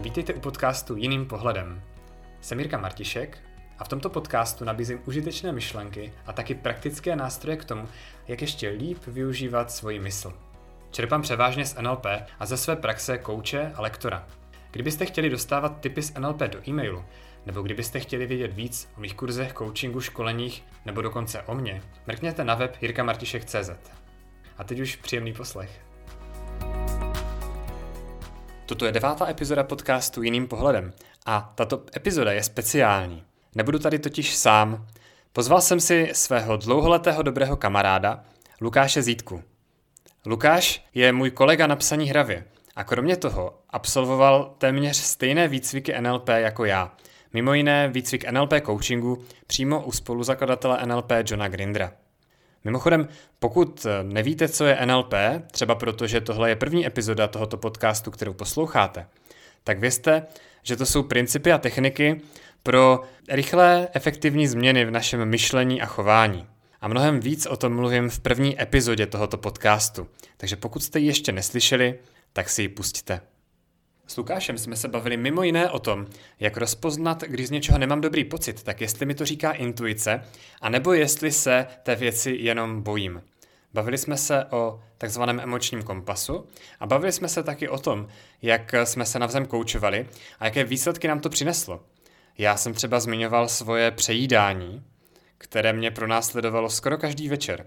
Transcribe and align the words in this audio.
Vítejte 0.00 0.34
u 0.34 0.40
podcastu 0.40 0.96
Jiným 0.96 1.26
pohledem. 1.26 1.82
Jsem 2.40 2.58
Jirka 2.58 2.78
Martišek 2.78 3.38
a 3.78 3.84
v 3.84 3.88
tomto 3.88 4.10
podcastu 4.10 4.64
nabízím 4.64 5.00
užitečné 5.06 5.52
myšlenky 5.52 6.12
a 6.26 6.32
taky 6.32 6.54
praktické 6.54 7.16
nástroje 7.16 7.56
k 7.56 7.64
tomu, 7.64 7.88
jak 8.28 8.40
ještě 8.40 8.68
líp 8.68 8.98
využívat 9.06 9.70
svoji 9.70 9.98
mysl. 9.98 10.32
Čerpám 10.90 11.22
převážně 11.22 11.66
z 11.66 11.76
NLP 11.80 12.06
a 12.38 12.46
ze 12.46 12.56
své 12.56 12.76
praxe 12.76 13.18
kouče 13.18 13.72
a 13.74 13.82
lektora. 13.82 14.26
Kdybyste 14.70 15.06
chtěli 15.06 15.30
dostávat 15.30 15.80
tipy 15.80 16.02
z 16.02 16.14
NLP 16.14 16.38
do 16.40 16.68
e-mailu, 16.68 17.04
nebo 17.46 17.62
kdybyste 17.62 18.00
chtěli 18.00 18.26
vědět 18.26 18.52
víc 18.52 18.88
o 18.96 19.00
mých 19.00 19.14
kurzech, 19.14 19.54
coachingu, 19.58 20.00
školeních, 20.00 20.64
nebo 20.86 21.02
dokonce 21.02 21.42
o 21.42 21.54
mně, 21.54 21.82
mrkněte 22.06 22.44
na 22.44 22.54
web 22.54 22.76
jirkamartišek.cz. 22.82 23.70
A 24.58 24.64
teď 24.64 24.80
už 24.80 24.96
příjemný 24.96 25.32
poslech. 25.32 25.87
Toto 28.68 28.86
je 28.86 28.92
devátá 28.92 29.28
epizoda 29.30 29.64
podcastu 29.64 30.22
Jiným 30.22 30.48
pohledem 30.48 30.92
a 31.26 31.52
tato 31.54 31.82
epizoda 31.96 32.32
je 32.32 32.42
speciální. 32.42 33.24
Nebudu 33.54 33.78
tady 33.78 33.98
totiž 33.98 34.36
sám. 34.36 34.86
Pozval 35.32 35.60
jsem 35.60 35.80
si 35.80 36.10
svého 36.12 36.56
dlouholetého 36.56 37.22
dobrého 37.22 37.56
kamaráda, 37.56 38.24
Lukáše 38.60 39.02
Zítku. 39.02 39.42
Lukáš 40.26 40.84
je 40.94 41.12
můj 41.12 41.30
kolega 41.30 41.66
na 41.66 41.76
psaní 41.76 42.10
hravě 42.10 42.44
a 42.76 42.84
kromě 42.84 43.16
toho 43.16 43.58
absolvoval 43.70 44.54
téměř 44.58 44.96
stejné 44.96 45.48
výcviky 45.48 46.00
NLP 46.00 46.28
jako 46.28 46.64
já. 46.64 46.92
Mimo 47.32 47.54
jiné 47.54 47.88
výcvik 47.88 48.30
NLP 48.30 48.52
coachingu 48.66 49.24
přímo 49.46 49.84
u 49.84 49.92
spoluzakladatele 49.92 50.86
NLP 50.86 51.12
Johna 51.24 51.48
Grindra. 51.48 51.92
Mimochodem, 52.64 53.08
pokud 53.38 53.86
nevíte, 54.02 54.48
co 54.48 54.64
je 54.64 54.86
NLP, 54.86 55.14
třeba 55.50 55.74
proto, 55.74 56.06
že 56.06 56.20
tohle 56.20 56.48
je 56.48 56.56
první 56.56 56.86
epizoda 56.86 57.28
tohoto 57.28 57.56
podcastu, 57.56 58.10
kterou 58.10 58.32
posloucháte, 58.32 59.06
tak 59.64 59.78
vězte, 59.78 60.26
že 60.62 60.76
to 60.76 60.86
jsou 60.86 61.02
principy 61.02 61.52
a 61.52 61.58
techniky 61.58 62.20
pro 62.62 63.00
rychlé, 63.28 63.88
efektivní 63.92 64.46
změny 64.46 64.84
v 64.84 64.90
našem 64.90 65.24
myšlení 65.24 65.82
a 65.82 65.86
chování. 65.86 66.46
A 66.80 66.88
mnohem 66.88 67.20
víc 67.20 67.46
o 67.46 67.56
tom 67.56 67.76
mluvím 67.76 68.10
v 68.10 68.20
první 68.20 68.62
epizodě 68.62 69.06
tohoto 69.06 69.38
podcastu. 69.38 70.08
Takže 70.36 70.56
pokud 70.56 70.82
jste 70.82 70.98
ji 70.98 71.06
ještě 71.06 71.32
neslyšeli, 71.32 71.98
tak 72.32 72.48
si 72.48 72.62
ji 72.62 72.68
pustíte. 72.68 73.20
S 74.08 74.16
Lukášem 74.16 74.58
jsme 74.58 74.76
se 74.76 74.88
bavili 74.88 75.16
mimo 75.16 75.42
jiné 75.42 75.70
o 75.70 75.78
tom, 75.78 76.06
jak 76.40 76.56
rozpoznat, 76.56 77.22
když 77.22 77.48
z 77.48 77.50
něčeho 77.50 77.78
nemám 77.78 78.00
dobrý 78.00 78.24
pocit, 78.24 78.62
tak 78.62 78.80
jestli 78.80 79.06
mi 79.06 79.14
to 79.14 79.26
říká 79.26 79.52
intuice, 79.52 80.24
anebo 80.60 80.92
jestli 80.92 81.32
se 81.32 81.66
té 81.82 81.96
věci 81.96 82.36
jenom 82.40 82.82
bojím. 82.82 83.22
Bavili 83.74 83.98
jsme 83.98 84.16
se 84.16 84.44
o 84.44 84.80
takzvaném 84.98 85.40
emočním 85.40 85.82
kompasu 85.82 86.46
a 86.80 86.86
bavili 86.86 87.12
jsme 87.12 87.28
se 87.28 87.42
taky 87.42 87.68
o 87.68 87.78
tom, 87.78 88.08
jak 88.42 88.74
jsme 88.84 89.04
se 89.06 89.18
navzem 89.18 89.46
koučovali 89.46 90.08
a 90.40 90.44
jaké 90.44 90.64
výsledky 90.64 91.08
nám 91.08 91.20
to 91.20 91.28
přineslo. 91.28 91.82
Já 92.38 92.56
jsem 92.56 92.74
třeba 92.74 93.00
zmiňoval 93.00 93.48
svoje 93.48 93.90
přejídání, 93.90 94.84
které 95.38 95.72
mě 95.72 95.90
pronásledovalo 95.90 96.70
skoro 96.70 96.98
každý 96.98 97.28
večer. 97.28 97.66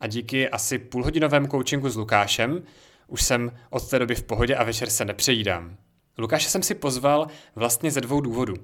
A 0.00 0.06
díky 0.06 0.48
asi 0.48 0.78
půlhodinovém 0.78 1.48
coachingu 1.48 1.90
s 1.90 1.96
Lukášem 1.96 2.62
už 3.08 3.22
jsem 3.22 3.52
od 3.70 3.90
té 3.90 3.98
doby 3.98 4.14
v 4.14 4.22
pohodě 4.22 4.56
a 4.56 4.64
večer 4.64 4.90
se 4.90 5.04
nepřejídám. 5.04 5.76
Lukáše 6.18 6.48
jsem 6.48 6.62
si 6.62 6.74
pozval 6.74 7.26
vlastně 7.56 7.90
ze 7.90 8.00
dvou 8.00 8.20
důvodů. 8.20 8.54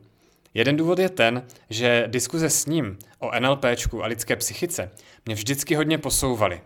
Jeden 0.55 0.77
důvod 0.77 0.99
je 0.99 1.09
ten, 1.09 1.47
že 1.71 2.05
diskuze 2.07 2.51
s 2.51 2.67
ním 2.67 2.99
o 3.19 3.41
NLPčku 3.41 4.05
a 4.05 4.07
lidské 4.07 4.37
psychice 4.37 4.91
mě 5.27 5.35
vždycky 5.35 5.75
hodně 5.75 5.99
posouvaly. 5.99 6.61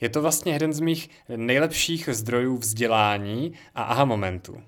Je 0.00 0.08
to 0.08 0.22
vlastně 0.22 0.52
jeden 0.52 0.72
z 0.72 0.80
mých 0.80 1.10
nejlepších 1.36 2.08
zdrojů 2.12 2.56
vzdělání 2.56 3.52
a 3.74 3.82
aha 3.82 4.04
momentů. 4.04 4.62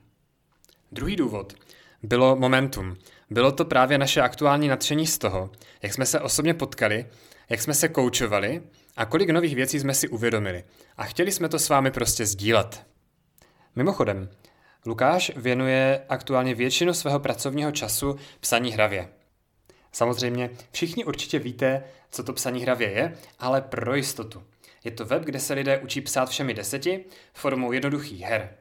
Druhý 0.93 1.17
důvod 1.17 1.55
bylo 2.03 2.37
momentum. 2.37 2.97
Bylo 3.31 3.53
to 3.53 3.65
právě 3.65 3.99
naše 3.99 4.21
aktuální 4.21 4.69
nadšení 4.69 5.07
z 5.07 5.19
toho, 5.19 5.51
jak 5.83 5.95
jsme 5.95 6.07
se 6.07 6.21
osobně 6.21 6.55
potkali, 6.55 7.07
jak 7.49 7.63
jsme 7.63 7.75
se 7.75 7.89
koučovali 7.89 8.63
a 8.97 9.05
kolik 9.05 9.31
nových 9.31 9.55
věcí 9.55 9.81
jsme 9.81 9.95
si 9.95 10.09
uvědomili. 10.09 10.65
A 10.97 11.05
chtěli 11.05 11.33
jsme 11.33 11.49
to 11.49 11.59
s 11.59 11.69
vámi 11.69 11.91
prostě 11.91 12.27
sdílet. 12.27 12.87
Mimochodem, 13.77 14.31
Lukáš 14.87 15.33
věnuje 15.37 16.05
aktuálně 16.09 16.55
většinu 16.55 16.95
svého 16.95 17.21
pracovního 17.21 17.73
času 17.73 18.17
psaní 18.41 18.73
hravě. 18.73 19.09
Samozřejmě 19.93 20.51
všichni 20.73 21.05
určitě 21.05 21.39
víte, 21.39 21.85
co 22.11 22.23
to 22.23 22.33
psaní 22.33 22.63
hravě 22.63 22.91
je, 22.91 23.19
ale 23.39 23.63
pro 23.63 23.95
jistotu. 23.95 24.43
Je 24.85 24.91
to 24.91 25.05
web, 25.05 25.23
kde 25.23 25.41
se 25.41 25.55
lidé 25.55 25.79
učí 25.79 26.01
psát 26.01 26.29
všemi 26.29 26.55
deseti 26.55 27.05
formou 27.35 27.73
jednoduchých 27.73 28.21
her. 28.21 28.55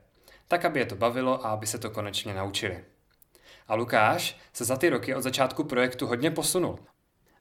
Tak, 0.48 0.66
aby 0.66 0.80
je 0.80 0.86
to 0.86 0.96
bavilo 0.96 1.46
a 1.46 1.50
aby 1.50 1.68
se 1.68 1.78
to 1.78 1.90
konečně 1.90 2.34
naučili. 2.34 2.84
A 3.68 3.76
Lukáš 3.76 4.38
se 4.54 4.66
za 4.66 4.76
ty 4.76 4.90
roky 4.90 5.16
od 5.16 5.22
začátku 5.22 5.64
projektu 5.64 6.08
hodně 6.08 6.32
posunul. 6.32 6.80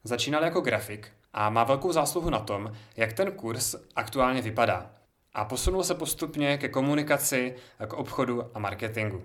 Začínal 0.05 0.45
jako 0.45 0.61
grafik 0.61 1.13
a 1.35 1.51
má 1.51 1.65
velkou 1.65 1.93
zásluhu 1.93 2.31
na 2.31 2.39
tom, 2.39 2.73
jak 2.97 3.13
ten 3.13 3.33
kurz 3.33 3.75
aktuálně 3.97 4.43
vypadá. 4.43 4.91
A 5.33 5.45
posunul 5.45 5.83
se 5.83 5.95
postupně 5.95 6.59
ke 6.59 6.69
komunikaci, 6.69 7.55
k 7.87 7.93
obchodu 7.93 8.57
a 8.57 8.59
marketingu. 8.59 9.23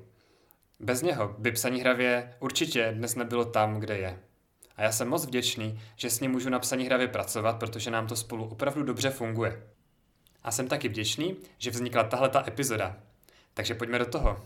Bez 0.79 1.01
něho 1.01 1.35
by 1.37 1.51
psaní 1.51 1.81
hravě 1.81 2.33
určitě 2.39 2.91
dnes 2.95 3.15
nebylo 3.15 3.45
tam, 3.45 3.79
kde 3.79 3.97
je. 3.97 4.19
A 4.75 4.83
já 4.83 4.91
jsem 4.91 5.09
moc 5.09 5.25
vděčný, 5.25 5.81
že 5.95 6.09
s 6.09 6.19
ním 6.19 6.31
můžu 6.31 6.49
na 6.49 6.59
psaní 6.59 6.85
hravě 6.85 7.07
pracovat, 7.07 7.59
protože 7.59 7.91
nám 7.91 8.07
to 8.07 8.15
spolu 8.15 8.45
opravdu 8.45 8.83
dobře 8.83 9.09
funguje. 9.09 9.63
A 10.43 10.51
jsem 10.51 10.67
taky 10.67 10.89
vděčný, 10.89 11.35
že 11.57 11.71
vznikla 11.71 12.03
tahle 12.03 12.29
ta 12.29 12.43
epizoda. 12.47 12.95
Takže 13.53 13.75
pojďme 13.75 13.99
do 13.99 14.05
toho. 14.05 14.37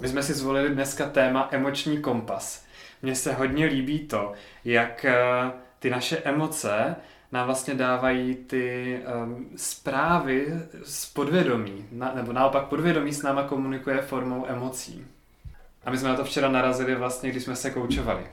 My 0.00 0.08
jsme 0.08 0.22
si 0.22 0.34
zvolili 0.34 0.70
dneska 0.70 1.08
téma 1.08 1.48
emoční 1.50 2.02
kompas. 2.02 2.69
Mně 3.02 3.14
se 3.14 3.32
hodně 3.32 3.66
líbí 3.66 3.98
to, 3.98 4.32
jak 4.64 5.04
eh, 5.04 5.16
ty 5.78 5.90
naše 5.90 6.16
emoce 6.16 6.96
nám 7.32 7.46
vlastně 7.46 7.74
dávají 7.74 8.34
ty 8.34 8.98
um, 9.24 9.48
zprávy 9.56 10.46
z 10.82 11.06
podvědomí, 11.06 11.86
na, 11.92 12.12
nebo 12.14 12.32
naopak 12.32 12.64
podvědomí 12.64 13.12
s 13.12 13.22
náma 13.22 13.42
komunikuje 13.42 14.02
formou 14.02 14.46
emocí. 14.48 15.06
A 15.84 15.90
my 15.90 15.98
jsme 15.98 16.08
na 16.08 16.16
to 16.16 16.24
včera 16.24 16.48
narazili 16.48 16.94
vlastně, 16.94 17.30
když 17.30 17.42
jsme 17.42 17.56
se 17.56 17.70
koučovali. 17.70 18.26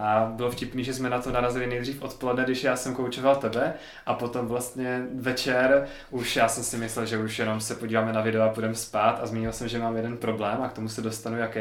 A 0.00 0.32
bylo 0.36 0.50
vtipný, 0.50 0.84
že 0.84 0.94
jsme 0.94 1.10
na 1.10 1.18
to 1.22 1.32
narazili 1.32 1.66
nejdřív 1.66 2.02
odpoledne, 2.02 2.44
když 2.44 2.64
já 2.64 2.76
jsem 2.76 2.94
koučoval 2.94 3.36
tebe 3.36 3.74
a 4.06 4.14
potom 4.14 4.46
vlastně 4.46 5.02
večer 5.14 5.86
už 6.10 6.36
já 6.36 6.48
jsem 6.48 6.64
si 6.64 6.76
myslel, 6.76 7.06
že 7.06 7.18
už 7.18 7.38
jenom 7.38 7.60
se 7.60 7.74
podíváme 7.74 8.12
na 8.12 8.20
video 8.20 8.42
a 8.42 8.48
půjdeme 8.48 8.74
spát 8.74 9.20
a 9.22 9.26
zmínil 9.26 9.52
jsem, 9.52 9.68
že 9.68 9.78
mám 9.78 9.96
jeden 9.96 10.16
problém 10.16 10.62
a 10.62 10.68
k 10.68 10.72
tomu 10.72 10.88
se 10.88 11.02
dostanu 11.02 11.38
jaký. 11.38 11.60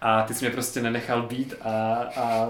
A 0.00 0.22
ty 0.22 0.34
jsi 0.34 0.44
mě 0.44 0.52
prostě 0.52 0.82
nenechal 0.82 1.22
být 1.22 1.54
a, 1.62 1.94
a 2.16 2.48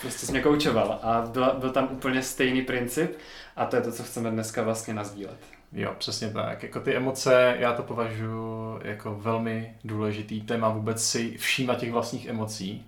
prostě 0.00 0.26
jsi 0.26 0.32
mě 0.32 0.40
koučoval 0.40 0.98
a 1.02 1.20
byl, 1.32 1.54
byl 1.58 1.70
tam 1.70 1.88
úplně 1.90 2.22
stejný 2.22 2.62
princip 2.62 3.16
a 3.56 3.66
to 3.66 3.76
je 3.76 3.82
to, 3.82 3.92
co 3.92 4.02
chceme 4.02 4.30
dneska 4.30 4.62
vlastně 4.62 4.94
nazdílet. 4.94 5.38
Jo, 5.72 5.94
přesně 5.98 6.30
tak. 6.30 6.62
Jako 6.62 6.80
ty 6.80 6.96
emoce, 6.96 7.56
já 7.58 7.72
to 7.72 7.82
považuji 7.82 8.80
jako 8.84 9.14
velmi 9.14 9.74
důležitý 9.84 10.40
téma 10.40 10.68
vůbec 10.68 11.04
si 11.04 11.36
všímat 11.38 11.78
těch 11.78 11.92
vlastních 11.92 12.26
emocí, 12.26 12.84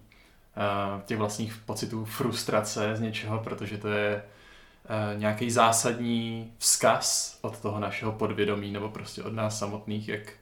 těch 1.04 1.18
vlastních 1.18 1.56
pocitů 1.66 2.04
frustrace 2.04 2.96
z 2.96 3.00
něčeho, 3.00 3.38
protože 3.38 3.78
to 3.78 3.88
je 3.88 4.22
eh, 4.84 5.18
nějaký 5.18 5.50
zásadní 5.50 6.52
vzkaz 6.58 7.38
od 7.42 7.60
toho 7.60 7.80
našeho 7.80 8.12
podvědomí 8.12 8.72
nebo 8.72 8.88
prostě 8.88 9.22
od 9.22 9.32
nás 9.32 9.58
samotných, 9.58 10.08
jak, 10.08 10.32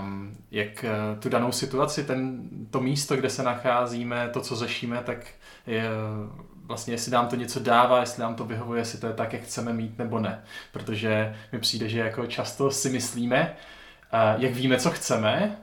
um, 0.00 0.36
jak 0.50 0.84
eh, 0.84 1.20
tu 1.20 1.28
danou 1.28 1.52
situaci, 1.52 2.04
ten, 2.04 2.48
to 2.70 2.80
místo, 2.80 3.16
kde 3.16 3.30
se 3.30 3.42
nacházíme, 3.42 4.28
to, 4.28 4.40
co 4.40 4.56
řešíme, 4.56 5.02
tak 5.04 5.18
je 5.66 5.88
vlastně, 6.64 6.94
jestli 6.94 7.12
nám 7.12 7.28
to 7.28 7.36
něco 7.36 7.60
dává, 7.60 8.00
jestli 8.00 8.22
nám 8.22 8.34
to 8.34 8.44
vyhovuje, 8.44 8.80
jestli 8.80 8.98
to 8.98 9.06
je 9.06 9.12
tak, 9.12 9.32
jak 9.32 9.42
chceme 9.42 9.72
mít 9.72 9.98
nebo 9.98 10.18
ne. 10.18 10.42
Protože 10.72 11.36
mi 11.52 11.58
přijde, 11.58 11.88
že 11.88 11.98
jako 11.98 12.26
často 12.26 12.70
si 12.70 12.90
myslíme, 12.90 13.56
jak 14.38 14.52
víme, 14.52 14.78
co 14.78 14.90
chceme, 14.90 15.58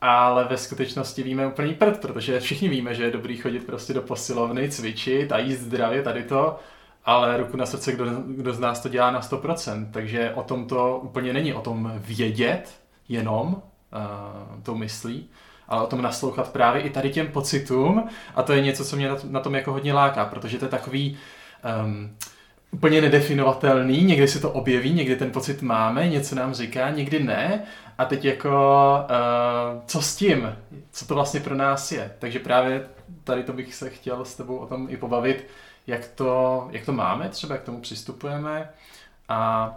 ale 0.00 0.44
ve 0.44 0.56
skutečnosti 0.56 1.22
víme 1.22 1.46
úplný 1.46 1.74
prd, 1.74 2.00
protože 2.00 2.40
všichni 2.40 2.68
víme, 2.68 2.94
že 2.94 3.02
je 3.04 3.10
dobrý 3.10 3.36
chodit 3.36 3.66
prostě 3.66 3.94
do 3.94 4.02
posilovny, 4.02 4.70
cvičit 4.70 5.32
a 5.32 5.38
jíst 5.38 5.60
zdravě, 5.60 6.02
tady 6.02 6.22
to, 6.22 6.58
ale 7.04 7.36
ruku 7.36 7.56
na 7.56 7.66
srdce, 7.66 7.92
kdo, 7.92 8.04
kdo 8.26 8.52
z 8.52 8.58
nás 8.58 8.80
to 8.80 8.88
dělá 8.88 9.10
na 9.10 9.20
100%, 9.20 9.90
takže 9.90 10.32
o 10.34 10.42
tom 10.42 10.66
to 10.66 10.98
úplně 11.02 11.32
není, 11.32 11.54
o 11.54 11.60
tom 11.60 11.92
vědět 11.96 12.80
jenom 13.08 13.46
uh, 13.46 14.62
to 14.62 14.74
myslí, 14.74 15.28
ale 15.68 15.82
o 15.82 15.86
tom 15.86 16.02
naslouchat 16.02 16.52
právě 16.52 16.82
i 16.82 16.90
tady 16.90 17.10
těm 17.10 17.26
pocitům. 17.26 18.08
A 18.34 18.42
to 18.42 18.52
je 18.52 18.60
něco, 18.60 18.84
co 18.84 18.96
mě 18.96 19.08
na, 19.08 19.16
na 19.24 19.40
tom 19.40 19.54
jako 19.54 19.72
hodně 19.72 19.92
láká, 19.92 20.24
protože 20.24 20.58
to 20.58 20.64
je 20.64 20.68
takový 20.68 21.18
um, 21.84 22.16
úplně 22.70 23.00
nedefinovatelný, 23.00 24.02
někdy 24.02 24.28
se 24.28 24.40
to 24.40 24.50
objeví, 24.50 24.92
někdy 24.92 25.16
ten 25.16 25.30
pocit 25.30 25.62
máme, 25.62 26.08
něco 26.08 26.34
nám 26.34 26.54
říká, 26.54 26.90
někdy 26.90 27.22
ne 27.22 27.62
a 27.98 28.04
teď 28.04 28.24
jako, 28.24 28.50
uh, 29.10 29.82
co 29.86 30.02
s 30.02 30.16
tím? 30.16 30.56
Co 30.90 31.06
to 31.06 31.14
vlastně 31.14 31.40
pro 31.40 31.54
nás 31.54 31.92
je? 31.92 32.12
Takže 32.18 32.38
právě 32.38 32.86
tady 33.24 33.42
to 33.42 33.52
bych 33.52 33.74
se 33.74 33.90
chtěl 33.90 34.24
s 34.24 34.36
tebou 34.36 34.56
o 34.56 34.66
tom 34.66 34.86
i 34.90 34.96
pobavit, 34.96 35.46
jak 35.86 36.06
to, 36.06 36.68
jak 36.70 36.84
to 36.84 36.92
máme, 36.92 37.28
třeba 37.28 37.54
jak 37.54 37.62
k 37.62 37.66
tomu 37.66 37.80
přistupujeme 37.80 38.70
a 39.28 39.70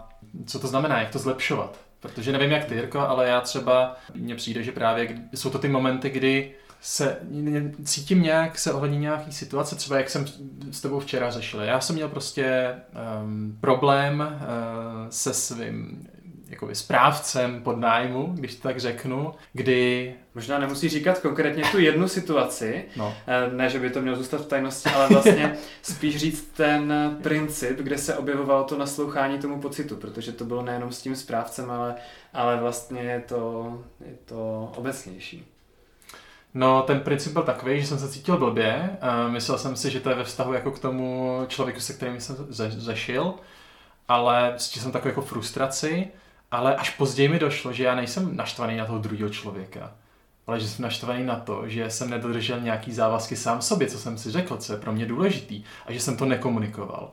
co 0.46 0.58
to 0.58 0.66
znamená, 0.66 1.00
jak 1.00 1.10
to 1.10 1.18
zlepšovat 1.18 1.84
Protože 2.04 2.32
nevím 2.32 2.50
jak 2.50 2.64
ty, 2.64 2.74
Jirko, 2.74 3.00
ale 3.00 3.28
já 3.28 3.40
třeba, 3.40 3.96
mně 4.14 4.34
přijde, 4.34 4.62
že 4.62 4.72
právě 4.72 5.22
jsou 5.34 5.50
to 5.50 5.58
ty 5.58 5.68
momenty, 5.68 6.10
kdy 6.10 6.54
se 6.86 7.18
cítím 7.84 8.22
nějak, 8.22 8.58
se 8.58 8.72
ohledně 8.72 8.98
nějaký 8.98 9.32
situace, 9.32 9.76
třeba 9.76 9.98
jak 9.98 10.10
jsem 10.10 10.26
s 10.70 10.80
tebou 10.80 11.00
včera 11.00 11.30
řešil. 11.30 11.60
Já 11.60 11.80
jsem 11.80 11.96
měl 11.96 12.08
prostě 12.08 12.74
um, 13.22 13.58
problém 13.60 14.20
uh, 14.20 15.08
se 15.08 15.34
svým 15.34 16.08
jakoby 16.48 16.74
správcem 16.74 17.62
pod 17.62 17.78
nájmu, 17.78 18.32
když 18.34 18.54
to 18.54 18.62
tak 18.62 18.80
řeknu, 18.80 19.34
kdy... 19.52 20.14
Možná 20.34 20.58
nemusí 20.58 20.88
říkat 20.88 21.18
konkrétně 21.18 21.64
tu 21.70 21.78
jednu 21.78 22.08
situaci, 22.08 22.84
no. 22.96 23.14
Eh, 23.26 23.50
ne, 23.56 23.70
že 23.70 23.78
by 23.78 23.90
to 23.90 24.00
mělo 24.00 24.16
zůstat 24.16 24.40
v 24.40 24.46
tajnosti, 24.46 24.90
ale 24.90 25.08
vlastně 25.08 25.56
spíš 25.82 26.16
říct 26.16 26.44
ten 26.56 26.92
princip, 27.22 27.78
kde 27.78 27.98
se 27.98 28.16
objevovalo 28.16 28.64
to 28.64 28.78
naslouchání 28.78 29.38
tomu 29.38 29.60
pocitu, 29.60 29.96
protože 29.96 30.32
to 30.32 30.44
bylo 30.44 30.62
nejenom 30.62 30.92
s 30.92 31.02
tím 31.02 31.16
správcem, 31.16 31.70
ale, 31.70 31.94
ale 32.32 32.56
vlastně 32.56 33.00
je 33.00 33.20
to, 33.20 33.72
je 34.06 34.16
to 34.24 34.72
obecnější. 34.76 35.53
No, 36.54 36.82
ten 36.82 37.00
princip 37.00 37.32
byl 37.32 37.42
takový, 37.42 37.80
že 37.80 37.86
jsem 37.86 37.98
se 37.98 38.08
cítil 38.08 38.36
blbě. 38.38 38.96
Myslel 39.28 39.58
jsem 39.58 39.76
si, 39.76 39.90
že 39.90 40.00
to 40.00 40.08
je 40.10 40.16
ve 40.16 40.24
vztahu 40.24 40.52
jako 40.52 40.70
k 40.70 40.78
tomu 40.78 41.40
člověku, 41.48 41.80
se 41.80 41.92
kterým 41.92 42.20
jsem 42.20 42.36
řešil, 42.78 43.34
ale 44.08 44.54
cítil 44.56 44.82
jsem 44.82 44.92
takovou 44.92 45.08
jako 45.08 45.22
frustraci, 45.22 46.08
ale 46.50 46.76
až 46.76 46.90
později 46.90 47.28
mi 47.28 47.38
došlo, 47.38 47.72
že 47.72 47.84
já 47.84 47.94
nejsem 47.94 48.36
naštvaný 48.36 48.76
na 48.76 48.86
toho 48.86 48.98
druhého 48.98 49.30
člověka, 49.30 49.92
ale 50.46 50.60
že 50.60 50.68
jsem 50.68 50.82
naštvaný 50.82 51.24
na 51.24 51.36
to, 51.36 51.68
že 51.68 51.90
jsem 51.90 52.10
nedodržel 52.10 52.60
nějaký 52.60 52.92
závazky 52.92 53.36
sám 53.36 53.62
sobě, 53.62 53.88
co 53.88 53.98
jsem 53.98 54.18
si 54.18 54.30
řekl, 54.30 54.56
co 54.56 54.72
je 54.72 54.78
pro 54.78 54.92
mě 54.92 55.06
důležitý 55.06 55.64
a 55.86 55.92
že 55.92 56.00
jsem 56.00 56.16
to 56.16 56.24
nekomunikoval. 56.24 57.10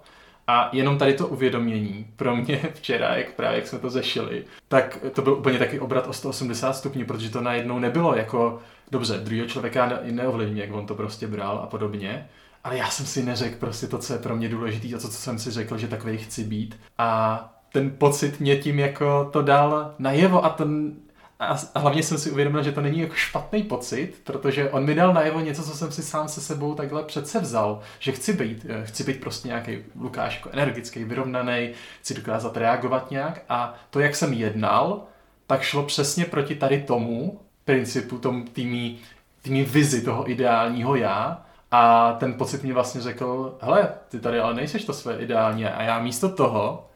A 0.52 0.70
jenom 0.72 0.98
tady 0.98 1.14
to 1.14 1.28
uvědomění 1.28 2.08
pro 2.16 2.36
mě 2.36 2.58
včera, 2.74 3.16
jak 3.16 3.34
právě 3.34 3.60
jak 3.60 3.68
jsme 3.68 3.80
to 3.80 3.90
zešili, 3.90 4.46
tak 4.68 4.98
to 5.14 5.22
byl 5.22 5.34
úplně 5.34 5.60
taky 5.60 5.80
obrat 5.80 6.08
o 6.08 6.14
180 6.14 6.74
stupňů, 6.74 7.06
protože 7.06 7.30
to 7.30 7.42
najednou 7.42 7.80
nebylo 7.80 8.16
jako, 8.16 8.60
dobře, 8.92 9.18
druhého 9.18 9.48
člověka 9.48 10.00
neovlivní, 10.12 10.60
jak 10.60 10.74
on 10.74 10.86
to 10.86 10.96
prostě 10.96 11.28
bral 11.28 11.60
a 11.64 11.68
podobně, 11.68 12.30
ale 12.64 12.78
já 12.78 12.90
jsem 12.90 13.06
si 13.06 13.24
neřekl 13.24 13.56
prostě 13.60 13.88
to, 13.88 13.98
co 13.98 14.14
je 14.14 14.20
pro 14.20 14.36
mě 14.36 14.50
důležité 14.50 14.88
a 14.96 15.00
to, 15.00 15.08
co 15.08 15.18
jsem 15.18 15.40
si 15.40 15.52
řekl, 15.52 15.78
že 15.78 15.88
takový 15.88 16.18
chci 16.18 16.44
být. 16.44 16.80
A 16.98 17.54
ten 17.74 17.92
pocit 17.92 18.40
mě 18.40 18.56
tím 18.56 18.80
jako 18.80 19.30
to 19.34 19.42
dal 19.42 19.96
najevo 20.00 20.46
a 20.46 20.50
ten 20.50 20.94
a 21.42 21.80
hlavně 21.80 22.04
jsem 22.04 22.18
si 22.18 22.32
uvědomil, 22.32 22.64
že 22.64 22.72
to 22.72 22.82
není 22.82 23.00
jako 23.00 23.16
špatný 23.16 23.64
pocit, 23.64 24.22
protože 24.24 24.70
on 24.70 24.86
mi 24.86 24.96
dal 24.96 25.14
najevo 25.14 25.40
něco, 25.40 25.64
co 25.64 25.72
jsem 25.72 25.92
si 25.92 26.04
sám 26.04 26.28
se 26.28 26.42
sebou 26.42 26.76
takhle 26.76 27.04
přece 27.04 27.40
vzal, 27.40 27.80
že 28.00 28.12
chci 28.12 28.34
být, 28.34 28.66
eh, 28.70 28.86
chci 28.86 29.04
být 29.04 29.20
prostě 29.20 29.48
nějaký 29.48 29.78
Lukáš 30.00 30.36
jako 30.36 30.50
energický, 30.50 31.04
vyrovnaný, 31.04 31.72
chci 32.02 32.14
dokázat 32.14 32.58
reagovat 32.58 33.12
nějak. 33.12 33.42
A 33.50 33.76
to, 33.90 34.00
jak 34.00 34.16
jsem 34.16 34.34
jednal, 34.34 35.04
tak 35.48 35.62
šlo 35.62 35.84
přesně 35.84 36.26
proti 36.26 36.56
tady 36.56 36.82
tomu 36.82 37.40
principu, 37.66 38.18
tom 38.18 38.44
týmí, 38.44 39.00
týmí 39.42 39.64
vizi 39.64 40.02
toho 40.02 40.32
ideálního 40.32 40.96
já. 40.96 41.46
A 41.72 42.14
ten 42.14 42.34
pocit 42.34 42.64
mě 42.64 42.74
vlastně 42.74 43.02
řekl, 43.02 43.58
hele, 43.62 43.94
ty 44.10 44.20
tady 44.20 44.40
ale 44.40 44.54
nejseš 44.54 44.86
to 44.86 44.94
své 44.94 45.18
ideální 45.18 45.66
a 45.66 45.84
já 45.84 46.00
místo 46.00 46.30
toho, 46.30 46.90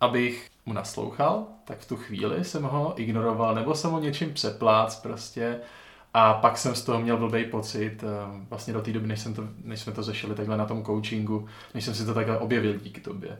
abych 0.00 0.51
mu 0.66 0.72
naslouchal, 0.72 1.46
tak 1.64 1.78
v 1.78 1.88
tu 1.88 1.96
chvíli 1.96 2.44
jsem 2.44 2.62
ho 2.62 2.94
ignoroval, 2.96 3.54
nebo 3.54 3.74
jsem 3.74 3.90
ho 3.90 4.00
něčím 4.00 4.34
přeplác 4.34 4.96
prostě 4.96 5.60
a 6.14 6.34
pak 6.34 6.58
jsem 6.58 6.74
z 6.74 6.82
toho 6.82 7.00
měl 7.00 7.16
blbý 7.16 7.44
pocit, 7.44 8.02
eh, 8.02 8.46
vlastně 8.50 8.72
do 8.72 8.82
té 8.82 8.92
doby, 8.92 9.06
než, 9.06 9.20
jsem 9.20 9.34
to, 9.34 9.48
než 9.64 9.80
jsme 9.80 9.92
to 9.92 10.02
řešili 10.02 10.34
takhle 10.34 10.56
na 10.56 10.66
tom 10.66 10.84
coachingu, 10.84 11.48
než 11.74 11.84
jsem 11.84 11.94
si 11.94 12.06
to 12.06 12.14
takhle 12.14 12.38
objevil 12.38 12.78
díky 12.78 13.00
tobě. 13.00 13.38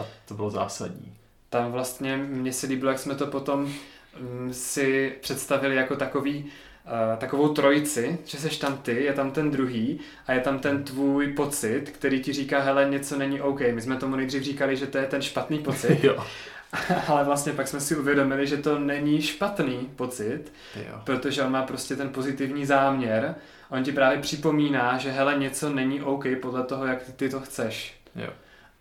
A 0.00 0.04
to 0.28 0.34
bylo 0.34 0.50
zásadní. 0.50 1.14
Tam 1.50 1.72
vlastně 1.72 2.16
mně 2.16 2.52
se 2.52 2.66
líbilo, 2.66 2.90
jak 2.90 2.98
jsme 2.98 3.14
to 3.14 3.26
potom 3.26 3.72
mm, 4.20 4.52
si 4.52 5.16
představili 5.20 5.76
jako 5.76 5.96
takový 5.96 6.46
Uh, 6.86 7.18
takovou 7.18 7.48
trojici, 7.48 8.18
že 8.24 8.38
seš 8.38 8.58
tam 8.58 8.78
ty, 8.78 9.04
je 9.04 9.12
tam 9.12 9.30
ten 9.30 9.50
druhý 9.50 10.00
a 10.26 10.32
je 10.32 10.40
tam 10.40 10.58
ten 10.58 10.84
tvůj 10.84 11.32
pocit, 11.32 11.90
který 11.90 12.22
ti 12.22 12.32
říká, 12.32 12.60
hele, 12.60 12.88
něco 12.90 13.16
není 13.18 13.40
OK. 13.40 13.60
My 13.60 13.80
jsme 13.82 13.96
tomu 13.96 14.16
nejdřív 14.16 14.42
říkali, 14.42 14.76
že 14.76 14.86
to 14.86 14.98
je 14.98 15.06
ten 15.06 15.22
špatný 15.22 15.58
pocit. 15.58 15.98
jo. 16.04 16.24
Ale 17.08 17.24
vlastně 17.24 17.52
pak 17.52 17.68
jsme 17.68 17.80
si 17.80 17.96
uvědomili, 17.96 18.46
že 18.46 18.56
to 18.56 18.78
není 18.78 19.22
špatný 19.22 19.90
pocit, 19.96 20.52
jo. 20.76 21.00
protože 21.04 21.42
on 21.42 21.52
má 21.52 21.62
prostě 21.62 21.96
ten 21.96 22.08
pozitivní 22.08 22.66
záměr. 22.66 23.34
On 23.70 23.84
ti 23.84 23.92
právě 23.92 24.18
připomíná, 24.18 24.98
že 24.98 25.10
hele, 25.10 25.38
něco 25.38 25.70
není 25.70 26.02
OK 26.02 26.24
podle 26.42 26.64
toho, 26.64 26.86
jak 26.86 26.98
ty 27.16 27.28
to 27.28 27.40
chceš. 27.40 28.00
Jo. 28.16 28.30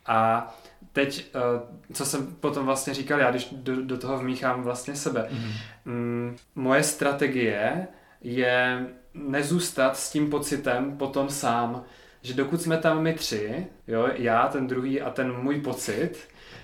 A 0.05 0.53
teď, 0.93 1.25
eh, 1.35 1.93
co 1.93 2.05
jsem 2.05 2.27
potom 2.35 2.65
vlastně 2.65 2.93
říkal 2.93 3.19
já, 3.19 3.31
když 3.31 3.47
do, 3.51 3.81
do 3.81 3.97
toho 3.97 4.17
vmíchám 4.17 4.63
vlastně 4.63 4.95
sebe. 4.95 5.29
Mm-hmm. 5.31 6.35
Moje 6.55 6.83
strategie 6.83 7.87
je 8.25 8.87
nezůstat 9.13 9.97
s 9.97 10.11
tím 10.11 10.29
pocitem 10.29 10.97
potom 10.97 11.29
sám, 11.29 11.83
že 12.21 12.33
dokud 12.33 12.61
jsme 12.61 12.77
tam 12.77 13.03
my 13.03 13.13
tři, 13.13 13.67
jo, 13.87 14.09
já, 14.13 14.47
ten 14.47 14.67
druhý 14.67 15.01
a 15.01 15.09
ten 15.09 15.33
můj 15.33 15.61
pocit, 15.61 16.11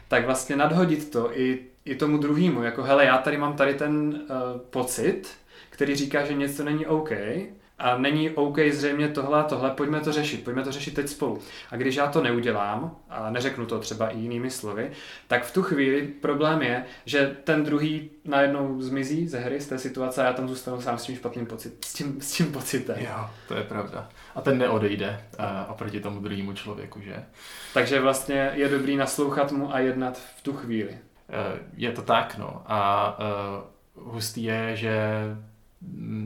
tak 0.08 0.26
vlastně 0.26 0.56
nadhodit 0.56 1.12
to 1.12 1.40
i, 1.40 1.60
i 1.86 1.96
tomu 1.96 2.18
druhému, 2.18 2.64
jako 2.64 2.84
hele, 2.84 3.06
já 3.06 3.18
tady 3.18 3.38
mám 3.38 3.56
tady 3.56 3.74
ten 3.74 4.08
uh, 4.08 4.62
pocit, 4.70 5.24
který 5.70 5.96
říká, 5.96 6.26
že 6.26 6.34
něco 6.34 6.64
není 6.64 6.86
OK, 6.86 7.12
a 7.82 7.98
není 7.98 8.30
OK 8.30 8.58
zřejmě 8.72 9.08
tohle 9.08 9.40
a 9.40 9.44
tohle, 9.44 9.72
pojďme 9.72 10.00
to 10.00 10.12
řešit, 10.12 10.44
pojďme 10.44 10.64
to 10.64 10.72
řešit 10.72 10.94
teď 10.94 11.08
spolu. 11.08 11.40
A 11.72 11.76
když 11.76 11.96
já 11.96 12.08
to 12.08 12.22
neudělám, 12.22 12.96
a 13.10 13.30
neřeknu 13.30 13.66
to 13.66 13.80
třeba 13.80 14.10
i 14.10 14.20
jinými 14.20 14.50
slovy, 14.50 14.92
tak 15.28 15.44
v 15.44 15.54
tu 15.54 15.64
chvíli 15.64 16.02
problém 16.02 16.62
je, 16.62 16.86
že 17.06 17.36
ten 17.44 17.64
druhý 17.64 18.10
najednou 18.26 18.82
zmizí 18.82 19.28
ze 19.28 19.40
hry, 19.40 19.62
z 19.62 19.68
té 19.68 19.78
situace 19.78 20.24
a 20.24 20.26
já 20.26 20.34
tam 20.34 20.48
zůstanu 20.48 20.82
sám 20.82 20.98
s 20.98 21.04
tím 21.04 21.16
špatným 21.16 21.46
pocit, 21.46 21.86
s 21.86 21.94
tím, 21.94 22.22
s 22.22 22.32
tím 22.32 22.52
pocitem. 22.52 22.96
Jo, 23.00 23.30
to 23.48 23.56
je 23.56 23.64
pravda. 23.64 24.10
A 24.36 24.42
ten 24.42 24.58
neodejde 24.58 25.24
uh, 25.40 25.46
oproti 25.72 26.00
tomu 26.00 26.20
druhému 26.20 26.54
člověku, 26.54 27.02
že? 27.02 27.24
Takže 27.74 28.00
vlastně 28.00 28.52
je 28.54 28.70
dobrý 28.70 28.98
naslouchat 28.98 29.52
mu 29.52 29.74
a 29.74 29.80
jednat 29.80 30.18
v 30.38 30.42
tu 30.42 30.54
chvíli. 30.54 30.90
Uh, 30.92 30.98
je 31.74 31.92
to 31.92 32.02
tak, 32.02 32.38
no. 32.38 32.64
A 32.66 33.18
uh, 33.96 34.14
hustý 34.14 34.44
je, 34.44 34.76
že 34.76 34.96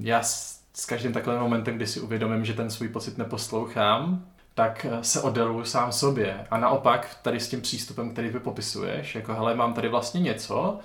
já 0.02 0.24
s 0.24 0.65
každým 0.86 1.14
takovým 1.14 1.40
momentem, 1.40 1.76
kdy 1.76 1.88
si 1.88 2.00
uvědomím, 2.00 2.46
že 2.46 2.54
ten 2.54 2.70
svůj 2.70 2.90
pocit 2.90 3.18
neposlouchám, 3.18 4.26
tak 4.54 4.86
eh, 4.90 5.04
se 5.04 5.22
oddaluju 5.22 5.66
sám 5.66 5.92
sobě. 5.92 6.48
A 6.52 6.58
naopak 6.58 7.18
tady 7.22 7.40
s 7.40 7.50
tím 7.50 7.62
přístupem, 7.62 8.12
který 8.12 8.32
ty 8.32 8.40
popisuješ, 8.40 9.16
jako 9.16 9.34
hele, 9.34 9.56
mám 9.56 9.74
tady 9.74 9.90
vlastně 9.90 10.22
něco, 10.22 10.80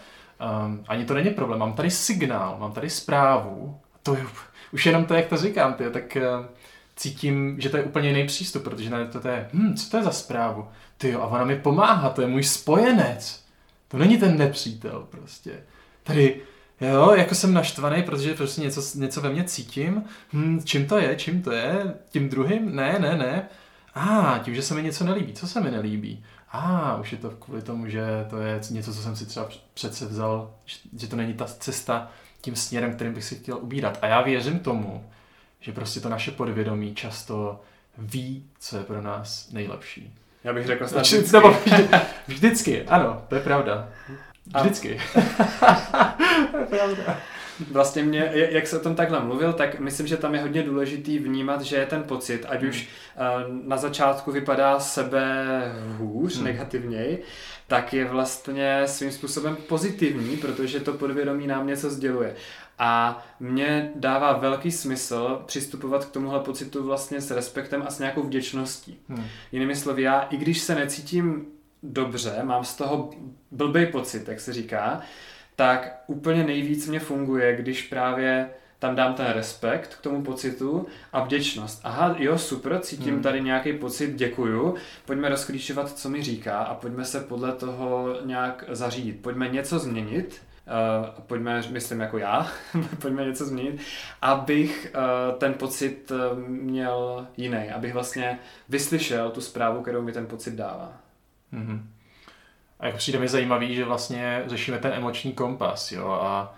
um, 0.65 0.85
ani 0.89 1.05
to 1.05 1.15
není 1.15 1.31
problém, 1.31 1.61
mám 1.61 1.73
tady 1.73 1.91
signál, 1.91 2.57
mám 2.61 2.73
tady 2.73 2.91
zprávu, 2.91 3.81
to 4.03 4.15
je, 4.15 4.27
už 4.73 4.87
jenom 4.87 5.05
to, 5.05 5.15
jak 5.15 5.27
to 5.27 5.37
říkám, 5.37 5.75
ty, 5.75 5.91
tak 5.91 6.17
uh, 6.17 6.47
cítím, 6.97 7.61
že 7.61 7.69
to 7.69 7.77
je 7.77 7.83
úplně 7.83 8.09
jiný 8.09 8.27
přístup, 8.27 8.65
protože 8.65 8.91
na 8.91 9.05
to, 9.05 9.21
to 9.21 9.29
je, 9.29 9.49
hm, 9.53 9.75
co 9.75 9.91
to 9.91 9.97
je 9.97 10.03
za 10.03 10.13
zprávu? 10.13 10.69
Ty 10.99 11.11
jo, 11.11 11.21
a 11.21 11.27
ona 11.27 11.45
mi 11.45 11.57
pomáhá, 11.57 12.11
to 12.11 12.21
je 12.21 12.27
můj 12.27 12.45
spojenec. 12.45 13.45
To 13.89 13.99
není 13.99 14.19
ten 14.19 14.39
nepřítel 14.39 15.07
prostě. 15.11 15.63
Tady 16.03 16.41
Jo, 16.81 17.15
jako 17.15 17.35
jsem 17.35 17.55
naštvaný, 17.55 18.03
protože 18.03 18.35
prostě 18.35 18.61
něco, 18.61 18.83
něco 18.95 19.21
ve 19.21 19.31
mně 19.31 19.45
cítím. 19.45 20.05
Hm, 20.33 20.61
čím 20.65 20.87
to 20.87 20.99
je, 20.99 21.17
čím 21.17 21.43
to 21.43 21.53
je? 21.53 21.95
Tím 22.11 22.29
druhým? 22.29 22.77
Ne, 22.77 22.99
ne, 22.99 23.17
ne. 23.17 23.49
A, 23.95 24.21
ah, 24.21 24.39
tím, 24.39 24.55
že 24.55 24.63
se 24.63 24.75
mi 24.75 24.83
něco 24.83 25.05
nelíbí. 25.05 25.33
Co 25.33 25.49
se 25.49 25.61
mi 25.61 25.71
nelíbí? 25.71 26.25
A, 26.53 26.59
ah, 26.59 27.01
už 27.01 27.13
je 27.13 27.19
to 27.19 27.31
kvůli 27.31 27.63
tomu, 27.63 27.89
že 27.89 28.27
to 28.31 28.39
je 28.39 28.61
něco, 28.71 28.95
co 28.95 29.03
jsem 29.03 29.17
si 29.17 29.27
třeba 29.27 29.49
přece 29.75 30.07
vzal, 30.07 30.55
že 30.97 31.07
to 31.07 31.17
není 31.17 31.35
ta 31.35 31.45
cesta 31.45 32.11
tím 32.41 32.57
směrem, 32.57 32.95
kterým 32.95 33.15
bych 33.15 33.25
si 33.25 33.37
chtěl 33.37 33.57
ubírat. 33.57 33.99
A 34.03 34.07
já 34.07 34.23
věřím 34.23 34.59
tomu, 34.59 35.05
že 35.61 35.73
prostě 35.73 36.01
to 36.01 36.09
naše 36.09 36.31
podvědomí 36.31 36.95
často 36.95 37.61
ví, 37.99 38.45
co 38.59 38.77
je 38.77 38.83
pro 38.83 39.03
nás 39.03 39.51
nejlepší. 39.53 40.15
Já 40.45 40.53
bych 40.53 40.67
řekl 40.67 40.89
snad 40.89 41.03
vždycky. 41.03 41.39
vždycky. 41.39 41.97
vždycky, 42.27 42.85
ano, 42.85 43.23
to 43.29 43.35
je 43.35 43.41
pravda. 43.41 43.89
Vždycky. 44.61 45.01
pravda. 46.69 47.21
Vlastně 47.71 48.03
mě, 48.03 48.31
jak 48.35 48.67
se 48.67 48.81
o 48.81 48.83
tom 48.83 48.95
takhle 48.95 49.21
mluvil, 49.21 49.53
tak 49.53 49.81
myslím, 49.81 50.07
že 50.07 50.17
tam 50.17 50.35
je 50.35 50.41
hodně 50.41 50.63
důležitý 50.63 51.19
vnímat, 51.19 51.63
že 51.63 51.77
je 51.77 51.87
ten 51.87 52.03
pocit, 52.03 52.47
ať 52.49 52.63
už 52.63 52.89
uh, 53.17 53.67
na 53.67 53.77
začátku 53.77 54.33
vypadá 54.33 54.81
sebe 54.81 55.47
hůř, 55.99 56.37
hmm. 56.37 56.45
negativněji, 56.45 57.23
tak 57.67 57.93
je 57.93 58.05
vlastně 58.05 58.83
svým 58.87 59.13
způsobem 59.13 59.57
pozitivní, 59.69 60.37
protože 60.37 60.81
to 60.81 60.93
podvědomí 60.93 61.47
nám 61.47 61.67
něco 61.67 61.91
sděluje. 61.91 62.35
A 62.79 63.23
mně 63.41 63.91
dává 63.95 64.33
velký 64.33 64.73
smysl 64.73 65.43
přistupovat 65.47 66.05
k 66.05 66.11
tomuhle 66.11 66.41
pocitu 66.41 66.85
vlastně 66.85 67.21
s 67.21 67.31
respektem 67.31 67.83
a 67.87 67.91
s 67.91 67.99
nějakou 67.99 68.23
vděčností. 68.23 68.99
Hmm. 69.09 69.25
Jinými 69.53 69.77
slovy, 69.77 70.03
já 70.03 70.21
i 70.21 70.37
když 70.37 70.61
se 70.61 70.75
necítím 70.75 71.47
dobře, 71.83 72.39
mám 72.43 72.65
z 72.65 72.77
toho 72.77 73.11
blbý 73.51 73.87
pocit, 73.87 74.29
jak 74.29 74.41
se 74.41 74.53
říká, 74.53 75.01
tak 75.57 76.03
úplně 76.07 76.45
nejvíc 76.45 76.89
mě 76.89 77.01
funguje, 77.01 77.57
když 77.57 77.83
právě 77.83 78.51
tam 78.81 78.97
dám 78.97 79.15
ten 79.15 79.27
respekt 79.27 79.95
k 79.95 80.01
tomu 80.01 80.23
pocitu 80.23 80.87
a 81.13 81.25
vděčnost. 81.25 81.81
Aha, 81.85 82.15
jo, 82.19 82.39
super, 82.39 82.79
cítím 82.81 83.15
hmm. 83.15 83.23
tady 83.23 83.41
nějaký 83.41 83.73
pocit, 83.73 84.15
děkuju, 84.15 84.75
pojďme 85.07 85.29
rozklíčovat, 85.29 85.99
co 85.99 86.09
mi 86.09 86.23
říká 86.23 86.59
a 86.59 86.75
pojďme 86.75 87.05
se 87.05 87.21
podle 87.21 87.53
toho 87.53 88.17
nějak 88.25 88.65
zařídit. 88.69 89.23
Pojďme 89.23 89.49
něco 89.49 89.79
změnit, 89.79 90.43
uh, 90.67 91.07
pojďme, 91.27 91.63
myslím 91.71 92.01
jako 92.01 92.19
já, 92.19 92.47
pojďme 93.01 93.25
něco 93.25 93.45
změnit, 93.45 93.81
abych 94.23 94.93
uh, 94.95 95.39
ten 95.39 95.55
pocit 95.55 96.11
uh, 96.11 96.39
měl 96.49 97.27
jiný, 97.37 97.71
abych 97.71 97.93
vlastně 97.93 98.39
vyslyšel 98.69 99.31
tu 99.31 99.41
zprávu, 99.41 99.83
kterou 99.83 100.03
mi 100.03 100.13
ten 100.13 100.27
pocit 100.27 100.55
dává. 100.55 101.10
Mm-hmm. 101.53 101.83
A 102.81 102.87
jako 102.87 102.99
přijde 102.99 103.19
mi 103.19 103.29
zajímavý, 103.29 103.75
že 103.75 103.85
vlastně 103.85 104.43
řešíme 104.47 104.79
ten 104.79 104.93
emoční 104.93 105.33
kompas, 105.33 105.93
jo, 105.93 106.09
a 106.09 106.55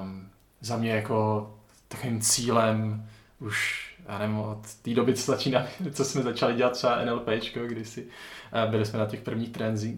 um, 0.00 0.28
za 0.60 0.76
mě 0.76 0.90
jako 0.90 1.50
takovým 1.88 2.20
cílem 2.20 3.08
už 3.38 3.84
já 4.08 4.18
nevím, 4.18 4.38
od 4.38 4.74
té 4.82 4.94
doby, 4.94 5.14
co, 5.14 5.32
začíná, 5.32 5.66
co 5.92 6.04
jsme 6.04 6.22
začali 6.22 6.54
dělat 6.54 6.72
třeba 6.72 7.04
NLPčko, 7.04 7.60
kdysi 7.66 8.06
byli 8.70 8.84
jsme 8.84 8.98
na 8.98 9.06
těch 9.06 9.20
prvních 9.20 9.50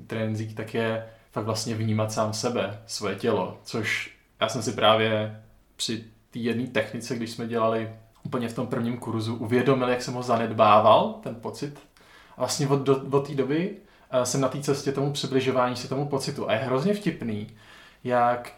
trenzích, 0.07 0.55
tak 0.55 0.75
je 0.75 1.07
fakt 1.33 1.45
vlastně 1.45 1.75
vnímat 1.75 2.13
sám 2.13 2.33
sebe, 2.33 2.79
svoje 2.87 3.15
tělo, 3.15 3.61
což 3.65 4.17
já 4.41 4.49
jsem 4.49 4.63
si 4.63 4.73
právě 4.73 5.41
při 5.77 6.05
té 6.31 6.39
jedné 6.39 6.67
technice, 6.67 7.17
když 7.17 7.31
jsme 7.31 7.47
dělali 7.47 7.91
úplně 8.23 8.49
v 8.49 8.55
tom 8.55 8.67
prvním 8.67 8.97
kurzu, 8.97 9.35
uvědomil, 9.37 9.89
jak 9.89 10.03
jsem 10.03 10.15
ho 10.15 10.23
zanedbával, 10.23 11.21
ten 11.23 11.35
pocit. 11.35 11.79
A 12.37 12.41
vlastně 12.41 12.69
od, 12.69 12.83
do, 12.83 13.03
od 13.11 13.27
té 13.27 13.35
doby 13.35 13.77
jsem 14.25 14.41
na 14.41 14.49
té 14.49 14.61
cestě 14.61 14.93
tomu 14.93 15.13
přibližování 15.13 15.77
se 15.77 15.89
tomu 15.89 16.09
pocitu. 16.09 16.51
A 16.51 16.53
je 16.53 16.59
hrozně 16.59 16.95
vtipný, 16.95 17.47
jak 18.05 18.53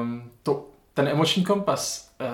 um, 0.00 0.30
to, 0.42 0.66
ten 0.94 1.08
emoční 1.08 1.44
kompas 1.44 2.10
uh, 2.20 2.26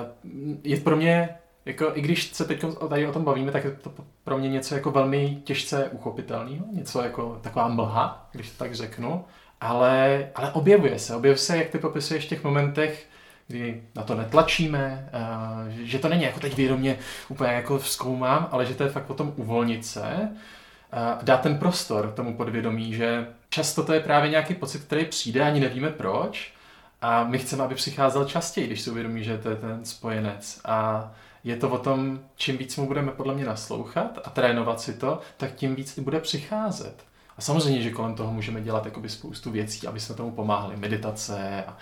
je 0.62 0.80
pro 0.80 0.96
mě 0.96 1.28
jako, 1.64 1.90
i 1.94 2.00
když 2.00 2.32
se 2.32 2.44
teď 2.44 2.64
tady 2.88 3.06
o 3.06 3.12
tom 3.12 3.24
bavíme, 3.24 3.52
tak 3.52 3.64
je 3.64 3.70
to 3.70 3.92
pro 4.24 4.38
mě 4.38 4.48
něco 4.48 4.74
jako 4.74 4.90
velmi 4.90 5.38
těžce 5.44 5.88
uchopitelného, 5.88 6.64
něco 6.72 7.02
jako 7.02 7.38
taková 7.42 7.68
mlha, 7.68 8.28
když 8.32 8.50
to 8.50 8.58
tak 8.58 8.74
řeknu, 8.74 9.24
ale, 9.60 10.26
ale 10.34 10.52
objevuje 10.52 10.98
se, 10.98 11.16
objevuje 11.16 11.38
se, 11.38 11.56
jak 11.58 11.68
ty 11.68 11.78
popisuješ 11.78 12.24
v 12.24 12.28
těch 12.28 12.44
momentech, 12.44 13.06
kdy 13.48 13.82
na 13.94 14.02
to 14.02 14.14
netlačíme, 14.14 15.10
uh, 15.14 15.68
že 15.68 15.98
to 15.98 16.08
není 16.08 16.22
jako 16.22 16.40
teď 16.40 16.56
vědomě 16.56 16.98
úplně 17.28 17.52
jako 17.52 17.78
zkoumám, 17.78 18.48
ale 18.50 18.66
že 18.66 18.74
to 18.74 18.82
je 18.82 18.88
fakt 18.88 19.10
o 19.10 19.14
tom 19.14 19.32
uvolnit 19.36 19.86
se, 19.86 20.28
dát 21.22 21.40
ten 21.40 21.58
prostor 21.58 22.12
tomu 22.16 22.36
podvědomí, 22.36 22.94
že 22.94 23.26
často 23.48 23.84
to 23.84 23.92
je 23.92 24.00
právě 24.00 24.30
nějaký 24.30 24.54
pocit, 24.54 24.84
který 24.84 25.04
přijde, 25.04 25.42
ani 25.42 25.60
nevíme 25.60 25.90
proč, 25.90 26.54
a 27.02 27.24
my 27.24 27.38
chceme, 27.38 27.64
aby 27.64 27.74
přicházel 27.74 28.24
častěji, 28.24 28.66
když 28.66 28.80
si 28.80 28.90
uvědomí, 28.90 29.24
že 29.24 29.38
to 29.38 29.50
je 29.50 29.56
ten 29.56 29.84
spojenec. 29.84 30.60
A 30.64 31.10
je 31.44 31.56
to 31.56 31.70
o 31.70 31.78
tom, 31.78 32.20
čím 32.36 32.58
víc 32.58 32.76
mu 32.76 32.86
budeme 32.86 33.12
podle 33.12 33.34
mě 33.34 33.44
naslouchat 33.44 34.18
a 34.24 34.30
trénovat 34.30 34.80
si 34.80 34.94
to, 34.94 35.20
tak 35.36 35.54
tím 35.54 35.74
víc 35.74 35.98
bude 35.98 36.20
přicházet. 36.20 37.04
A 37.38 37.40
samozřejmě, 37.40 37.82
že 37.82 37.90
kolem 37.90 38.14
toho 38.14 38.32
můžeme 38.32 38.60
dělat 38.60 38.84
jakoby 38.84 39.08
spoustu 39.08 39.50
věcí, 39.50 39.86
aby 39.86 40.00
jsme 40.00 40.14
tomu 40.14 40.30
pomáhali. 40.30 40.76
Meditace, 40.76 41.64
a, 41.66 41.70
a, 41.70 41.76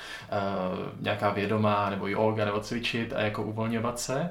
nějaká 1.01 1.31
vědomá, 1.31 1.91
nebo 1.91 2.07
yoga, 2.07 2.45
nebo 2.45 2.61
cvičit 2.61 3.13
a 3.13 3.21
jako 3.21 3.43
uvolňovat 3.43 4.01
se. 4.01 4.31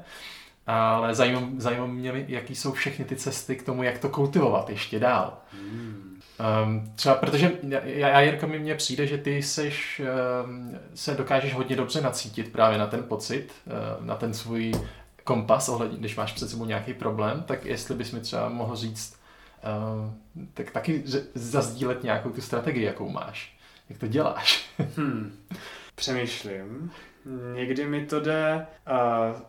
Ale 0.67 1.15
zajímá, 1.15 1.85
mě, 1.85 2.25
jaký 2.27 2.55
jsou 2.55 2.71
všechny 2.71 3.05
ty 3.05 3.15
cesty 3.15 3.55
k 3.55 3.63
tomu, 3.63 3.83
jak 3.83 3.97
to 3.97 4.09
kultivovat 4.09 4.69
ještě 4.69 4.99
dál. 4.99 5.37
Hmm. 5.53 6.11
Um, 6.63 6.91
třeba 6.95 7.15
protože 7.15 7.51
já, 7.83 8.21
Jirka, 8.21 8.47
mi 8.47 8.59
mně 8.59 8.75
přijde, 8.75 9.07
že 9.07 9.17
ty 9.17 9.43
seš, 9.43 10.01
um, 10.45 10.79
se 10.95 11.15
dokážeš 11.15 11.53
hodně 11.53 11.75
dobře 11.75 12.01
nacítit 12.01 12.51
právě 12.51 12.77
na 12.77 12.87
ten 12.87 13.03
pocit, 13.03 13.51
uh, 13.65 14.05
na 14.05 14.15
ten 14.15 14.33
svůj 14.33 14.71
kompas, 15.23 15.69
ohledně, 15.69 15.97
když 15.97 16.15
máš 16.15 16.31
před 16.31 16.49
sebou 16.49 16.65
nějaký 16.65 16.93
problém, 16.93 17.43
tak 17.47 17.65
jestli 17.65 17.95
bys 17.95 18.11
mi 18.11 18.19
třeba 18.19 18.49
mohl 18.49 18.75
říct, 18.75 19.15
uh, 20.05 20.13
tak 20.53 20.71
taky 20.71 21.03
zazdílet 21.35 22.03
nějakou 22.03 22.29
tu 22.29 22.41
strategii, 22.41 22.83
jakou 22.83 23.09
máš. 23.09 23.57
Jak 23.89 23.99
to 23.99 24.07
děláš? 24.07 24.69
hmm. 24.97 25.37
Přemýšlím. 25.95 26.91
Někdy 27.53 27.85
mi 27.85 28.05
to 28.05 28.19
jde 28.19 28.67
uh, 28.89 28.95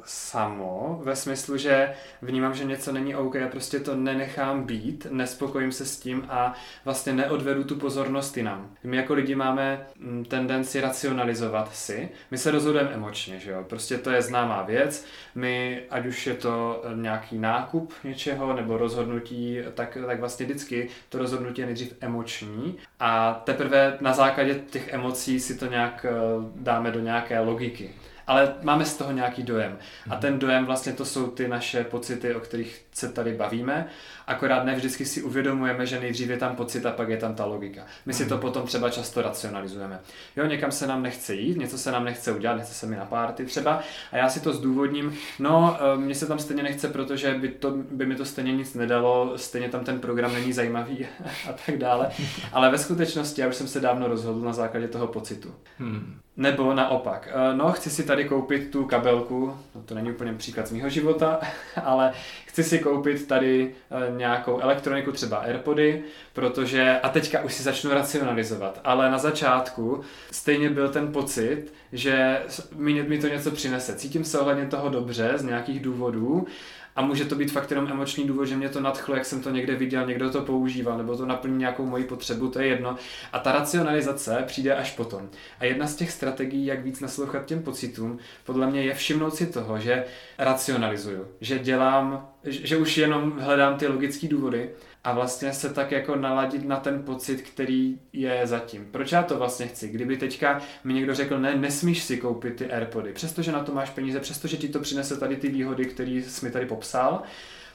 samo, 0.04 1.00
ve 1.04 1.16
smyslu, 1.16 1.56
že 1.56 1.92
vnímám, 2.22 2.54
že 2.54 2.64
něco 2.64 2.92
není 2.92 3.14
OK 3.14 3.36
a 3.36 3.48
prostě 3.48 3.80
to 3.80 3.96
nenechám 3.96 4.64
být, 4.64 5.06
nespokojím 5.10 5.72
se 5.72 5.84
s 5.86 6.00
tím 6.00 6.26
a 6.28 6.54
vlastně 6.84 7.12
neodvedu 7.12 7.64
tu 7.64 7.76
pozornost 7.76 8.36
jinam. 8.36 8.70
My 8.84 8.96
jako 8.96 9.14
lidi 9.14 9.34
máme 9.34 9.86
mm, 9.98 10.24
tendenci 10.24 10.80
racionalizovat 10.80 11.74
si. 11.74 12.08
My 12.30 12.38
se 12.38 12.50
rozhodujeme 12.50 12.90
emočně, 12.90 13.38
že 13.38 13.50
jo? 13.50 13.64
Prostě 13.68 13.98
to 13.98 14.10
je 14.10 14.22
známá 14.22 14.62
věc. 14.62 15.06
My, 15.34 15.82
ať 15.90 16.06
už 16.06 16.26
je 16.26 16.34
to 16.34 16.84
nějaký 16.94 17.38
nákup 17.38 17.92
něčeho 18.04 18.52
nebo 18.52 18.76
rozhodnutí, 18.76 19.58
tak, 19.74 19.98
tak 20.06 20.20
vlastně 20.20 20.46
vždycky 20.46 20.88
to 21.08 21.18
rozhodnutí 21.18 21.60
je 21.60 21.66
nejdřív 21.66 21.94
emoční 22.00 22.76
a 23.04 23.34
teprve 23.44 23.96
na 24.00 24.12
základě 24.12 24.54
těch 24.54 24.88
emocí 24.92 25.40
si 25.40 25.58
to 25.58 25.66
nějak 25.66 26.06
eh, 26.08 26.12
dáme 26.56 26.90
do 26.90 27.00
nějaké 27.00 27.40
logiky 27.40 27.62
logiky. 27.62 27.90
Ale 28.26 28.54
máme 28.62 28.84
z 28.84 28.96
toho 28.96 29.12
nějaký 29.12 29.42
dojem. 29.42 29.78
A 30.10 30.16
ten 30.16 30.38
dojem 30.38 30.66
vlastně 30.66 30.92
to 30.92 31.04
jsou 31.04 31.26
ty 31.26 31.48
naše 31.48 31.84
pocity, 31.84 32.34
o 32.34 32.40
kterých 32.40 32.84
se 32.92 33.12
tady 33.12 33.32
bavíme 33.32 33.88
akorát 34.26 34.64
ne 34.64 34.74
vždycky 34.74 35.04
si 35.04 35.22
uvědomujeme, 35.22 35.86
že 35.86 36.00
nejdřív 36.00 36.28
je 36.28 36.36
tam 36.36 36.56
pocit 36.56 36.86
a 36.86 36.90
pak 36.90 37.08
je 37.08 37.16
tam 37.16 37.34
ta 37.34 37.44
logika. 37.44 37.82
My 38.06 38.14
si 38.14 38.26
to 38.26 38.34
mhm. 38.34 38.40
potom 38.40 38.66
třeba 38.66 38.90
často 38.90 39.22
racionalizujeme. 39.22 40.00
Jo, 40.36 40.46
někam 40.46 40.72
se 40.72 40.86
nám 40.86 41.02
nechce 41.02 41.34
jít, 41.34 41.58
něco 41.58 41.78
se 41.78 41.92
nám 41.92 42.04
nechce 42.04 42.32
udělat, 42.32 42.56
nechce 42.56 42.74
se 42.74 42.86
mi 42.86 42.96
na 42.96 43.04
párty 43.04 43.44
třeba 43.44 43.82
a 44.12 44.16
já 44.16 44.28
si 44.28 44.40
to 44.40 44.52
zdůvodním, 44.52 45.14
no, 45.38 45.76
eh, 45.80 45.96
mně 45.96 46.14
se 46.14 46.26
tam 46.26 46.38
stejně 46.38 46.62
nechce, 46.62 46.88
protože 46.88 47.34
by, 47.34 47.48
to, 47.48 47.70
by 47.90 48.06
mi 48.06 48.14
to 48.14 48.24
stejně 48.24 48.52
nic 48.52 48.74
nedalo, 48.74 49.32
stejně 49.36 49.68
tam 49.68 49.84
ten 49.84 50.00
program 50.00 50.32
není 50.32 50.52
zajímavý 50.52 51.06
a 51.48 51.52
tak 51.66 51.76
dále. 51.76 52.10
Ale 52.52 52.70
ve 52.70 52.78
skutečnosti 52.78 53.40
já 53.40 53.48
už 53.48 53.56
jsem 53.56 53.68
se 53.68 53.80
dávno 53.80 54.08
rozhodl 54.08 54.40
na 54.40 54.52
základě 54.52 54.88
toho 54.88 55.06
pocitu. 55.06 55.54
Hmm. 55.78 56.18
Nebo 56.36 56.74
naopak, 56.74 57.28
eh, 57.30 57.56
no 57.56 57.72
chci 57.72 57.90
si 57.90 58.04
tady 58.04 58.24
koupit 58.24 58.70
tu 58.70 58.84
kabelku, 58.84 59.56
no 59.74 59.82
to 59.82 59.94
není 59.94 60.10
úplně 60.10 60.32
příklad 60.32 60.66
z 60.66 60.72
mého 60.72 60.88
života, 60.88 61.40
ale 61.84 62.12
chci 62.46 62.64
si 62.64 62.78
koupit 62.78 63.28
tady 63.28 63.74
eh, 63.90 64.18
nějakou 64.18 64.60
elektroniku, 64.60 65.12
třeba 65.12 65.36
Airpody, 65.36 66.02
protože, 66.32 67.00
a 67.02 67.08
teďka 67.08 67.40
už 67.40 67.54
si 67.54 67.62
začnu 67.62 67.90
racionalizovat, 67.90 68.80
ale 68.84 69.10
na 69.10 69.18
začátku 69.18 70.00
stejně 70.30 70.70
byl 70.70 70.88
ten 70.88 71.12
pocit, 71.12 71.72
že 71.92 72.42
mi, 72.74 73.02
mi 73.02 73.18
to 73.18 73.28
něco 73.28 73.50
přinese. 73.50 73.96
Cítím 73.96 74.24
se 74.24 74.38
ohledně 74.38 74.66
toho 74.66 74.88
dobře 74.88 75.32
z 75.36 75.44
nějakých 75.44 75.80
důvodů 75.80 76.46
a 76.96 77.02
může 77.02 77.24
to 77.24 77.34
být 77.34 77.52
fakt 77.52 77.70
jenom 77.70 77.88
emoční 77.88 78.26
důvod, 78.26 78.44
že 78.44 78.56
mě 78.56 78.68
to 78.68 78.80
nadchlo, 78.80 79.14
jak 79.14 79.24
jsem 79.24 79.40
to 79.40 79.50
někde 79.50 79.76
viděl, 79.76 80.06
někdo 80.06 80.30
to 80.30 80.40
používal, 80.40 80.98
nebo 80.98 81.16
to 81.16 81.26
naplní 81.26 81.58
nějakou 81.58 81.86
moji 81.86 82.04
potřebu, 82.04 82.48
to 82.48 82.60
je 82.60 82.66
jedno. 82.66 82.96
A 83.32 83.38
ta 83.38 83.52
racionalizace 83.52 84.44
přijde 84.46 84.74
až 84.74 84.92
potom. 84.92 85.28
A 85.58 85.64
jedna 85.64 85.86
z 85.86 85.96
těch 85.96 86.10
strategií, 86.10 86.66
jak 86.66 86.84
víc 86.84 87.00
naslouchat 87.00 87.46
těm 87.46 87.62
pocitům, 87.62 88.18
podle 88.44 88.70
mě 88.70 88.82
je 88.82 88.94
všimnout 88.94 89.34
si 89.34 89.46
toho, 89.46 89.78
že 89.78 90.04
racionalizuju, 90.38 91.26
že 91.40 91.58
dělám, 91.58 92.31
že 92.44 92.76
už 92.76 92.98
jenom 92.98 93.38
hledám 93.38 93.78
ty 93.78 93.86
logické 93.86 94.28
důvody 94.28 94.70
a 95.04 95.12
vlastně 95.12 95.52
se 95.52 95.68
tak 95.68 95.92
jako 95.92 96.16
naladit 96.16 96.64
na 96.64 96.76
ten 96.76 97.02
pocit, 97.02 97.42
který 97.42 97.98
je 98.12 98.40
zatím. 98.44 98.88
Proč 98.90 99.12
já 99.12 99.22
to 99.22 99.38
vlastně 99.38 99.66
chci? 99.66 99.88
Kdyby 99.88 100.16
teďka 100.16 100.60
mi 100.84 100.94
někdo 100.94 101.14
řekl, 101.14 101.38
ne, 101.38 101.54
nesmíš 101.54 102.02
si 102.02 102.16
koupit 102.16 102.56
ty 102.56 102.72
Airpody, 102.72 103.12
přestože 103.12 103.52
na 103.52 103.64
to 103.64 103.74
máš 103.74 103.90
peníze, 103.90 104.20
přestože 104.20 104.56
ti 104.56 104.68
to 104.68 104.80
přinese 104.80 105.16
tady 105.16 105.36
ty 105.36 105.48
výhody, 105.48 105.84
které 105.84 106.10
jsi 106.10 106.46
mi 106.46 106.52
tady 106.52 106.66
popsal, 106.66 107.22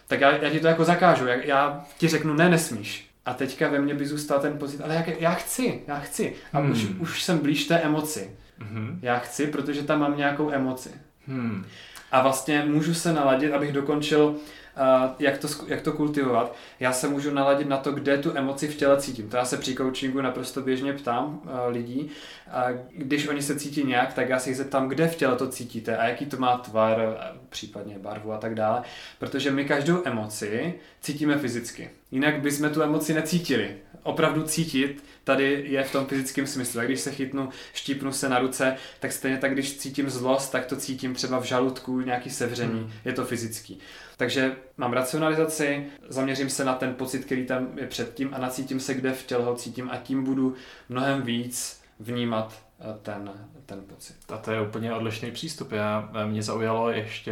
tak 0.08 0.22
já, 0.22 0.32
já 0.32 0.50
ti 0.50 0.60
to 0.60 0.68
jako 0.68 0.84
zakážu, 0.84 1.28
já, 1.28 1.36
já 1.36 1.86
ti 1.98 2.08
řeknu, 2.08 2.34
ne, 2.34 2.50
nesmíš. 2.50 3.10
A 3.26 3.34
teďka 3.34 3.70
ve 3.70 3.80
mně 3.80 3.94
by 3.96 4.06
zůstal 4.06 4.40
ten 4.40 4.58
pocit, 4.58 4.82
ale 4.82 4.96
jak, 4.96 5.22
já 5.22 5.34
chci, 5.34 5.82
já 5.88 6.00
chci. 6.00 6.36
A 6.54 6.60
hmm. 6.60 6.72
už, 6.72 6.88
už 7.00 7.24
jsem 7.24 7.38
blíž 7.38 7.66
té 7.66 7.80
emoci. 7.80 8.32
Hmm. 8.60 9.00
Já 9.02 9.20
chci, 9.20 9.48
protože 9.48 9.84
tam 9.84 10.00
mám 10.00 10.18
nějakou 10.18 10.52
emoci. 10.52 10.90
Hmm. 11.28 11.66
A 12.12 12.22
vlastně 12.22 12.64
můžu 12.66 12.94
se 12.94 13.14
naladit, 13.14 13.54
abych 13.54 13.72
dokončil 13.72 14.36
jak 15.20 15.38
to, 15.38 15.48
jak 15.68 15.82
to 15.82 15.92
kultivovat, 15.92 16.56
já 16.80 16.94
se 16.94 17.08
můžu 17.08 17.32
naladit 17.32 17.68
na 17.68 17.78
to, 17.78 17.92
kde 17.92 18.18
tu 18.18 18.38
emoci 18.38 18.68
v 18.68 18.76
těle 18.76 19.02
cítím. 19.02 19.30
To 19.30 19.38
já 19.38 19.46
se 19.46 19.58
při 19.58 19.76
coachingu 19.76 20.22
naprosto 20.22 20.62
běžně 20.62 20.94
ptám 20.94 21.42
lidí. 21.68 22.10
Když 22.92 23.28
oni 23.28 23.42
se 23.42 23.60
cítí 23.60 23.84
nějak, 23.84 24.14
tak 24.14 24.30
já 24.30 24.40
se 24.40 24.50
jich 24.50 24.58
zeptám, 24.58 24.88
kde 24.88 25.08
v 25.08 25.16
těle 25.16 25.36
to 25.36 25.48
cítíte 25.48 25.98
a 25.98 26.08
jaký 26.08 26.26
to 26.26 26.38
má 26.38 26.58
tvar, 26.58 27.18
případně 27.50 28.00
barvu 28.00 28.32
a 28.34 28.38
tak 28.38 28.56
dále. 28.56 28.82
Protože 29.20 29.52
my 29.52 29.66
každou 29.66 30.02
emoci 30.06 30.74
cítíme 31.02 31.38
fyzicky. 31.38 31.90
Jinak 32.12 32.42
bychom 32.42 32.70
tu 32.70 32.82
emoci 32.82 33.14
necítili. 33.14 33.76
Opravdu 34.04 34.44
cítit 34.44 35.04
tady 35.24 35.66
je 35.68 35.84
v 35.84 35.92
tom 35.92 36.06
fyzickém 36.06 36.48
smyslu. 36.48 36.80
A 36.80 36.84
když 36.84 37.00
se 37.00 37.12
chytnu, 37.12 37.50
štípnu 37.74 38.12
se 38.12 38.30
na 38.30 38.40
ruce, 38.40 38.76
tak 39.00 39.12
stejně 39.12 39.38
tak, 39.38 39.54
když 39.54 39.78
cítím 39.78 40.10
zlost, 40.10 40.50
tak 40.50 40.66
to 40.66 40.76
cítím 40.76 41.16
třeba 41.16 41.40
v 41.40 41.44
žaludku, 41.44 42.02
nějaký 42.02 42.30
sevření, 42.30 42.80
hmm. 42.80 42.92
je 43.06 43.14
to 43.14 43.26
fyzický. 43.26 43.80
Takže 44.18 44.56
mám 44.78 44.94
racionalizaci, 44.94 45.86
zaměřím 46.10 46.50
se 46.50 46.66
na 46.66 46.76
ten 46.76 46.94
pocit, 46.94 47.26
který 47.26 47.46
tam 47.46 47.68
je 47.76 47.88
předtím 47.88 48.30
a 48.34 48.38
nacítím 48.38 48.80
se, 48.80 48.94
kde 48.94 49.12
v 49.12 49.26
těle 49.26 49.46
ho 49.46 49.56
cítím 49.56 49.90
a 49.92 49.98
tím 49.98 50.24
budu 50.24 50.56
mnohem 50.90 51.22
víc 51.22 51.82
vnímat 52.00 52.62
eh, 52.80 52.98
ten, 53.02 53.32
ten 53.66 53.82
pocit. 53.82 54.16
A 54.30 54.38
to 54.38 54.52
je 54.52 54.62
úplně 54.62 54.94
odlišný 54.94 55.32
přístup. 55.32 55.72
Já, 55.72 56.10
eh, 56.14 56.26
mě 56.26 56.44
zaujalo 56.44 56.90
ještě, 56.90 57.32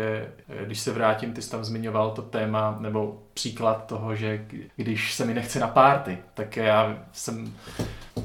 eh, 0.50 0.66
když 0.66 0.80
se 0.80 0.92
vrátím, 0.92 1.34
ty 1.34 1.42
jsi 1.42 1.52
tam 1.52 1.64
zmiňoval 1.64 2.12
to 2.12 2.22
téma, 2.22 2.78
nebo 2.80 3.24
příklad 3.34 3.86
toho, 3.86 4.16
že 4.16 4.46
když 4.76 5.14
se 5.14 5.26
mi 5.26 5.34
nechce 5.34 5.60
na 5.60 5.68
párty, 5.68 6.18
tak 6.34 6.58
já 6.58 7.06
jsem 7.12 7.54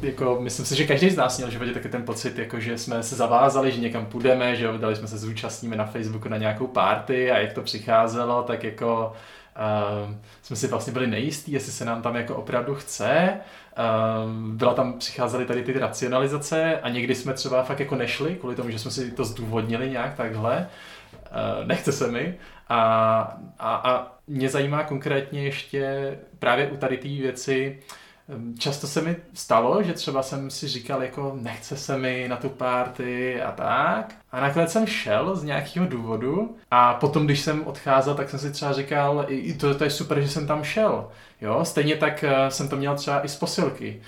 jako, 0.03 0.39
myslím 0.41 0.67
si, 0.67 0.77
že 0.77 0.87
každý 0.87 1.11
z 1.11 1.17
nás 1.17 1.39
měl 1.39 1.49
v 1.49 1.53
životě 1.53 1.73
taky 1.73 1.89
ten 1.89 2.03
pocit, 2.03 2.39
jako, 2.39 2.61
že 2.61 2.79
jsme 2.79 3.03
se 3.03 3.17
zavázali, 3.17 3.73
že 3.73 3.81
někam 3.81 4.07
půjdeme, 4.07 4.57
že 4.57 4.65
jo, 4.65 4.79
dali 4.79 4.97
jsme 4.97 5.09
se 5.09 5.19
zúčastníme 5.19 5.77
na 5.77 5.87
Facebooku 5.87 6.29
na 6.29 6.37
nějakou 6.37 6.67
party 6.67 7.31
a 7.31 7.39
jak 7.39 7.53
to 7.53 7.63
přicházelo, 7.63 8.43
tak 8.43 8.65
jako 8.65 9.13
uh, 10.07 10.15
jsme 10.43 10.57
si 10.57 10.69
vlastně 10.69 10.93
byli 10.93 11.07
nejistí, 11.07 11.53
jestli 11.53 11.73
se 11.73 11.85
nám 11.85 12.03
tam 12.03 12.17
jako 12.17 12.37
opravdu 12.37 12.75
chce. 12.75 13.41
Uh, 13.79 14.33
byla 14.33 14.75
tam, 14.75 14.99
přicházely 14.99 15.47
tady 15.47 15.63
ty 15.63 15.73
racionalizace 15.79 16.81
a 16.81 16.89
někdy 16.89 17.15
jsme 17.15 17.35
třeba 17.35 17.63
fakt 17.63 17.81
jako 17.81 17.97
nešli, 17.97 18.35
kvůli 18.35 18.57
tomu, 18.57 18.71
že 18.71 18.79
jsme 18.79 18.91
si 18.91 19.11
to 19.11 19.25
zdůvodnili 19.25 19.91
nějak 19.91 20.15
takhle. 20.15 20.69
Uh, 21.13 21.67
nechce 21.67 21.93
se 21.93 22.11
mi. 22.11 22.35
A, 22.69 23.21
a, 23.59 23.75
a 23.75 24.13
mě 24.27 24.49
zajímá 24.49 24.85
konkrétně 24.85 25.43
ještě 25.45 26.19
právě 26.39 26.71
u 26.71 26.77
tady 26.77 26.97
té 26.97 27.09
věci, 27.09 27.79
Ehm, 27.79 28.10
často 28.59 28.87
se 28.87 29.01
mi 29.01 29.17
stalo, 29.35 29.83
že 29.83 29.93
třeba 29.93 30.23
jsem 30.23 30.51
si 30.51 30.69
říkal, 30.69 31.03
jako 31.03 31.39
nechce 31.41 31.77
se 31.77 31.99
mi 31.99 32.27
na 32.29 32.37
tu 32.37 32.49
party 32.49 33.43
a 33.43 33.53
tak. 33.53 34.15
A 34.33 34.41
nakonec 34.41 34.73
jsem 34.73 34.87
šel 34.87 35.37
z 35.37 35.45
nějakého 35.45 35.87
důvodu 35.87 36.57
a 36.71 36.95
potom, 36.95 37.25
když 37.25 37.41
jsem 37.41 37.67
odcházel, 37.67 38.15
tak 38.15 38.31
jsem 38.31 38.39
si 38.39 38.51
třeba 38.51 38.73
říkal, 38.73 39.25
i 39.29 39.55
to, 39.55 39.75
to 39.75 39.85
je 39.85 39.91
super, 39.91 40.21
že 40.21 40.29
jsem 40.29 40.47
tam 40.47 40.65
šel. 40.65 41.09
Jo, 41.41 41.65
stejně 41.65 41.97
tak 41.97 42.25
uh, 42.25 42.49
jsem 42.49 42.69
to 42.69 42.77
měl 42.77 42.97
třeba 42.97 43.25
i 43.25 43.29
z 43.29 43.37
posilky. 43.37 44.03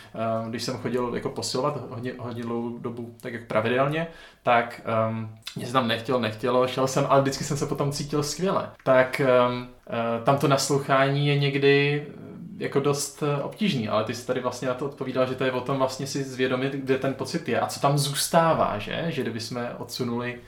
Když 0.49 0.63
jsem 0.63 0.77
chodil 0.77 1.15
jako 1.15 1.29
posilovat 1.29 1.91
hodně, 1.91 2.13
hodně 2.19 2.43
dlouhou 2.43 2.79
dobu, 2.79 3.15
tak 3.21 3.33
jak 3.33 3.47
pravidelně, 3.47 4.07
tak 4.43 4.81
um, 5.11 5.31
mě 5.57 5.67
se 5.67 5.73
tam 5.73 5.89
nechtělo, 5.89 6.21
nechtělo, 6.21 6.69
šel 6.69 6.87
jsem, 6.87 7.07
ale 7.09 7.21
vždycky 7.21 7.45
jsem 7.45 7.57
se 7.57 7.67
potom 7.67 7.93
cítil 7.93 8.23
skvěle. 8.23 8.71
Tak 8.85 9.21
um, 9.51 9.69
tam 10.25 10.39
to 10.39 10.49
naslouchání 10.49 11.27
je 11.27 11.39
někdy 11.39 12.07
jako 12.59 12.81
dost 12.81 13.23
eh, 13.23 13.43
obtížný, 13.43 13.89
ale 13.89 14.05
ty 14.05 14.15
jsi 14.15 14.27
tady 14.27 14.41
vlastně 14.41 14.69
na 14.69 14.75
to 14.75 14.87
odpovídal, 14.87 15.27
že 15.27 15.35
to 15.35 15.45
je 15.45 15.53
o 15.53 15.61
tom 15.61 15.79
vlastně 15.79 16.07
si 16.07 16.25
zvědomit, 16.25 16.73
kde 16.73 16.99
ten 16.99 17.15
pocit 17.15 17.49
je 17.49 17.61
a 17.61 17.67
co 17.67 17.81
tam 17.81 17.99
zůstává, 17.99 18.79
že? 18.79 19.05
Že 19.09 19.23
kdyby 19.23 19.41
jsme 19.41 19.75
odsunuli 19.79 20.41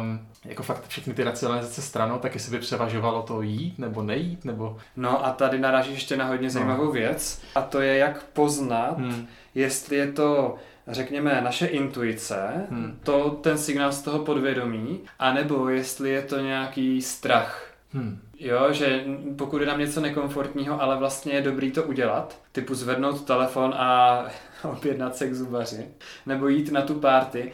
um, 0.00 0.26
jako 0.44 0.62
fakt 0.62 0.88
všechny 0.88 1.14
ty 1.14 1.24
racionalizace 1.24 1.82
stranou, 1.82 2.18
tak 2.18 2.34
jestli 2.34 2.50
by 2.50 2.58
převažovalo 2.58 3.22
to 3.22 3.42
jít 3.42 3.78
nebo 3.78 4.02
nejít, 4.02 4.44
nebo... 4.44 4.76
No 4.96 5.26
a 5.26 5.32
tady 5.32 5.58
narážíš 5.58 5.94
ještě 5.94 6.16
na 6.16 6.24
hodně 6.24 6.46
no. 6.46 6.50
zajímavou 6.50 6.84
no. 6.84 6.92
věc 6.92 7.42
a 7.54 7.60
to 7.60 7.80
je 7.80 7.96
jak 7.96 8.22
poznat, 8.22 8.98
hmm. 8.98 9.26
jestli 9.54 9.96
je 9.96 10.12
to 10.12 10.56
řekněme, 10.88 11.40
naše 11.40 11.66
intuice, 11.66 12.66
hmm. 12.70 12.98
to 13.02 13.30
ten 13.30 13.58
signál 13.58 13.92
z 13.92 14.02
toho 14.02 14.18
podvědomí, 14.18 15.00
anebo 15.18 15.68
jestli 15.68 16.10
je 16.10 16.22
to 16.22 16.40
nějaký 16.40 17.02
strach. 17.02 17.72
Hmm. 17.92 18.20
Jo, 18.42 18.72
že 18.72 19.04
pokud 19.38 19.60
je 19.60 19.66
nám 19.66 19.78
něco 19.78 20.00
nekomfortního, 20.00 20.82
ale 20.82 20.96
vlastně 20.96 21.32
je 21.32 21.42
dobrý 21.42 21.70
to 21.70 21.82
udělat, 21.82 22.40
typu 22.52 22.74
zvednout 22.74 23.24
telefon 23.24 23.74
a 23.76 24.24
objednat 24.62 25.16
se 25.16 25.28
k 25.28 25.34
zubaři, 25.34 25.88
nebo 26.26 26.48
jít 26.48 26.72
na 26.72 26.82
tu 26.82 26.94
párty, 26.94 27.52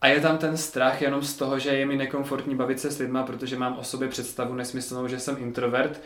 a 0.00 0.08
je 0.08 0.20
tam 0.20 0.38
ten 0.38 0.56
strach 0.56 1.02
jenom 1.02 1.22
z 1.22 1.36
toho, 1.36 1.58
že 1.58 1.70
je 1.70 1.86
mi 1.86 1.96
nekomfortní 1.96 2.54
bavit 2.54 2.80
se 2.80 2.90
s 2.90 2.98
lidma, 2.98 3.22
protože 3.22 3.56
mám 3.56 3.78
o 3.78 3.84
sobě 3.84 4.08
představu 4.08 4.54
nesmyslnou, 4.54 5.08
že 5.08 5.20
jsem 5.20 5.36
introvert, 5.38 6.02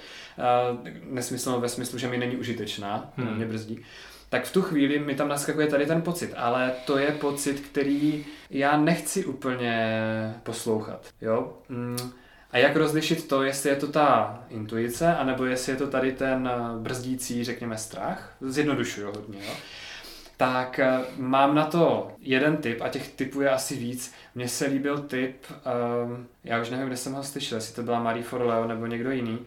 nesmyslnou 1.04 1.60
ve 1.60 1.68
smyslu, 1.68 1.98
že 1.98 2.08
mi 2.08 2.18
není 2.18 2.36
užitečná, 2.36 3.12
hmm. 3.16 3.36
mě 3.36 3.46
brzdí. 3.46 3.84
Tak 4.28 4.44
v 4.44 4.52
tu 4.52 4.62
chvíli 4.62 4.98
mi 4.98 5.14
tam 5.14 5.28
naskakuje 5.28 5.66
tady 5.66 5.86
ten 5.86 6.02
pocit, 6.02 6.34
ale 6.36 6.72
to 6.86 6.98
je 6.98 7.12
pocit, 7.12 7.60
který 7.60 8.26
já 8.50 8.76
nechci 8.76 9.24
úplně 9.24 10.34
poslouchat. 10.42 11.06
Jo? 11.20 11.58
Mm 11.68 12.12
a 12.50 12.58
jak 12.58 12.76
rozlišit 12.76 13.28
to, 13.28 13.42
jestli 13.42 13.70
je 13.70 13.76
to 13.76 13.86
ta 13.86 14.38
intuice, 14.50 15.16
anebo 15.16 15.44
jestli 15.44 15.72
je 15.72 15.76
to 15.76 15.86
tady 15.86 16.12
ten 16.12 16.50
eh, 16.52 16.78
brzdící, 16.78 17.44
řekněme, 17.44 17.78
strach? 17.78 18.36
Zjednodušuju 18.40 19.06
hodně, 19.06 19.38
jo? 19.46 19.52
Tak 20.36 20.78
eh, 20.78 21.00
mám 21.16 21.54
na 21.54 21.66
to 21.66 22.10
jeden 22.18 22.56
tip 22.56 22.80
a 22.80 22.88
těch 22.88 23.08
typů 23.08 23.40
je 23.40 23.50
asi 23.50 23.76
víc. 23.76 24.12
Mně 24.34 24.48
se 24.48 24.66
líbil 24.66 24.98
tip, 24.98 25.36
um, 26.06 26.26
já 26.44 26.60
už 26.60 26.70
nevím, 26.70 26.86
kde 26.86 26.96
jsem 26.96 27.12
ho 27.12 27.22
slyšel, 27.22 27.58
jestli 27.58 27.74
to 27.74 27.82
byla 27.82 28.02
Marie 28.02 28.24
Forleo 28.24 28.66
nebo 28.66 28.86
někdo 28.86 29.10
jiný. 29.10 29.38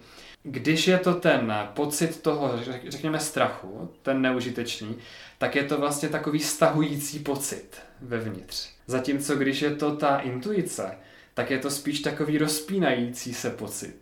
Když 0.43 0.87
je 0.87 0.97
to 0.97 1.13
ten 1.13 1.53
pocit 1.73 2.21
toho, 2.21 2.59
řekněme, 2.87 3.19
strachu, 3.19 3.91
ten 4.01 4.21
neužitečný, 4.21 4.97
tak 5.37 5.55
je 5.55 5.63
to 5.63 5.77
vlastně 5.77 6.09
takový 6.09 6.39
stahující 6.39 7.19
pocit 7.19 7.81
vevnitř. 8.01 8.69
Zatímco 8.87 9.35
když 9.35 9.61
je 9.61 9.75
to 9.75 9.95
ta 9.95 10.17
intuice, 10.17 10.97
tak 11.33 11.51
je 11.51 11.59
to 11.59 11.69
spíš 11.69 11.99
takový 11.99 12.37
rozpínající 12.37 13.33
se 13.33 13.49
pocit. 13.49 13.99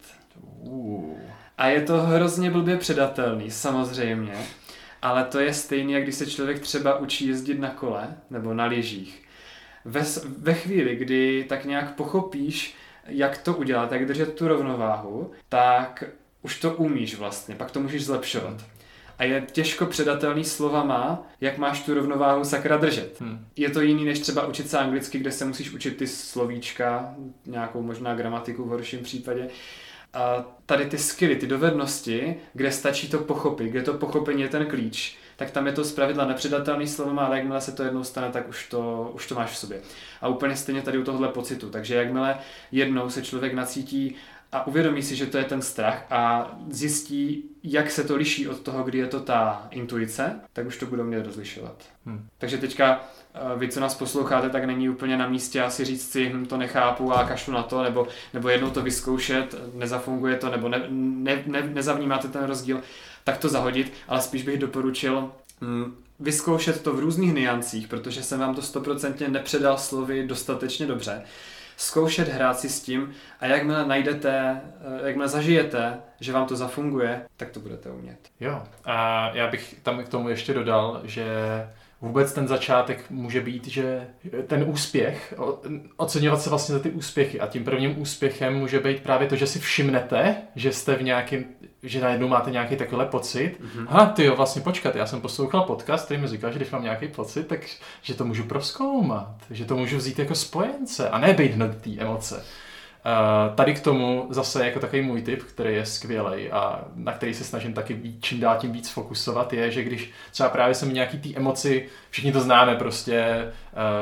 A 1.57 1.67
je 1.67 1.81
to 1.81 2.01
hrozně 2.01 2.51
blbě 2.51 2.77
předatelný, 2.77 3.51
samozřejmě, 3.51 4.33
ale 5.01 5.23
to 5.23 5.39
je 5.39 5.53
stejné, 5.53 5.91
jak 5.91 6.03
když 6.03 6.15
se 6.15 6.25
člověk 6.25 6.59
třeba 6.59 6.97
učí 6.97 7.27
jezdit 7.27 7.59
na 7.59 7.69
kole 7.69 8.17
nebo 8.29 8.53
na 8.53 8.65
lyžích. 8.65 9.23
Ve, 9.85 10.03
ve 10.37 10.53
chvíli, 10.53 10.95
kdy 10.95 11.45
tak 11.49 11.65
nějak 11.65 11.95
pochopíš, 11.95 12.75
jak 13.07 13.37
to 13.37 13.53
udělat, 13.53 13.91
jak 13.91 14.05
držet 14.05 14.35
tu 14.35 14.47
rovnováhu, 14.47 15.31
tak 15.49 16.03
už 16.41 16.59
to 16.59 16.73
umíš 16.73 17.15
vlastně, 17.15 17.55
pak 17.55 17.71
to 17.71 17.79
můžeš 17.79 18.05
zlepšovat 18.05 18.63
a 19.19 19.23
je 19.23 19.47
těžko 19.51 19.85
předatelný 19.85 20.43
slovama, 20.43 21.27
jak 21.41 21.57
máš 21.57 21.81
tu 21.81 21.93
rovnováhu 21.93 22.43
sakra 22.43 22.77
držet. 22.77 23.21
Hmm. 23.21 23.45
Je 23.55 23.69
to 23.69 23.81
jiný, 23.81 24.05
než 24.05 24.19
třeba 24.19 24.47
učit 24.47 24.69
se 24.69 24.77
anglicky, 24.77 25.19
kde 25.19 25.31
se 25.31 25.45
musíš 25.45 25.71
učit 25.71 25.97
ty 25.97 26.07
slovíčka, 26.07 27.15
nějakou 27.45 27.81
možná 27.81 28.15
gramatiku 28.15 28.63
v 28.63 28.67
horším 28.67 28.99
případě. 28.99 29.47
A 30.13 30.45
tady 30.65 30.85
ty 30.85 30.97
skilly, 30.97 31.35
ty 31.35 31.47
dovednosti, 31.47 32.35
kde 32.53 32.71
stačí 32.71 33.09
to 33.09 33.17
pochopit, 33.17 33.69
kde 33.69 33.81
to 33.81 33.93
pochopení 33.93 34.41
je 34.41 34.47
ten 34.47 34.65
klíč, 34.65 35.17
tak 35.35 35.51
tam 35.51 35.67
je 35.67 35.73
to 35.73 35.83
zpravidla 35.83 36.25
nepředatelný 36.25 36.87
slovama, 36.87 37.25
ale 37.25 37.37
jakmile 37.37 37.61
se 37.61 37.71
to 37.71 37.83
jednou 37.83 38.03
stane, 38.03 38.29
tak 38.29 38.49
už 38.49 38.67
to, 38.69 39.11
už 39.13 39.27
to 39.27 39.35
máš 39.35 39.49
v 39.49 39.57
sobě. 39.57 39.81
A 40.21 40.27
úplně 40.27 40.55
stejně 40.55 40.81
tady 40.81 40.97
u 40.97 41.03
tohohle 41.03 41.27
pocitu. 41.27 41.69
Takže 41.69 41.95
jakmile 41.95 42.37
jednou 42.71 43.09
se 43.09 43.21
člověk 43.21 43.53
nacítí 43.53 44.15
a 44.51 44.67
uvědomí 44.67 45.03
si, 45.03 45.15
že 45.15 45.25
to 45.25 45.37
je 45.37 45.43
ten 45.43 45.61
strach 45.61 46.05
a 46.09 46.51
zjistí, 46.69 47.43
jak 47.63 47.91
se 47.91 48.03
to 48.03 48.15
liší 48.15 48.47
od 48.47 48.59
toho, 48.59 48.83
kdy 48.83 48.97
je 48.97 49.07
to 49.07 49.19
ta 49.19 49.67
intuice, 49.71 50.39
tak 50.53 50.67
už 50.67 50.77
to 50.77 50.85
budou 50.85 51.03
mět 51.03 51.25
rozlišovat. 51.25 51.83
Hmm. 52.05 52.27
Takže 52.37 52.57
teďka 52.57 53.01
eh, 53.33 53.39
vy, 53.57 53.69
co 53.69 53.79
nás 53.79 53.95
posloucháte, 53.95 54.49
tak 54.49 54.65
není 54.65 54.89
úplně 54.89 55.17
na 55.17 55.27
místě 55.27 55.61
asi 55.61 55.85
říct 55.85 56.11
si, 56.11 56.29
hm, 56.29 56.45
to 56.45 56.57
nechápu 56.57 57.13
a 57.13 57.23
kašlu 57.23 57.53
na 57.53 57.63
to, 57.63 57.83
nebo, 57.83 58.07
nebo 58.33 58.49
jednou 58.49 58.69
to 58.69 58.81
vyzkoušet, 58.81 59.55
nezafunguje 59.73 60.35
to, 60.35 60.49
nebo 60.49 60.69
ne, 60.69 60.83
ne, 60.89 61.43
ne, 61.45 61.61
nezavnímáte 61.73 62.27
ten 62.27 62.43
rozdíl, 62.43 62.81
tak 63.23 63.37
to 63.37 63.49
zahodit, 63.49 63.93
ale 64.07 64.21
spíš 64.21 64.43
bych 64.43 64.59
doporučil 64.59 65.31
hm, 65.61 65.95
vyzkoušet 66.19 66.83
to 66.83 66.93
v 66.93 66.99
různých 66.99 67.33
niancích, 67.33 67.87
protože 67.87 68.23
jsem 68.23 68.39
vám 68.39 68.55
to 68.55 68.61
stoprocentně 68.61 69.27
nepředal 69.27 69.77
slovy 69.77 70.27
dostatečně 70.27 70.85
dobře 70.85 71.23
zkoušet 71.79 72.27
hrát 72.27 72.59
si 72.59 72.69
s 72.69 72.81
tím 72.81 73.11
a 73.39 73.45
jakmile 73.45 73.87
najdete, 73.87 74.61
eh, 74.61 75.07
jakmile 75.07 75.27
zažijete, 75.27 75.99
že 76.19 76.33
vám 76.33 76.47
to 76.47 76.55
zafunguje, 76.55 77.21
tak 77.37 77.49
to 77.49 77.59
budete 77.59 77.89
umět. 77.89 78.19
Jo, 78.39 78.63
a 78.85 79.29
já 79.33 79.47
bych 79.47 79.75
tam 79.83 80.03
k 80.03 80.09
tomu 80.09 80.29
ještě 80.29 80.53
dodal, 80.53 81.01
že 81.03 81.25
vůbec 82.01 82.33
ten 82.33 82.47
začátek 82.47 83.05
může 83.09 83.41
být, 83.41 83.67
že 83.67 84.07
ten 84.47 84.63
úspěch, 84.67 85.33
oceňovat 85.97 86.41
se 86.41 86.49
vlastně 86.49 86.75
za 86.75 86.81
ty 86.81 86.89
úspěchy 86.89 87.39
a 87.39 87.47
tím 87.47 87.63
prvním 87.63 88.01
úspěchem 88.01 88.53
může 88.53 88.79
být 88.79 89.03
právě 89.03 89.27
to, 89.27 89.35
že 89.35 89.47
si 89.47 89.59
všimnete, 89.59 90.35
že 90.55 90.71
jste 90.71 90.95
v 90.95 91.03
nějakém, 91.03 91.45
že 91.83 92.01
najednou 92.01 92.27
máte 92.27 92.51
nějaký 92.51 92.75
takovýhle 92.75 93.05
pocit. 93.05 93.57
Mm-hmm. 93.61 93.87
Ha, 93.89 94.05
ty 94.05 94.23
jo, 94.23 94.35
vlastně 94.35 94.61
počkat, 94.61 94.95
já 94.95 95.05
jsem 95.05 95.21
poslouchal 95.21 95.61
podcast, 95.61 96.05
který 96.05 96.21
mi 96.21 96.27
říkal, 96.27 96.51
že 96.51 96.59
když 96.59 96.71
mám 96.71 96.83
nějaký 96.83 97.07
pocit, 97.07 97.47
tak 97.47 97.59
že 98.01 98.13
to 98.13 98.25
můžu 98.25 98.43
proskoumat, 98.43 99.35
že 99.49 99.65
to 99.65 99.75
můžu 99.75 99.97
vzít 99.97 100.19
jako 100.19 100.35
spojence 100.35 101.09
a 101.09 101.17
ne 101.17 101.33
být 101.33 101.51
hned 101.51 101.81
té 101.81 101.89
emoce. 101.97 102.45
Uh, 103.05 103.55
tady 103.55 103.73
k 103.73 103.79
tomu 103.79 104.27
zase 104.29 104.65
jako 104.65 104.79
takový 104.79 105.01
můj 105.01 105.21
tip, 105.21 105.43
který 105.43 105.75
je 105.75 105.85
skvělý 105.85 106.51
a 106.51 106.81
na 106.95 107.13
který 107.13 107.33
se 107.33 107.43
snažím 107.43 107.73
taky 107.73 108.15
čím 108.21 108.39
dál 108.39 108.57
tím 108.59 108.71
víc 108.71 108.89
fokusovat, 108.89 109.53
je, 109.53 109.71
že 109.71 109.83
když 109.83 110.11
třeba 110.31 110.49
právě 110.49 110.75
se 110.75 110.85
mi 110.85 110.93
nějaký 110.93 111.19
ty 111.19 111.35
emoci, 111.35 111.87
všichni 112.09 112.31
to 112.31 112.41
známe 112.41 112.75
prostě, 112.75 113.47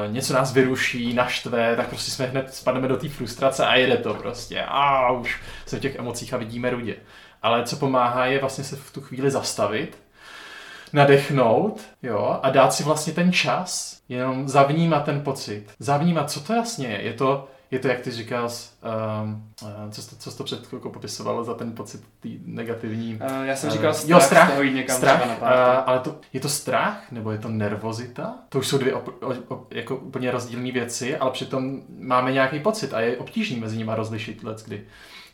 uh, 0.08 0.14
něco 0.14 0.34
nás 0.34 0.54
vyruší, 0.54 1.14
naštve, 1.14 1.76
tak 1.76 1.88
prostě 1.88 2.12
jsme 2.12 2.26
hned 2.26 2.54
spadneme 2.54 2.88
do 2.88 2.98
té 2.98 3.10
frustrace 3.10 3.66
a 3.66 3.76
jede 3.76 3.98
to 3.98 4.14
prostě. 4.14 4.64
A 4.68 5.12
už 5.12 5.42
se 5.66 5.78
v 5.78 5.80
těch 5.80 5.96
emocích 5.96 6.34
a 6.34 6.38
vidíme 6.38 6.70
rudě. 6.70 6.96
Ale 7.42 7.64
co 7.64 7.76
pomáhá 7.76 8.26
je 8.26 8.40
vlastně 8.40 8.64
se 8.64 8.76
v 8.76 8.92
tu 8.92 9.02
chvíli 9.02 9.32
zastavit, 9.32 9.98
nadechnout 10.94 11.82
jo, 12.04 12.40
a 12.44 12.50
dát 12.50 12.74
si 12.74 12.84
vlastně 12.84 13.14
ten 13.14 13.32
čas, 13.32 14.00
jenom 14.10 14.48
zavnímat 14.48 15.06
ten 15.06 15.22
pocit. 15.22 15.66
Zavnímat, 15.80 16.32
co 16.32 16.40
to 16.40 16.54
jasně 16.54 16.88
je. 16.88 17.02
Je 17.02 17.14
to, 17.14 17.48
je 17.72 17.80
to, 17.80 17.88
jak 17.88 18.00
ty 18.00 18.12
říkal, 18.12 18.50
um, 19.24 19.44
co, 19.92 20.02
jsi 20.02 20.10
to, 20.10 20.16
co 20.16 20.32
jsi 20.32 20.38
to 20.38 20.44
před 20.44 20.68
chvilkou 20.68 20.90
popisoval 20.90 21.44
za 21.44 21.54
ten 21.54 21.72
pocit 21.72 22.02
tý 22.20 22.40
negativní... 22.46 23.16
Uh, 23.16 23.46
já 23.46 23.56
jsem 23.56 23.70
říkal 23.70 23.92
uh, 23.92 23.98
strach, 23.98 24.10
jo, 24.10 24.20
strach, 24.20 24.50
toho 24.50 24.62
jít 24.62 24.74
někam 24.74 24.98
strach, 24.98 25.28
na 25.28 25.36
uh, 25.36 25.90
ale 25.90 26.00
to, 26.00 26.16
je 26.34 26.40
to 26.40 26.50
strach, 26.50 27.12
nebo 27.12 27.32
je 27.32 27.38
to 27.38 27.50
nervozita? 27.50 28.36
To 28.50 28.60
už 28.60 28.68
jsou 28.68 28.78
dvě 28.78 28.94
op, 28.94 29.08
op, 29.08 29.52
op, 29.52 29.74
jako 29.74 29.96
úplně 29.96 30.32
rozdílné 30.32 30.72
věci, 30.72 31.18
ale 31.18 31.32
přitom 31.32 31.82
máme 32.00 32.32
nějaký 32.32 32.60
pocit 32.60 32.94
a 32.94 33.00
je 33.00 33.18
obtížný 33.18 33.60
mezi 33.60 33.78
nimi 33.78 33.92
rozlišit 33.96 34.44
let 34.44 34.64
kdy. 34.66 34.84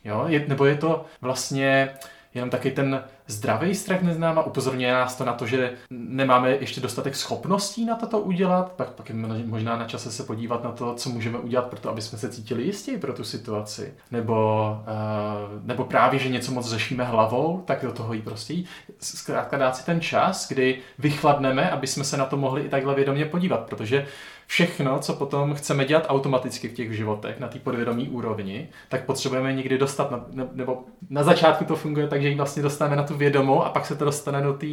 Jo? 0.03 0.25
Je, 0.27 0.45
nebo 0.47 0.65
je 0.65 0.75
to 0.75 1.05
vlastně 1.21 1.89
jenom 2.35 2.49
taky 2.49 2.71
ten 2.71 3.03
zdravý 3.27 3.75
strach 3.75 4.01
neznáma, 4.01 4.43
upozorňuje 4.43 4.93
nás 4.93 5.15
to 5.15 5.25
na 5.25 5.33
to, 5.33 5.47
že 5.47 5.73
nemáme 5.89 6.49
ještě 6.49 6.81
dostatek 6.81 7.15
schopností 7.15 7.85
na 7.85 7.95
toto 7.95 8.19
udělat, 8.19 8.71
pak, 8.71 8.89
pak 8.89 9.09
je 9.09 9.15
možná 9.45 9.77
na 9.77 9.85
čase 9.85 10.11
se 10.11 10.23
podívat 10.23 10.63
na 10.63 10.71
to, 10.71 10.95
co 10.95 11.09
můžeme 11.09 11.37
udělat 11.37 11.67
pro 11.67 11.79
to, 11.79 11.89
aby 11.89 12.01
jsme 12.01 12.17
se 12.17 12.29
cítili 12.29 12.63
jistí 12.63 12.97
pro 12.97 13.13
tu 13.13 13.23
situaci. 13.23 13.93
Nebo, 14.11 14.67
uh, 14.81 15.65
nebo 15.67 15.83
právě, 15.83 16.19
že 16.19 16.29
něco 16.29 16.51
moc 16.51 16.69
řešíme 16.69 17.03
hlavou, 17.03 17.63
tak 17.65 17.81
do 17.81 17.91
toho 17.91 18.13
jí 18.13 18.21
prostě. 18.21 18.53
Zkrátka 18.99 19.57
dát 19.57 19.75
si 19.75 19.85
ten 19.85 20.01
čas, 20.01 20.49
kdy 20.49 20.79
vychladneme, 20.99 21.71
aby 21.71 21.87
jsme 21.87 22.03
se 22.03 22.17
na 22.17 22.25
to 22.25 22.37
mohli 22.37 22.61
i 22.61 22.69
takhle 22.69 22.95
vědomě 22.95 23.25
podívat, 23.25 23.59
protože 23.59 24.07
všechno, 24.47 24.99
co 24.99 25.13
potom 25.13 25.53
chceme 25.53 25.85
dělat 25.85 26.05
automaticky 26.09 26.67
v 26.67 26.73
těch 26.73 26.95
životech, 26.95 27.39
na 27.39 27.47
té 27.47 27.59
podvědomí 27.59 28.09
úrovni, 28.09 28.69
tak 28.89 29.05
potřebujeme 29.05 29.53
někdy 29.53 29.77
dostat, 29.77 30.11
na, 30.11 30.47
nebo 30.53 30.85
na 31.09 31.23
začátku 31.23 31.65
to 31.65 31.75
funguje 31.75 32.07
tak, 32.07 32.21
že 32.21 32.29
ji 32.29 32.35
vlastně 32.35 32.63
dostaneme 32.63 32.95
na 32.95 33.03
tu 33.03 33.15
vědomou 33.15 33.63
a 33.63 33.69
pak 33.69 33.85
se 33.85 33.95
to 33.95 34.05
dostane 34.05 34.41
do 34.41 34.53
té 34.53 34.67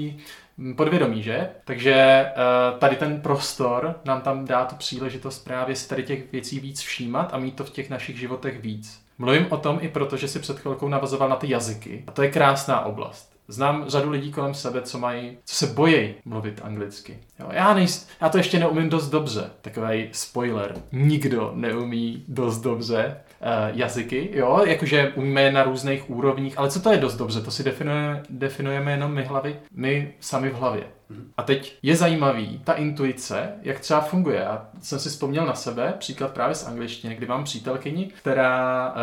mm, 0.56 0.76
podvědomí, 0.76 1.22
že? 1.22 1.48
Takže 1.64 1.94
eh, 1.94 2.34
tady 2.78 2.96
ten 2.96 3.20
prostor 3.20 3.94
nám 4.04 4.20
tam 4.20 4.44
dá 4.44 4.64
tu 4.64 4.74
příležitost 4.74 5.44
právě 5.44 5.76
si 5.76 5.88
tady 5.88 6.02
těch 6.02 6.32
věcí 6.32 6.60
víc 6.60 6.80
všímat 6.80 7.34
a 7.34 7.38
mít 7.38 7.56
to 7.56 7.64
v 7.64 7.70
těch 7.70 7.90
našich 7.90 8.18
životech 8.18 8.60
víc. 8.60 9.02
Mluvím 9.18 9.46
o 9.50 9.56
tom 9.56 9.78
i 9.82 9.88
proto, 9.88 10.16
že 10.16 10.28
si 10.28 10.38
před 10.38 10.58
chvilkou 10.58 10.88
navazoval 10.88 11.28
na 11.28 11.36
ty 11.36 11.50
jazyky. 11.50 12.04
A 12.06 12.12
to 12.12 12.22
je 12.22 12.30
krásná 12.30 12.84
oblast. 12.84 13.29
Znám 13.50 13.84
řadu 13.88 14.10
lidí 14.10 14.32
kolem 14.32 14.54
sebe, 14.54 14.82
co 14.82 14.98
mají, 14.98 15.38
co 15.44 15.54
se 15.54 15.66
bojí 15.66 16.14
mluvit 16.24 16.60
anglicky. 16.64 17.18
Jo, 17.40 17.48
já, 17.52 17.74
nejs, 17.74 18.08
já 18.20 18.28
to 18.28 18.38
ještě 18.38 18.58
neumím 18.58 18.88
dost 18.88 19.08
dobře. 19.08 19.50
Takový 19.60 20.08
spoiler. 20.12 20.74
Nikdo 20.92 21.52
neumí 21.54 22.24
dost 22.28 22.58
dobře 22.58 23.16
uh, 23.40 23.78
jazyky, 23.78 24.30
jo, 24.32 24.62
jakože 24.66 25.12
umíme 25.14 25.42
je 25.42 25.52
na 25.52 25.62
různých 25.62 26.10
úrovních, 26.10 26.58
ale 26.58 26.70
co 26.70 26.80
to 26.80 26.92
je 26.92 26.98
dost 26.98 27.16
dobře, 27.16 27.40
to 27.40 27.50
si 27.50 27.64
definuje, 27.64 28.22
definujeme 28.30 28.90
jenom 28.92 29.12
my 29.12 29.24
hlavy, 29.24 29.56
my 29.72 30.14
sami 30.20 30.48
v 30.48 30.54
hlavě. 30.54 30.82
Mhm. 31.10 31.32
A 31.36 31.42
teď 31.42 31.78
je 31.82 31.96
zajímavý 31.96 32.60
ta 32.64 32.72
intuice, 32.72 33.52
jak 33.62 33.80
třeba 33.80 34.00
funguje. 34.00 34.40
Já 34.40 34.66
jsem 34.82 34.98
si 34.98 35.08
vzpomněl 35.08 35.46
na 35.46 35.54
sebe, 35.54 35.94
příklad 35.98 36.32
právě 36.32 36.54
z 36.54 36.66
angličtiny, 36.66 37.14
kdy 37.14 37.26
mám 37.26 37.44
přítelkyni, 37.44 38.06
která 38.06 38.88
uh, 38.92 38.98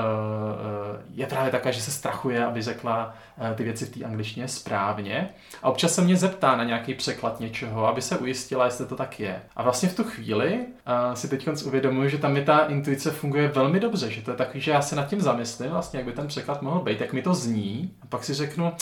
je 1.14 1.28
právě 1.28 1.52
taková, 1.52 1.72
že 1.72 1.82
se 1.82 1.92
strachuje, 1.92 2.46
aby 2.46 2.62
řekla 2.62 3.16
uh, 3.38 3.56
ty 3.56 3.64
věci 3.64 3.86
v 3.86 3.90
té 3.90 4.06
angličtině 4.06 4.48
správně. 4.48 5.30
A 5.64 5.70
občas 5.70 5.96
se 5.96 6.02
mě 6.02 6.16
zeptá 6.16 6.56
na 6.56 6.64
nějaký 6.64 6.94
překlad 6.94 7.40
něčeho, 7.40 7.88
aby 7.88 8.02
se 8.02 8.18
ujistila, 8.18 8.66
jestli 8.66 8.86
to 8.86 8.96
tak 8.96 9.20
je. 9.20 9.42
A 9.56 9.64
vlastně 9.64 9.90
v 9.90 9.96
tu 9.96 10.04
chvíli 10.04 10.60
uh, 10.60 11.14
si 11.14 11.28
teď 11.28 11.48
uvědomuji, 11.66 12.10
že 12.10 12.18
tam 12.18 12.34
mi 12.34 12.46
ta 12.46 12.60
intuice 12.60 13.12
funguje 13.12 13.48
velmi 13.48 13.80
dobře, 13.80 14.12
že 14.12 14.22
to 14.22 14.32
je 14.32 14.38
takový, 14.38 14.62
že 14.62 14.72
já 14.72 14.82
se 14.82 14.96
nad 14.96 15.08
tím 15.08 15.22
zamyslím, 15.22 15.72
vlastně, 15.72 16.00
jak 16.00 16.06
by 16.06 16.14
ten 16.14 16.28
překlad 16.28 16.62
mohl 16.62 16.80
být, 16.80 17.02
jak 17.02 17.14
mi 17.14 17.22
to 17.22 17.34
zní, 17.34 17.92
a 18.02 18.06
pak 18.06 18.24
si 18.24 18.34
řeknu, 18.34 18.74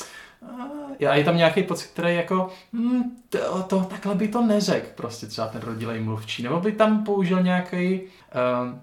a 1.09 1.15
je 1.15 1.23
tam 1.23 1.37
nějaký 1.37 1.63
pocit, 1.63 1.87
který 1.93 2.15
jako, 2.15 2.49
hm, 2.73 3.01
to, 3.29 3.63
to, 3.63 3.79
takhle 3.79 4.15
by 4.15 4.27
to 4.27 4.41
neřekl, 4.41 4.87
prostě 4.95 5.27
třeba 5.27 5.47
ten 5.47 5.61
rodilej 5.61 5.99
mluvčí, 5.99 6.43
nebo 6.43 6.59
by 6.59 6.71
tam 6.71 7.03
použil 7.03 7.43
nějaký 7.43 8.01
uh, 8.01 8.09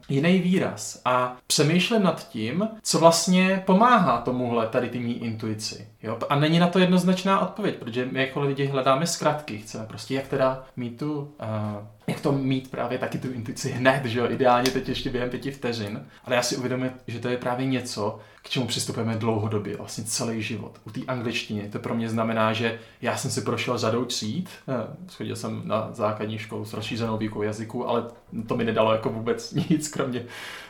jiný 0.08 0.38
výraz. 0.38 1.00
A 1.04 1.36
přemýšlím 1.46 2.02
nad 2.02 2.28
tím, 2.28 2.68
co 2.82 2.98
vlastně 2.98 3.62
pomáhá 3.66 4.20
tomuhle 4.20 4.66
tady 4.66 4.88
ty 4.88 4.98
mý 4.98 5.14
intuici. 5.24 5.88
Jo? 6.02 6.18
A 6.28 6.36
není 6.36 6.58
na 6.58 6.66
to 6.66 6.78
jednoznačná 6.78 7.40
odpověď, 7.40 7.76
protože 7.76 8.08
my 8.12 8.20
jako 8.20 8.40
lidi 8.40 8.66
hledáme 8.66 9.06
zkratky, 9.06 9.58
chceme 9.58 9.86
prostě 9.86 10.14
jak 10.14 10.28
teda 10.28 10.64
mít 10.76 10.98
tu, 10.98 11.20
uh, 11.20 11.86
jak 12.06 12.20
to 12.20 12.32
mít 12.32 12.70
právě 12.70 12.98
taky 12.98 13.18
tu 13.18 13.32
intuici 13.32 13.70
hned, 13.70 14.04
že 14.04 14.18
jo, 14.18 14.30
ideálně 14.30 14.70
teď 14.70 14.88
ještě 14.88 15.10
během 15.10 15.30
pěti 15.30 15.50
vteřin, 15.50 16.06
ale 16.24 16.36
já 16.36 16.42
si 16.42 16.56
uvědomuji, 16.56 16.90
že 17.06 17.18
to 17.18 17.28
je 17.28 17.36
právě 17.36 17.66
něco, 17.66 18.18
k 18.42 18.48
čemu 18.48 18.66
přistupujeme 18.66 19.16
dlouhodobě, 19.16 19.76
vlastně 19.76 20.04
celý 20.04 20.42
život. 20.42 20.78
U 20.84 20.90
té 20.90 21.00
angličtiny 21.08 21.68
to 21.70 21.78
pro 21.78 21.94
mě 21.94 22.01
znamená, 22.08 22.52
že 22.52 22.78
já 23.02 23.16
jsem 23.16 23.30
si 23.30 23.40
prošel 23.40 23.78
řadou 23.78 24.04
tříd, 24.04 24.50
eh, 24.68 24.72
schodil 25.08 25.36
jsem 25.36 25.62
na 25.64 25.88
základní 25.92 26.38
školu 26.38 26.64
s 26.64 26.72
rozšířenou 26.72 27.16
výukou 27.16 27.42
jazyku, 27.42 27.88
ale 27.88 28.04
to 28.46 28.56
mi 28.56 28.64
nedalo 28.64 28.92
jako 28.92 29.08
vůbec 29.08 29.52
nic, 29.70 29.88
kromě, 29.88 30.24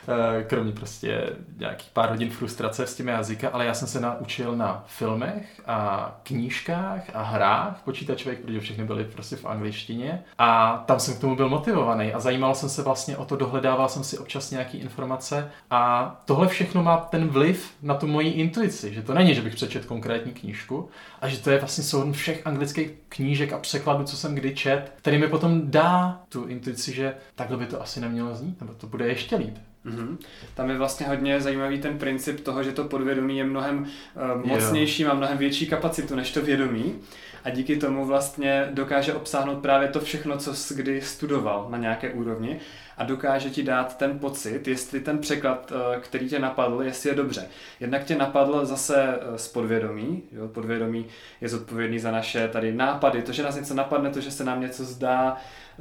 eh, 0.07 0.43
kromě 0.43 0.71
prostě 0.71 1.29
nějakých 1.57 1.89
pár 1.93 2.09
hodin 2.09 2.29
frustrace 2.29 2.87
s 2.87 2.95
těmi 2.95 3.11
jazyka, 3.11 3.49
ale 3.49 3.65
já 3.65 3.73
jsem 3.73 3.87
se 3.87 3.99
naučil 3.99 4.55
na 4.55 4.83
filmech 4.87 5.61
a 5.65 6.11
knížkách 6.23 7.01
a 7.13 7.23
hrách 7.23 7.81
počítačových, 7.85 8.39
protože 8.39 8.59
všechny 8.59 8.83
byly 8.83 9.03
prostě 9.03 9.35
v 9.35 9.45
angličtině. 9.45 10.23
A 10.37 10.83
tam 10.87 10.99
jsem 10.99 11.15
k 11.15 11.19
tomu 11.19 11.35
byl 11.35 11.49
motivovaný 11.49 12.13
a 12.13 12.19
zajímal 12.19 12.55
jsem 12.55 12.69
se 12.69 12.83
vlastně 12.83 13.17
o 13.17 13.25
to, 13.25 13.35
dohledával 13.35 13.89
jsem 13.89 14.03
si 14.03 14.17
občas 14.17 14.51
nějaké 14.51 14.77
informace 14.77 15.51
a 15.69 16.15
tohle 16.25 16.47
všechno 16.47 16.83
má 16.83 16.97
ten 16.97 17.27
vliv 17.27 17.73
na 17.81 17.93
tu 17.93 18.07
moji 18.07 18.29
intuici, 18.29 18.93
že 18.93 19.01
to 19.01 19.13
není, 19.13 19.35
že 19.35 19.41
bych 19.41 19.55
přečet 19.55 19.85
konkrétní 19.85 20.31
knížku 20.33 20.89
a 21.23 21.27
že 21.27 21.37
to 21.37 21.49
je 21.49 21.59
vlastně 21.59 21.83
souhrn 21.83 22.13
všech 22.13 22.47
anglických 22.47 22.91
knížek 23.09 23.53
a 23.53 23.57
překladů, 23.57 24.03
co 24.03 24.17
jsem 24.17 24.35
kdy 24.35 24.55
čet, 24.55 24.93
který 24.95 25.17
mi 25.17 25.27
potom 25.27 25.61
dá 25.71 26.21
tu 26.29 26.45
intuici, 26.45 26.93
že 26.93 27.15
takhle 27.35 27.57
by 27.57 27.65
to 27.65 27.81
asi 27.81 27.99
nemělo 27.99 28.35
znít, 28.35 28.61
nebo 28.61 28.73
to 28.73 28.87
bude 28.87 29.07
ještě 29.07 29.35
líp. 29.35 29.57
Mm-hmm. 29.85 30.17
Tam 30.53 30.69
je 30.69 30.77
vlastně 30.77 31.07
hodně 31.07 31.41
zajímavý 31.41 31.81
ten 31.81 31.97
princip 31.97 32.39
toho, 32.39 32.63
že 32.63 32.71
to 32.71 32.83
podvědomí 32.83 33.37
je 33.37 33.43
mnohem 33.43 33.79
uh, 33.79 34.45
mocnější, 34.45 35.03
má 35.03 35.13
mnohem 35.13 35.37
větší 35.37 35.67
kapacitu 35.67 36.15
než 36.15 36.31
to 36.31 36.41
vědomí 36.41 36.95
a 37.43 37.49
díky 37.49 37.77
tomu 37.77 38.05
vlastně 38.05 38.67
dokáže 38.71 39.13
obsáhnout 39.13 39.59
právě 39.59 39.87
to 39.87 39.99
všechno, 39.99 40.37
co 40.37 40.53
jsi 40.53 40.75
kdy 40.75 41.01
studoval 41.01 41.67
na 41.69 41.77
nějaké 41.77 42.13
úrovni 42.13 42.59
a 42.97 43.03
dokáže 43.03 43.49
ti 43.49 43.63
dát 43.63 43.97
ten 43.97 44.19
pocit, 44.19 44.67
jestli 44.67 44.99
ten 44.99 45.17
překlad, 45.17 45.71
uh, 45.71 46.01
který 46.01 46.29
tě 46.29 46.39
napadl, 46.39 46.83
jestli 46.83 47.09
je 47.09 47.15
dobře. 47.15 47.47
Jednak 47.79 48.03
tě 48.03 48.15
napadl 48.15 48.65
zase 48.65 49.19
uh, 49.29 49.35
z 49.35 49.47
podvědomí, 49.47 50.23
jo? 50.31 50.47
podvědomí 50.47 51.05
je 51.41 51.49
zodpovědný 51.49 51.99
za 51.99 52.11
naše 52.11 52.47
tady 52.47 52.73
nápady, 52.73 53.21
to, 53.21 53.31
že 53.31 53.43
nás 53.43 53.55
něco 53.55 53.73
napadne, 53.73 54.09
to, 54.09 54.21
že 54.21 54.31
se 54.31 54.43
nám 54.43 54.61
něco 54.61 54.85
zdá, 54.85 55.37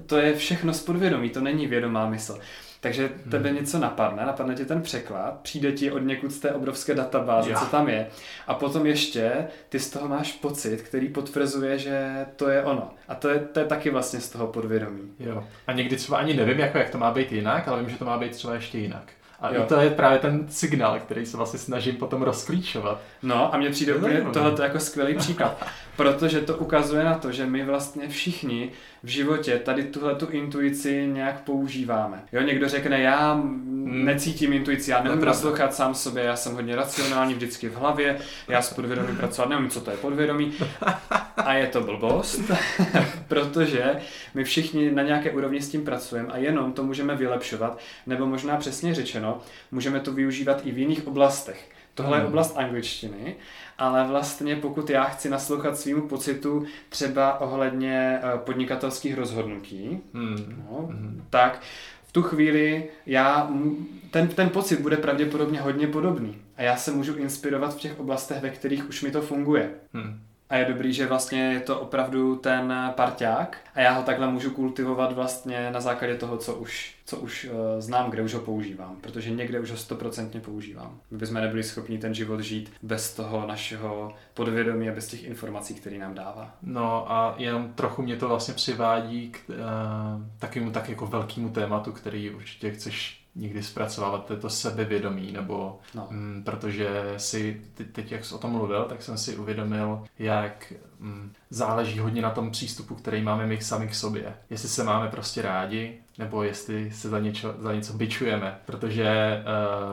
to 0.07 0.16
je 0.16 0.35
všechno 0.35 0.74
z 0.74 0.83
podvědomí, 0.83 1.31
to 1.31 1.40
není 1.40 1.66
vědomá 1.66 2.09
mysl. 2.09 2.38
Takže 2.83 3.11
tebe 3.31 3.48
hmm. 3.48 3.59
něco 3.59 3.78
napadne, 3.78 4.26
napadne 4.26 4.55
ti 4.55 4.64
ten 4.64 4.83
překlad, 4.83 5.40
přijde 5.42 5.72
ti 5.72 5.90
od 5.90 5.98
někud 5.98 6.31
z 6.31 6.38
té 6.38 6.52
obrovské 6.52 6.94
databáze, 6.94 7.50
jo. 7.50 7.57
co 7.59 7.66
tam 7.66 7.88
je, 7.88 8.07
a 8.46 8.55
potom 8.55 8.87
ještě 8.87 9.46
ty 9.68 9.78
z 9.78 9.90
toho 9.90 10.09
máš 10.09 10.33
pocit, 10.33 10.83
který 10.83 11.09
potvrzuje, 11.09 11.78
že 11.78 12.26
to 12.37 12.48
je 12.48 12.62
ono. 12.62 12.90
A 13.09 13.14
to 13.14 13.28
je, 13.28 13.38
to 13.38 13.61
je 13.61 13.66
taky 13.66 13.90
vlastně 13.90 14.20
z 14.20 14.31
toho 14.31 14.46
podvědomí. 14.46 15.12
Jo. 15.20 15.44
A 15.66 15.72
někdy 15.72 15.96
třeba 15.96 16.18
ani 16.18 16.35
nevím, 16.35 16.59
jako 16.59 16.78
jak 16.78 16.90
to 16.90 16.98
má 16.98 17.11
být 17.11 17.33
jinak, 17.33 17.68
ale 17.68 17.81
vím, 17.81 17.90
že 17.90 17.98
to 17.98 18.05
má 18.05 18.18
být 18.18 18.33
třeba 18.33 18.55
ještě 18.55 18.78
jinak. 18.78 19.05
A 19.40 19.55
jo. 19.55 19.64
to 19.68 19.81
je 19.81 19.90
právě 19.90 20.18
ten 20.18 20.48
signál, 20.48 21.00
který 21.00 21.26
se 21.26 21.37
vlastně 21.37 21.59
snažím 21.59 21.96
potom 21.96 22.22
rozklíčovat. 22.22 23.00
No 23.22 23.55
a 23.55 23.59
mně 23.59 23.70
přijde 23.70 23.94
úplně 23.94 24.26
tohle 24.33 24.55
jako 24.62 24.81
skvělý 24.81 25.14
příklad, 25.14 25.66
protože 25.96 26.40
to 26.40 26.57
ukazuje 26.57 27.05
na 27.05 27.18
to, 27.18 27.33
že 27.33 27.46
my 27.46 27.64
vlastně 27.64 28.09
všichni 28.09 28.70
v 29.02 29.08
životě 29.08 29.58
tady 29.58 29.82
tuhle 29.82 30.14
tu 30.14 30.26
intuici 30.30 31.06
nějak 31.06 31.40
používáme. 31.40 32.22
Jo, 32.32 32.42
někdo 32.42 32.68
řekne, 32.68 33.00
já 33.00 33.32
hmm. 33.32 34.04
necítím 34.04 34.52
intuici, 34.52 34.90
já 34.90 35.02
nemůžu 35.02 35.24
naslouchat 35.24 35.74
sám 35.74 35.94
sobě, 35.94 36.24
já 36.24 36.36
jsem 36.36 36.54
hodně 36.54 36.76
racionální 36.76 37.34
vždycky 37.34 37.68
v 37.68 37.74
hlavě, 37.74 38.18
já 38.48 38.62
s 38.62 38.74
podvědomím 38.74 39.16
pracovat 39.16 39.48
nevím, 39.48 39.70
co 39.70 39.80
to 39.80 39.90
je 39.90 39.96
podvědomí. 39.96 40.52
A 41.36 41.54
je 41.54 41.66
to 41.66 41.80
blbost, 41.80 42.40
protože 43.28 43.96
my 44.34 44.44
všichni 44.44 44.90
na 44.90 45.02
nějaké 45.02 45.30
úrovni 45.30 45.60
s 45.60 45.70
tím 45.70 45.84
pracujeme 45.84 46.28
a 46.32 46.36
jenom 46.36 46.72
to 46.72 46.84
můžeme 46.84 47.16
vylepšovat, 47.16 47.78
nebo 48.06 48.26
možná 48.26 48.56
přesně 48.56 48.94
řečeno, 48.94 49.40
můžeme 49.70 50.00
to 50.00 50.12
využívat 50.12 50.60
i 50.64 50.72
v 50.72 50.78
jiných 50.78 51.06
oblastech. 51.06 51.68
Tohle 51.94 52.16
je 52.16 52.20
hmm. 52.20 52.28
oblast 52.28 52.58
angličtiny, 52.58 53.36
ale 53.82 54.08
vlastně 54.08 54.56
pokud 54.56 54.90
já 54.90 55.04
chci 55.04 55.30
naslouchat 55.30 55.78
svýmu 55.78 56.08
pocitu 56.08 56.64
třeba 56.88 57.40
ohledně 57.40 58.20
eh, 58.22 58.38
podnikatelských 58.38 59.18
rozhodnutí, 59.18 60.00
hmm. 60.14 60.64
No, 60.70 60.86
hmm. 60.86 61.24
tak 61.30 61.60
v 62.06 62.12
tu 62.12 62.22
chvíli 62.22 62.88
já, 63.06 63.50
ten, 64.10 64.28
ten 64.28 64.50
pocit 64.50 64.80
bude 64.80 64.96
pravděpodobně 64.96 65.60
hodně 65.60 65.86
podobný. 65.86 66.38
A 66.56 66.62
já 66.62 66.76
se 66.76 66.90
můžu 66.90 67.16
inspirovat 67.16 67.74
v 67.74 67.78
těch 67.78 68.00
oblastech, 68.00 68.42
ve 68.42 68.50
kterých 68.50 68.88
už 68.88 69.02
mi 69.02 69.10
to 69.10 69.22
funguje. 69.22 69.70
Hmm. 69.92 70.20
A 70.52 70.56
je 70.56 70.64
dobrý, 70.64 70.92
že 70.92 71.06
vlastně 71.06 71.52
je 71.52 71.60
to 71.60 71.80
opravdu 71.80 72.36
ten 72.36 72.92
parťák 72.96 73.56
a 73.74 73.80
já 73.80 73.92
ho 73.92 74.02
takhle 74.02 74.30
můžu 74.30 74.50
kultivovat 74.50 75.12
vlastně 75.12 75.70
na 75.70 75.80
základě 75.80 76.14
toho, 76.14 76.36
co 76.36 76.54
už, 76.54 76.94
co 77.04 77.16
už 77.16 77.44
uh, 77.44 77.80
znám, 77.80 78.10
kde 78.10 78.22
už 78.22 78.34
ho 78.34 78.40
používám, 78.40 78.96
protože 79.00 79.30
někde 79.30 79.60
už 79.60 79.70
ho 79.70 79.76
stoprocentně 79.76 80.40
používám. 80.40 81.00
My 81.10 81.18
bychom 81.18 81.34
nebyli 81.34 81.62
schopni 81.62 81.98
ten 81.98 82.14
život 82.14 82.40
žít 82.40 82.72
bez 82.82 83.14
toho 83.14 83.46
našeho 83.46 84.14
podvědomí 84.34 84.88
a 84.88 84.94
bez 84.94 85.08
těch 85.08 85.24
informací, 85.24 85.74
které 85.74 85.98
nám 85.98 86.14
dává. 86.14 86.54
No 86.62 87.12
a 87.12 87.34
jenom 87.38 87.72
trochu 87.72 88.02
mě 88.02 88.16
to 88.16 88.28
vlastně 88.28 88.54
přivádí 88.54 89.30
k 89.30 89.48
uh, 89.48 89.56
takovému 90.38 90.70
tak 90.70 90.88
jako 90.88 91.06
velkému 91.06 91.50
tématu, 91.50 91.92
který 91.92 92.30
určitě 92.30 92.70
chceš 92.70 93.21
nikdy 93.34 93.62
zpracovávat 93.62 94.32
to 94.40 94.50
sebevědomí, 94.50 95.32
nebo 95.32 95.80
no. 95.94 96.06
m, 96.10 96.16
mm, 96.16 96.42
protože 96.44 97.14
si 97.16 97.62
teď, 97.74 97.86
teď, 97.92 98.12
jak 98.12 98.24
jsi 98.24 98.34
o 98.34 98.38
tom 98.38 98.50
mluvil, 98.50 98.84
tak 98.84 99.02
jsem 99.02 99.18
si 99.18 99.36
uvědomil, 99.36 100.04
jak 100.18 100.72
m, 101.00 101.06
mm, 101.06 101.32
záleží 101.50 101.98
hodně 101.98 102.22
na 102.22 102.30
tom 102.30 102.50
přístupu, 102.50 102.94
který 102.94 103.22
máme 103.22 103.46
my 103.46 103.60
sami 103.60 103.88
k 103.88 103.94
sobě. 103.94 104.34
Jestli 104.50 104.68
se 104.68 104.84
máme 104.84 105.08
prostě 105.08 105.42
rádi, 105.42 106.01
nebo 106.18 106.42
jestli 106.42 106.90
se 106.90 107.09
za 107.09 107.18
něco, 107.18 107.55
za 107.59 107.75
něco 107.75 107.92
bičujeme. 107.92 108.59
Protože 108.66 109.42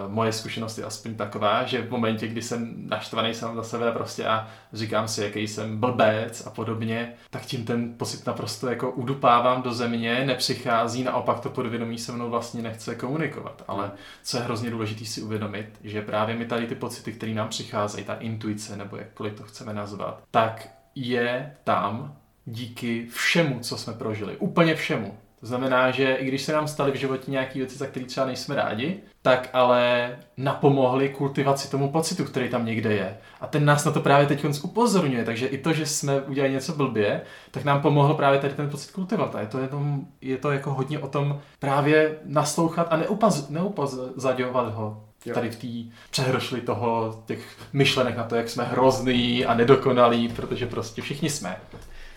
uh, 0.06 0.12
moje 0.14 0.34
zkušenost 0.34 0.78
je 0.78 0.84
aspoň 0.84 1.16
taková, 1.16 1.64
že 1.64 1.82
v 1.82 1.92
momentě, 1.92 2.28
kdy 2.28 2.42
jsem 2.42 2.74
naštvaný 2.90 3.34
sám 3.34 3.56
za 3.56 3.64
sebe 3.64 3.92
prostě 3.92 4.26
a 4.26 4.48
říkám 4.74 5.08
si, 5.08 5.24
jaký 5.24 5.48
jsem 5.48 5.78
blbec 5.78 6.48
a 6.48 6.50
podobně, 6.50 7.14
tak 7.30 7.46
tím 7.46 7.66
ten 7.66 7.94
pocit 7.94 8.28
naprosto 8.28 8.70
jako 8.70 8.92
udupávám 8.92 9.62
do 9.62 9.74
země, 9.74 10.24
nepřichází, 10.26 11.04
naopak 11.04 11.40
to 11.40 11.50
podvědomí 11.50 11.98
se 11.98 12.12
mnou 12.12 12.30
vlastně 12.30 12.62
nechce 12.62 12.96
komunikovat. 12.96 13.64
Ale 13.68 13.92
co 14.24 14.38
je 14.38 14.44
hrozně 14.44 14.70
důležité 14.70 15.06
si 15.06 15.22
uvědomit, 15.22 15.80
že 15.84 16.02
právě 16.02 16.36
mi 16.36 16.46
tady 16.46 16.68
ty 16.68 16.76
pocity, 16.76 17.14
které 17.14 17.34
nám 17.34 17.50
přicházejí, 17.50 18.06
ta 18.06 18.16
intuice, 18.16 18.78
nebo 18.78 18.98
jakkoliv 18.98 19.34
to 19.34 19.44
chceme 19.44 19.74
nazvat, 19.74 20.24
tak 20.32 20.68
je 20.96 21.56
tam 21.64 22.16
díky 22.46 23.08
všemu, 23.08 23.60
co 23.60 23.78
jsme 23.78 23.94
prožili. 23.94 24.38
Úplně 24.38 24.76
všemu. 24.76 25.18
To 25.39 25.45
znamená, 25.45 25.91
že 25.91 26.13
i 26.13 26.25
když 26.25 26.41
se 26.41 26.54
nám 26.54 26.67
staly 26.67 26.91
v 26.91 26.95
životě 26.95 27.32
nějaké 27.32 27.60
věci, 27.60 27.78
za 27.78 27.88
které 27.88 28.06
třeba 28.06 28.25
nejsme 28.25 28.56
rádi, 28.56 28.99
tak 29.21 29.49
ale 29.54 30.12
napomohly 30.38 31.10
kultivaci 31.10 31.71
tomu 31.71 31.91
pocitu, 31.91 32.25
který 32.25 32.49
tam 32.49 32.65
někde 32.65 32.93
je. 32.93 33.17
A 33.41 33.47
ten 33.47 33.65
nás 33.65 33.86
na 33.86 33.91
to 33.91 33.99
právě 33.99 34.28
teď 34.28 34.45
upozorňuje, 34.63 35.25
takže 35.25 35.47
i 35.47 35.58
to, 35.58 35.73
že 35.73 35.86
jsme 35.86 36.21
udělali 36.21 36.54
něco 36.54 36.75
blbě, 36.75 37.21
tak 37.52 37.63
nám 37.63 37.82
pomohlo 37.82 38.15
právě 38.15 38.39
tady 38.39 38.54
ten 38.54 38.69
pocit 38.69 38.91
kultivovat. 38.91 39.36
A 39.36 39.41
je 39.41 39.47
to, 39.47 39.60
jenom, 39.60 40.06
je 40.21 40.38
to 40.38 40.52
jako 40.52 40.73
hodně 40.73 40.99
o 40.99 41.08
tom 41.08 41.39
právě 41.60 42.19
naslouchat 42.25 42.88
a 42.89 42.97
neupaz, 42.97 43.49
ho 44.71 45.04
jo. 45.25 45.34
tady 45.34 45.49
v 45.49 45.56
té 45.56 45.95
přehrošli 46.10 46.62
toho, 46.62 47.23
těch 47.25 47.58
myšlenek 47.73 48.17
na 48.17 48.23
to, 48.23 48.36
jak 48.36 48.49
jsme 48.49 48.63
hrozný 48.63 49.45
a 49.45 49.54
nedokonalí, 49.54 50.30
protože 50.30 50.67
prostě 50.67 51.02
všichni 51.02 51.30
jsme. 51.30 51.58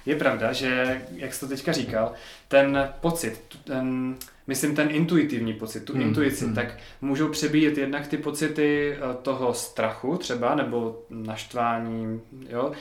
Je 0.06 0.16
pravda, 0.16 0.52
že, 0.52 1.02
jak 1.16 1.34
jsi 1.34 1.40
to 1.40 1.48
teďka 1.48 1.72
říkal, 1.72 2.12
ten 2.48 2.92
pocit, 3.00 3.40
ten, 3.64 4.16
myslím 4.46 4.74
ten 4.74 4.90
intuitivní 4.90 5.54
pocit, 5.54 5.84
tu 5.84 5.92
hmm. 5.92 6.02
intuici, 6.02 6.44
hmm. 6.44 6.54
tak 6.54 6.78
můžou 7.00 7.28
přebíjet 7.28 7.78
jednak 7.78 8.06
ty 8.06 8.16
pocity 8.16 8.92
eh, 8.92 8.98
toho 9.22 9.54
strachu 9.54 10.16
třeba, 10.16 10.54
nebo 10.54 11.02
naštvání, 11.10 12.20
jo, 12.48 12.72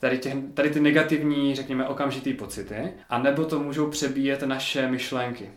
tady, 0.00 0.18
těch, 0.18 0.34
tady 0.54 0.70
ty 0.70 0.80
negativní, 0.80 1.54
řekněme, 1.54 1.88
okamžitý 1.88 2.34
pocity, 2.34 2.92
a 3.08 3.18
nebo 3.18 3.44
to 3.44 3.60
můžou 3.60 3.90
přebíjet 3.90 4.42
naše 4.42 4.88
myšlenky. 4.88 5.50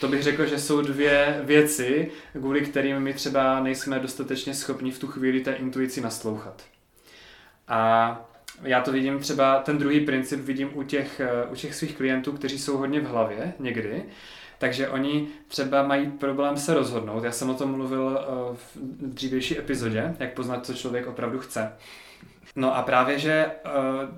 To 0.00 0.08
bych 0.08 0.22
řekl, 0.22 0.46
že 0.46 0.58
jsou 0.58 0.80
dvě 0.80 1.40
věci, 1.44 2.10
kvůli 2.32 2.60
kterým 2.60 3.00
my 3.00 3.14
třeba 3.14 3.60
nejsme 3.60 3.98
dostatečně 3.98 4.54
schopni 4.54 4.90
v 4.90 4.98
tu 4.98 5.06
chvíli 5.06 5.40
té 5.40 5.52
intuici 5.52 6.00
naslouchat. 6.00 6.62
A 7.68 8.31
já 8.62 8.80
to 8.80 8.92
vidím 8.92 9.18
třeba, 9.18 9.58
ten 9.60 9.78
druhý 9.78 10.00
princip 10.00 10.40
vidím 10.40 10.70
u 10.74 10.82
těch, 10.82 11.20
eh, 11.20 11.44
u 11.50 11.54
těch 11.54 11.74
svých 11.74 11.96
klientů, 11.96 12.32
kteří 12.32 12.58
jsou 12.58 12.76
hodně 12.76 13.00
v 13.00 13.06
hlavě 13.06 13.52
někdy, 13.58 14.04
takže 14.58 14.88
oni 14.88 15.28
třeba 15.48 15.82
mají 15.82 16.10
problém 16.10 16.56
se 16.56 16.74
rozhodnout. 16.74 17.24
Já 17.24 17.32
jsem 17.32 17.50
o 17.50 17.54
tom 17.54 17.70
mluvil 17.70 18.20
eh, 18.20 18.56
v 18.56 18.76
dřívější 19.00 19.58
epizodě, 19.58 20.14
jak 20.18 20.34
poznat, 20.34 20.66
co 20.66 20.74
člověk 20.74 21.06
opravdu 21.06 21.38
chce. 21.38 21.72
No 22.56 22.76
a 22.76 22.82
právě, 22.82 23.18
že 23.18 23.32
eh, 23.32 23.70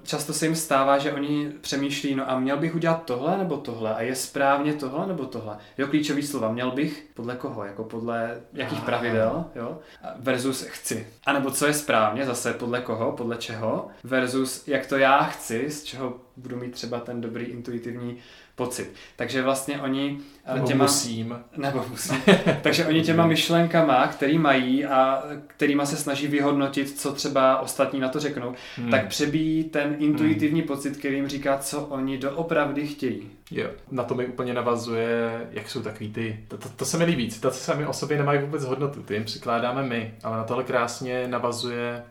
často 0.03 0.33
se 0.33 0.47
jim 0.47 0.57
stává, 0.57 0.99
že 0.99 1.13
oni 1.13 1.53
přemýšlí, 1.61 2.15
no 2.15 2.31
a 2.31 2.39
měl 2.39 2.57
bych 2.57 2.75
udělat 2.75 3.05
tohle 3.05 3.39
nebo 3.39 3.57
tohle? 3.57 3.95
A 3.95 4.03
je 4.03 4.15
správně 4.15 4.75
tohle 4.75 5.07
nebo 5.07 5.27
tohle. 5.27 5.59
Jo, 5.79 5.87
klíčový 5.87 6.23
slova, 6.23 6.53
měl 6.53 6.71
bych? 6.71 7.07
Podle 7.15 7.37
koho, 7.37 7.65
jako 7.65 7.85
podle 7.85 8.41
jakých 8.53 8.81
pravidel, 8.81 9.45
jo, 9.55 9.79
versus 10.17 10.63
chci. 10.63 11.07
A 11.27 11.33
nebo 11.33 11.51
co 11.51 11.67
je 11.67 11.75
správně, 11.75 12.27
zase 12.27 12.53
podle 12.53 12.81
koho, 12.81 13.13
podle 13.13 13.37
čeho, 13.37 13.89
versus 14.05 14.69
jak 14.69 14.87
to 14.87 14.97
já 14.97 15.23
chci, 15.23 15.71
z 15.71 15.83
čeho 15.83 16.17
budu 16.37 16.57
mít 16.57 16.73
třeba 16.73 17.01
ten 17.01 17.21
dobrý 17.21 17.45
intuitivní 17.45 18.19
pocit. 18.55 18.93
Takže 19.17 19.43
vlastně 19.43 19.81
oni 19.81 20.19
eh, 20.45 20.55
nebo 20.55 20.67
těma... 20.67 20.85
musím. 20.85 21.39
Nebo 21.57 21.85
musím. 21.91 22.23
Takže 22.63 22.87
oni 22.87 23.03
těma 23.03 23.27
myšlenkama, 23.27 24.07
který 24.07 24.39
mají 24.39 24.85
a 24.85 25.23
kterýma 25.47 25.87
se 25.87 25.97
snaží 25.97 26.27
vyhodnotit, 26.27 26.99
co 27.01 27.13
třeba 27.13 27.61
ostatní 27.61 28.01
na 28.01 28.09
to 28.09 28.21
řeknou, 28.21 28.55
hmm. 28.77 28.91
tak 28.91 29.09
přebíjí 29.09 29.65
ten 29.65 29.97
intuitivní 29.99 30.61
hmm. 30.61 30.69
pocit, 30.69 30.97
který 30.97 31.17
jim 31.17 31.29
říká, 31.29 31.59
co 31.59 31.81
oni 31.81 32.19
doopravdy 32.19 32.87
chtějí. 32.87 33.31
Jo, 33.51 33.71
na 33.91 34.05
to 34.05 34.15
mi 34.15 34.27
úplně 34.27 34.55
navazuje, 34.55 35.47
jak 35.51 35.71
jsou 35.71 35.83
takový 35.83 36.13
ty, 36.13 36.45
to, 36.49 36.59
to, 36.59 36.69
to 36.69 36.85
se 36.85 36.99
mi 36.99 37.05
líbí, 37.05 37.31
citace 37.31 37.61
sami 37.61 37.87
o 37.87 37.93
sobě 37.93 38.19
nemají 38.19 38.41
vůbec 38.41 38.65
hodnotu, 38.65 39.03
ty 39.03 39.15
jim 39.15 39.25
přikládáme 39.25 39.83
my, 39.83 40.15
ale 40.23 40.37
na 40.37 40.45
tohle 40.45 40.65
krásně 40.65 41.29
navazuje, 41.29 42.05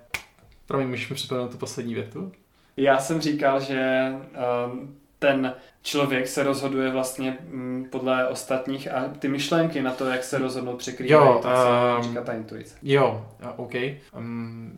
promiň, 0.66 0.88
můžeš 0.88 1.10
mi 1.10 1.16
připomenout 1.16 1.52
tu 1.52 1.58
poslední 1.58 1.94
větu? 1.94 2.32
Já 2.78 3.00
jsem 3.00 3.22
říkal, 3.22 3.60
že 3.60 4.12
um, 4.68 4.96
ten 5.24 5.54
člověk 5.82 6.28
se 6.28 6.44
rozhoduje 6.44 6.90
vlastně 6.90 7.38
mm, 7.50 7.88
podle 7.90 8.28
ostatních 8.28 8.92
a 8.92 9.10
ty 9.20 9.28
myšlenky 9.28 9.82
na 9.82 9.92
to, 9.92 10.06
jak 10.06 10.24
se 10.24 10.38
rozhodnout, 10.38 10.78
překrývají 10.78 11.28
jo, 11.28 11.40
to, 11.42 11.48
co 11.48 11.98
um, 11.98 12.04
říká 12.04 12.22
ta 12.22 12.34
intuice. 12.34 12.76
Jo, 12.84 13.26
OK. 13.56 13.74
Um, 14.18 14.72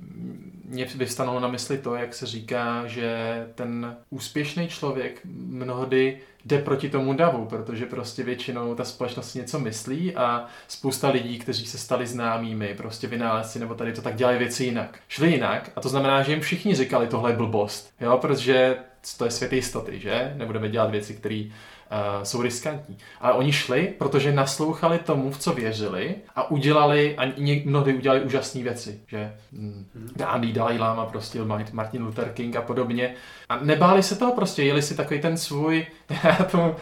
mě 0.66 0.86
vystanulo 0.96 1.40
na 1.40 1.48
mysli 1.48 1.78
to, 1.78 1.96
jak 1.96 2.14
se 2.14 2.26
říká, 2.26 2.84
že 2.88 3.18
ten 3.56 3.98
úspěšný 4.10 4.68
člověk 4.68 5.22
mnohdy 5.26 6.20
jde 6.46 6.60
proti 6.60 6.90
tomu 6.90 7.14
davu, 7.14 7.46
protože 7.46 7.86
prostě 7.86 8.24
většinou 8.24 8.76
ta 8.76 8.84
společnost 8.84 9.32
si 9.32 9.40
něco 9.40 9.60
myslí 9.60 10.16
a 10.16 10.46
spousta 10.68 11.10
lidí, 11.10 11.40
kteří 11.40 11.66
se 11.66 11.78
stali 11.78 12.08
známými, 12.08 12.74
prostě 12.78 13.08
vynálezci 13.08 13.60
nebo 13.60 13.76
tady 13.76 13.94
to 13.94 14.02
tak 14.02 14.16
dělají 14.16 14.38
věci 14.38 14.64
jinak. 14.64 15.00
Šli 15.08 15.32
jinak 15.32 15.72
a 15.76 15.82
to 15.82 15.90
znamená, 15.90 16.24
že 16.24 16.32
jim 16.32 16.42
všichni 16.42 16.76
říkali 16.76 17.08
tohle 17.08 17.32
je 17.32 17.36
blbost, 17.38 17.94
jo, 18.02 18.18
protože 18.18 18.78
to 19.18 19.26
je 19.26 19.32
svět 19.32 19.54
jistoty, 19.54 20.00
že? 20.00 20.34
Nebudeme 20.38 20.70
dělat 20.70 20.92
věci, 20.92 21.14
které 21.14 21.44
uh, 21.46 22.24
jsou 22.24 22.42
riskantní. 22.42 22.98
Ale 23.22 23.34
oni 23.34 23.52
šli, 23.52 23.94
protože 23.98 24.32
naslouchali 24.32 25.00
tomu, 25.00 25.32
v 25.32 25.38
co 25.38 25.54
věřili 25.54 26.16
a 26.36 26.52
udělali, 26.52 27.16
a 27.18 27.34
mnohdy 27.66 27.94
udělali 27.94 28.22
úžasné 28.22 28.64
věci, 28.64 29.00
že? 29.08 29.36
Mm. 29.52 29.88
Gandhi, 30.16 30.54
Dalai 30.54 30.78
Lama, 30.78 31.06
prostě 31.06 31.40
Martin 31.72 32.04
Luther 32.04 32.30
King 32.34 32.56
a 32.56 32.62
podobně. 32.62 33.14
A 33.50 33.60
nebáli 33.60 34.04
se 34.04 34.16
toho 34.16 34.34
prostě, 34.34 34.64
jeli 34.64 34.82
si 34.82 34.96
takový 34.96 35.22
ten 35.22 35.38
svůj, 35.38 35.86
já 36.24 36.36
tomu, 36.36 36.76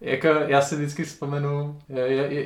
jako 0.00 0.28
já 0.28 0.60
si 0.60 0.76
vždycky 0.76 1.04
vzpomenu, 1.04 1.78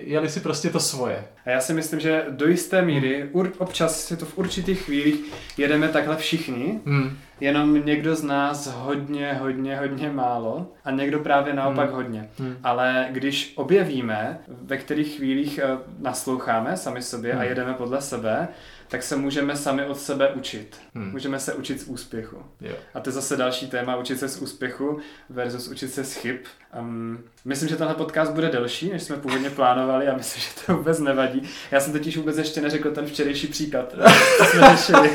jeli 0.05 0.29
si 0.29 0.41
prostě 0.41 0.71
to 0.71 0.81
svoje. 0.81 1.25
A 1.47 1.51
já 1.51 1.61
si 1.61 1.75
myslím, 1.75 2.01
že 2.01 2.25
do 2.31 2.47
jisté 2.47 2.83
míry, 2.83 3.29
ur, 3.33 3.53
občas 3.59 4.05
si 4.05 4.17
to 4.17 4.27
v 4.27 4.39
určitých 4.39 4.83
chvílích 4.83 5.33
jedeme 5.59 5.89
takhle 5.89 6.17
všichni, 6.17 6.81
hmm. 6.87 7.17
jenom 7.41 7.87
někdo 7.87 8.15
z 8.15 8.23
nás 8.23 8.67
hodně, 8.67 9.35
hodně, 9.35 9.77
hodně 9.77 10.11
málo 10.11 10.73
a 10.85 10.91
někdo 10.91 11.19
právě 11.19 11.55
naopak 11.55 11.87
hmm. 11.87 11.97
hodně. 11.97 12.29
Hmm. 12.39 12.57
Ale 12.63 13.09
když 13.11 13.53
objevíme, 13.57 14.39
ve 14.49 14.77
kterých 14.77 15.17
chvílích 15.17 15.59
eh, 15.59 15.79
nasloucháme 15.99 16.77
sami 16.77 17.03
sobě 17.03 17.33
hmm. 17.33 17.41
a 17.41 17.45
jedeme 17.45 17.75
podle 17.75 18.01
sebe, 18.01 18.49
tak 18.91 19.03
se 19.03 19.17
můžeme 19.17 19.57
sami 19.57 19.85
od 19.85 19.99
sebe 19.99 20.29
učit. 20.29 20.77
Hmm. 20.95 21.11
Můžeme 21.11 21.41
se 21.41 21.55
učit 21.55 21.81
z 21.81 21.85
úspěchu. 21.85 22.37
Jo. 22.61 22.75
A 22.95 23.01
to 23.01 23.11
je 23.11 23.15
zase 23.15 23.37
další 23.37 23.67
téma, 23.67 23.97
učit 23.97 24.19
se 24.19 24.29
z 24.29 24.43
úspěchu 24.43 25.01
versus 25.29 25.69
učit 25.69 25.95
se 25.95 26.05
z 26.05 26.15
chyb. 26.15 26.37
Um, 26.81 27.19
myslím, 27.45 27.69
že 27.69 27.77
tenhle 27.77 27.95
podcast 27.95 28.33
bude 28.33 28.49
delší, 28.49 28.91
než 28.91 29.03
jsme 29.03 29.17
původně 29.17 29.51
plánovali 29.51 30.09
a 30.09 30.17
myslím, 30.17 30.43
že 30.43 30.67
to 30.67 30.77
vůbec 30.77 30.99
nevadí. 30.99 31.43
Já 31.71 31.81
jsem 31.81 31.93
totiž 31.93 32.17
vůbec 32.17 32.39
ještě 32.39 32.61
neřekl 32.61 32.91
ten 32.91 33.07
včerejší 33.07 33.47
příklad, 33.47 33.95
co 34.39 34.45
jsme 34.45 34.77
řešili. 34.77 35.11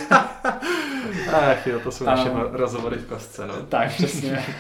Ach 1.33 1.67
jo, 1.67 1.79
to 1.79 1.91
jsou 1.91 2.05
naše 2.05 2.29
um, 2.29 2.39
rozhovory 2.39 2.97
v 2.97 3.05
kostce, 3.05 3.47
no. 3.47 3.53
Tak, 3.69 3.93
přesně. 3.93 4.45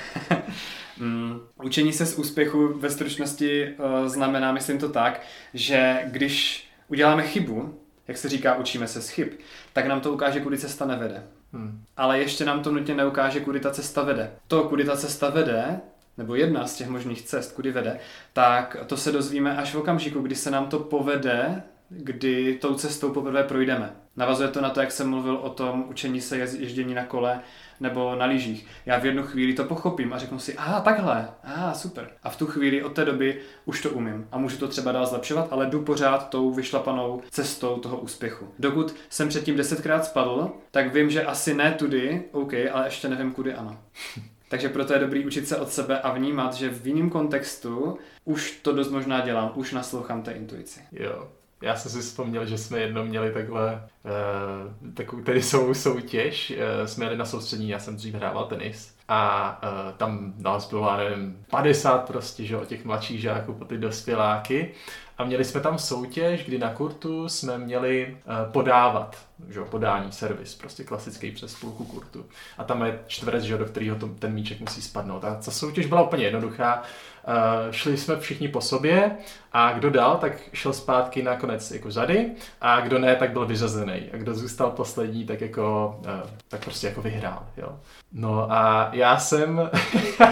Um, 1.01 1.41
učení 1.63 1.93
se 1.93 2.05
z 2.05 2.15
úspěchu 2.15 2.79
ve 2.79 2.89
stručnosti 2.89 3.67
uh, 3.67 4.07
znamená, 4.07 4.51
myslím 4.51 4.79
to 4.79 4.89
tak, 4.89 5.21
že 5.53 5.99
když 6.05 6.67
uděláme 6.87 7.23
chybu, 7.23 7.79
jak 8.07 8.17
se 8.17 8.29
říká, 8.29 8.55
učíme 8.55 8.87
se 8.87 9.01
z 9.01 9.09
chyb, 9.09 9.27
tak 9.73 9.85
nám 9.85 10.01
to 10.01 10.13
ukáže, 10.13 10.39
kudy 10.39 10.57
cesta 10.57 10.85
nevede. 10.85 11.23
Hmm. 11.53 11.83
Ale 11.97 12.19
ještě 12.19 12.45
nám 12.45 12.63
to 12.63 12.71
nutně 12.71 12.95
neukáže, 12.95 13.39
kudy 13.39 13.59
ta 13.59 13.71
cesta 13.71 14.03
vede. 14.03 14.31
To, 14.47 14.63
kudy 14.63 14.83
ta 14.83 14.97
cesta 14.97 15.29
vede, 15.29 15.79
nebo 16.17 16.35
jedna 16.35 16.67
z 16.67 16.75
těch 16.75 16.87
možných 16.87 17.21
cest, 17.21 17.51
kudy 17.51 17.71
vede, 17.71 17.99
tak 18.33 18.77
to 18.87 18.97
se 18.97 19.11
dozvíme 19.11 19.57
až 19.57 19.73
v 19.73 19.77
okamžiku, 19.77 20.19
kdy 20.19 20.35
se 20.35 20.51
nám 20.51 20.67
to 20.67 20.79
povede, 20.79 21.63
kdy 21.89 22.57
tou 22.61 22.75
cestou 22.75 23.09
poprvé 23.09 23.43
projdeme. 23.43 23.95
Navazuje 24.15 24.49
to 24.49 24.61
na 24.61 24.69
to, 24.69 24.79
jak 24.79 24.91
jsem 24.91 25.09
mluvil 25.09 25.35
o 25.35 25.49
tom 25.49 25.85
učení 25.89 26.21
se 26.21 26.37
ježdění 26.37 26.93
na 26.93 27.05
kole 27.05 27.41
nebo 27.79 28.15
na 28.15 28.25
lyžích. 28.25 28.67
Já 28.85 28.99
v 28.99 29.05
jednu 29.05 29.23
chvíli 29.23 29.53
to 29.53 29.63
pochopím 29.63 30.13
a 30.13 30.17
řeknu 30.17 30.39
si, 30.39 30.57
a 30.57 30.81
takhle, 30.81 31.29
a 31.43 31.73
super. 31.73 32.09
A 32.23 32.29
v 32.29 32.37
tu 32.37 32.45
chvíli 32.45 32.83
od 32.83 32.93
té 32.93 33.05
doby 33.05 33.41
už 33.65 33.81
to 33.81 33.89
umím 33.89 34.27
a 34.31 34.37
můžu 34.37 34.57
to 34.57 34.67
třeba 34.67 34.91
dál 34.91 35.05
zlepšovat, 35.05 35.47
ale 35.51 35.65
jdu 35.65 35.81
pořád 35.81 36.29
tou 36.29 36.51
vyšlapanou 36.51 37.21
cestou 37.29 37.77
toho 37.77 37.97
úspěchu. 37.97 38.47
Dokud 38.59 38.95
jsem 39.09 39.29
předtím 39.29 39.57
desetkrát 39.57 40.05
spadl, 40.05 40.51
tak 40.71 40.93
vím, 40.93 41.09
že 41.09 41.25
asi 41.25 41.53
ne 41.53 41.71
tudy, 41.71 42.23
OK, 42.31 42.53
ale 42.71 42.87
ještě 42.87 43.09
nevím, 43.09 43.31
kudy 43.31 43.53
ano. 43.53 43.77
Takže 44.49 44.69
proto 44.69 44.93
je 44.93 44.99
dobrý 44.99 45.25
učit 45.25 45.47
se 45.47 45.57
od 45.57 45.69
sebe 45.69 45.99
a 45.99 46.13
vnímat, 46.13 46.53
že 46.53 46.69
v 46.69 46.87
jiném 46.87 47.09
kontextu 47.09 47.97
už 48.25 48.51
to 48.51 48.73
dost 48.73 48.91
možná 48.91 49.21
dělám, 49.21 49.51
už 49.55 49.71
naslouchám 49.71 50.21
té 50.21 50.31
intuici. 50.31 50.79
Jo, 50.91 51.27
já 51.61 51.75
jsem 51.75 51.91
si 51.91 52.01
vzpomněl, 52.01 52.45
že 52.45 52.57
jsme 52.57 52.79
jednou 52.79 53.03
měli 53.03 53.31
takhle 53.31 53.89
uh, 54.03 54.93
takovou 54.93 55.23
tedy 55.23 55.41
sou, 55.41 55.73
soutěž. 55.73 56.51
Uh, 56.51 56.85
jsme 56.85 57.05
jeli 57.05 57.17
na 57.17 57.25
soustřední, 57.25 57.69
já 57.69 57.79
jsem 57.79 57.95
dřív 57.95 58.15
hrával 58.15 58.45
tenis. 58.45 58.95
a 59.07 59.61
uh, 59.63 59.97
tam 59.97 60.33
nás 60.37 60.69
bylo, 60.69 60.97
nevím, 60.97 61.45
50 61.49 62.07
prostě, 62.07 62.45
že 62.45 62.57
o 62.57 62.65
těch 62.65 62.85
mladších 62.85 63.21
žáků 63.21 63.53
po 63.53 63.65
ty 63.65 63.77
dospěláky 63.77 64.71
a 65.17 65.23
měli 65.23 65.45
jsme 65.45 65.61
tam 65.61 65.77
soutěž, 65.77 66.45
kdy 66.45 66.57
na 66.57 66.73
kurtu 66.73 67.29
jsme 67.29 67.57
měli 67.57 68.17
uh, 68.25 68.51
podávat, 68.51 69.17
že 69.49 69.61
podání, 69.61 70.11
servis, 70.11 70.55
prostě 70.55 70.83
klasický 70.83 71.31
přes 71.31 71.55
půlku 71.55 71.85
kurtu. 71.85 72.25
A 72.57 72.63
tam 72.63 72.81
je 72.81 72.99
čtverec, 73.07 73.43
že 73.43 73.57
do 73.57 73.65
kterého 73.65 73.95
ten 74.19 74.33
míček 74.33 74.59
musí 74.59 74.81
spadnout. 74.81 75.25
A 75.25 75.35
ta 75.35 75.51
soutěž 75.51 75.85
byla 75.85 76.03
úplně 76.03 76.23
jednoduchá. 76.23 76.83
Uh, 77.27 77.71
šli 77.71 77.97
jsme 77.97 78.19
všichni 78.19 78.47
po 78.47 78.61
sobě 78.61 79.11
a 79.53 79.73
kdo 79.73 79.89
dal, 79.89 80.17
tak 80.17 80.33
šel 80.53 80.73
zpátky 80.73 81.23
na 81.23 81.35
konec 81.35 81.71
jako 81.71 81.91
zady 81.91 82.31
a 82.61 82.81
kdo 82.81 82.99
ne, 82.99 83.15
tak 83.15 83.31
byl 83.31 83.45
vyřazený. 83.45 84.09
A 84.13 84.17
kdo 84.17 84.33
zůstal 84.33 84.71
poslední, 84.71 85.25
tak 85.25 85.41
jako, 85.41 85.95
uh, 85.99 86.29
tak 86.47 86.63
prostě 86.63 86.87
jako 86.87 87.01
vyhrál, 87.01 87.43
jo. 87.57 87.79
No 88.13 88.51
a 88.51 88.89
já 88.93 89.17
jsem, 89.17 89.69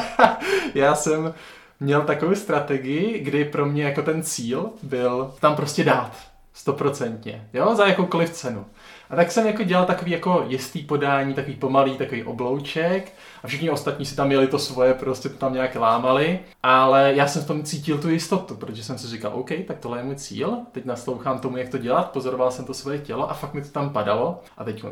já 0.75 0.95
jsem 0.95 1.33
měl 1.79 2.01
takovou 2.01 2.35
strategii, 2.35 3.19
kdy 3.19 3.45
pro 3.45 3.65
mě 3.65 3.83
jako 3.83 4.01
ten 4.01 4.23
cíl 4.23 4.69
byl 4.83 5.33
tam 5.39 5.55
prostě 5.55 5.83
dát. 5.83 6.17
Stoprocentně, 6.53 7.47
jo, 7.53 7.75
za 7.75 7.87
jakoukoliv 7.87 8.29
cenu. 8.29 8.65
A 9.09 9.15
tak 9.15 9.31
jsem 9.31 9.47
jako 9.47 9.63
dělal 9.63 9.85
takový 9.85 10.11
jako 10.11 10.45
jistý 10.47 10.81
podání, 10.81 11.33
takový 11.33 11.55
pomalý, 11.55 11.97
takový 11.97 12.23
oblouček 12.23 13.13
a 13.43 13.47
všichni 13.47 13.69
ostatní 13.69 14.05
si 14.05 14.15
tam 14.15 14.27
měli 14.27 14.47
to 14.47 14.59
svoje, 14.59 14.93
prostě 14.93 15.29
to 15.29 15.37
tam 15.37 15.53
nějak 15.53 15.75
lámali, 15.75 16.39
ale 16.63 17.13
já 17.15 17.27
jsem 17.27 17.41
v 17.41 17.47
tom 17.47 17.63
cítil 17.63 17.97
tu 17.97 18.09
jistotu, 18.09 18.55
protože 18.55 18.83
jsem 18.83 18.97
si 18.97 19.07
říkal, 19.07 19.31
OK, 19.35 19.49
tak 19.67 19.79
tohle 19.79 19.99
je 19.99 20.03
můj 20.03 20.15
cíl, 20.15 20.57
teď 20.71 20.85
naslouchám 20.85 21.39
tomu, 21.39 21.57
jak 21.57 21.69
to 21.69 21.77
dělat, 21.77 22.11
pozoroval 22.11 22.51
jsem 22.51 22.65
to 22.65 22.73
svoje 22.73 22.99
tělo 22.99 23.29
a 23.29 23.33
fakt 23.33 23.53
mi 23.53 23.61
to 23.61 23.69
tam 23.69 23.89
padalo 23.89 24.39
a 24.57 24.63
teď 24.63 24.83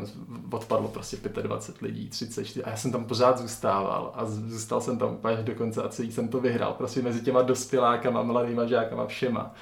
odpadlo 0.50 0.88
prostě 0.88 1.16
25 1.16 1.86
lidí, 1.88 2.08
34 2.08 2.64
a 2.64 2.70
já 2.70 2.76
jsem 2.76 2.92
tam 2.92 3.04
pořád 3.04 3.38
zůstával 3.38 4.12
a 4.14 4.24
zůstal 4.24 4.80
jsem 4.80 4.98
tam 4.98 5.14
úplně 5.14 5.36
do 5.36 5.54
konce 5.54 5.82
a 5.82 5.88
celý 5.88 6.12
jsem 6.12 6.28
to 6.28 6.40
vyhrál, 6.40 6.72
prostě 6.72 7.02
mezi 7.02 7.20
těma 7.20 7.42
dospělákama, 7.42 8.22
mladýma 8.22 8.66
žákama, 8.66 9.06
všema. 9.06 9.54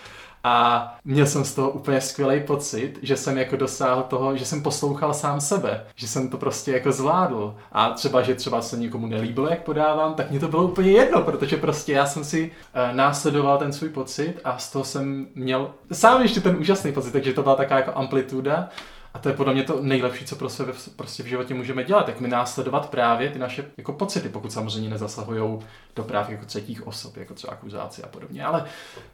A 0.44 0.94
měl 1.04 1.26
jsem 1.26 1.44
z 1.44 1.54
toho 1.54 1.70
úplně 1.70 2.00
skvělý 2.00 2.40
pocit, 2.40 2.98
že 3.02 3.16
jsem 3.16 3.38
jako 3.38 3.56
dosáhl 3.56 4.02
toho, 4.02 4.36
že 4.36 4.44
jsem 4.44 4.62
poslouchal 4.62 5.14
sám 5.14 5.40
sebe, 5.40 5.86
že 5.94 6.08
jsem 6.08 6.28
to 6.28 6.38
prostě 6.38 6.72
jako 6.72 6.92
zvládl. 6.92 7.56
A 7.72 7.90
třeba, 7.90 8.22
že 8.22 8.34
třeba 8.34 8.62
se 8.62 8.76
někomu 8.76 9.06
nelíbilo, 9.06 9.48
jak 9.48 9.62
podávám, 9.62 10.14
tak 10.14 10.30
mě 10.30 10.40
to 10.40 10.48
bylo 10.48 10.62
úplně 10.62 10.90
jedno, 10.90 11.22
protože 11.22 11.56
prostě 11.56 11.92
já 11.92 12.06
jsem 12.06 12.24
si 12.24 12.50
uh, 12.50 12.96
následoval 12.96 13.58
ten 13.58 13.72
svůj 13.72 13.88
pocit 13.88 14.40
a 14.44 14.58
z 14.58 14.72
toho 14.72 14.84
jsem 14.84 15.26
měl 15.34 15.70
sám 15.92 16.22
ještě 16.22 16.40
ten 16.40 16.56
úžasný 16.56 16.92
pocit, 16.92 17.10
takže 17.10 17.32
to 17.32 17.42
byla 17.42 17.54
taková 17.54 17.76
jako 17.76 17.92
amplituda 17.94 18.68
a 19.14 19.18
to 19.18 19.28
je 19.28 19.34
podle 19.34 19.52
mě 19.52 19.62
to 19.62 19.78
nejlepší, 19.82 20.24
co 20.24 20.36
prostě, 20.36 20.64
prostě 20.96 21.22
v 21.22 21.26
životě 21.26 21.54
můžeme 21.54 21.84
dělat, 21.84 22.08
jak 22.08 22.20
mi 22.20 22.28
následovat 22.28 22.90
právě 22.90 23.30
ty 23.30 23.38
naše 23.38 23.64
jako 23.76 23.92
pocity, 23.92 24.28
pokud 24.28 24.52
samozřejmě 24.52 24.90
nezasahují 24.90 25.58
do 25.96 26.04
práv 26.04 26.30
jako 26.30 26.46
třetích 26.46 26.86
osob, 26.86 27.16
jako 27.16 27.34
třeba 27.34 27.52
akuzáci 27.52 28.02
a 28.02 28.06
podobně, 28.06 28.44
ale 28.44 28.64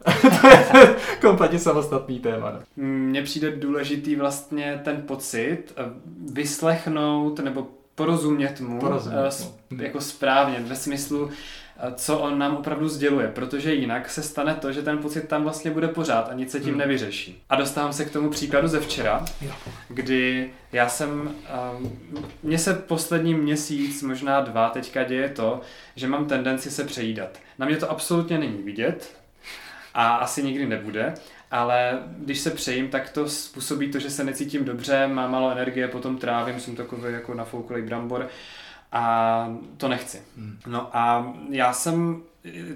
to 0.41 0.47
je 0.47 0.95
kompletně 1.21 1.59
samostatný 1.59 2.19
téma. 2.19 2.51
Ne? 2.51 2.59
No. 2.77 2.83
Mně 2.83 3.21
přijde 3.21 3.51
důležitý 3.51 4.15
vlastně 4.15 4.81
ten 4.83 5.01
pocit 5.01 5.73
eh, 5.77 5.83
vyslechnout 6.33 7.39
nebo 7.39 7.67
porozumět 7.95 8.61
mu, 8.61 8.79
porozumět 8.79 9.31
mu. 9.69 9.83
jako 9.83 10.01
správně, 10.01 10.59
ve 10.59 10.75
smyslu, 10.75 11.29
co 11.95 12.19
on 12.19 12.39
nám 12.39 12.57
opravdu 12.57 12.89
sděluje, 12.89 13.27
protože 13.27 13.73
jinak 13.73 14.09
se 14.09 14.23
stane 14.23 14.55
to, 14.55 14.71
že 14.71 14.81
ten 14.81 14.97
pocit 14.97 15.27
tam 15.27 15.43
vlastně 15.43 15.71
bude 15.71 15.87
pořád 15.87 16.29
a 16.29 16.33
nic 16.33 16.51
se 16.51 16.59
tím 16.59 16.69
hmm. 16.69 16.77
nevyřeší. 16.77 17.43
A 17.49 17.55
dostávám 17.55 17.93
se 17.93 18.05
k 18.05 18.11
tomu 18.11 18.29
příkladu 18.29 18.67
ze 18.67 18.79
včera, 18.79 19.25
kdy 19.89 20.49
já 20.71 20.89
jsem, 20.89 21.35
mně 22.43 22.59
se 22.59 22.73
poslední 22.73 23.33
měsíc, 23.33 24.03
možná 24.03 24.41
dva, 24.41 24.69
teďka 24.69 25.03
děje 25.03 25.29
to, 25.29 25.61
že 25.95 26.07
mám 26.07 26.25
tendenci 26.25 26.71
se 26.71 26.83
přejídat. 26.83 27.39
Na 27.59 27.65
mě 27.65 27.77
to 27.77 27.91
absolutně 27.91 28.37
není 28.37 28.63
vidět 28.63 29.17
a 29.93 30.15
asi 30.15 30.43
nikdy 30.43 30.65
nebude, 30.65 31.13
ale 31.51 31.99
když 32.17 32.39
se 32.39 32.51
přejím, 32.51 32.89
tak 32.89 33.09
to 33.09 33.29
způsobí 33.29 33.91
to, 33.91 33.99
že 33.99 34.09
se 34.09 34.23
necítím 34.23 34.65
dobře, 34.65 35.07
mám 35.07 35.31
málo 35.31 35.51
energie, 35.51 35.87
potom 35.87 36.17
trávím, 36.17 36.59
jsem 36.59 36.75
takový 36.75 37.13
jako 37.13 37.33
nafouklý 37.33 37.81
brambor 37.81 38.27
a 38.91 39.57
to 39.77 39.87
nechci. 39.87 40.21
Hmm. 40.37 40.59
No 40.67 40.97
a 40.97 41.33
já 41.49 41.73
jsem 41.73 42.23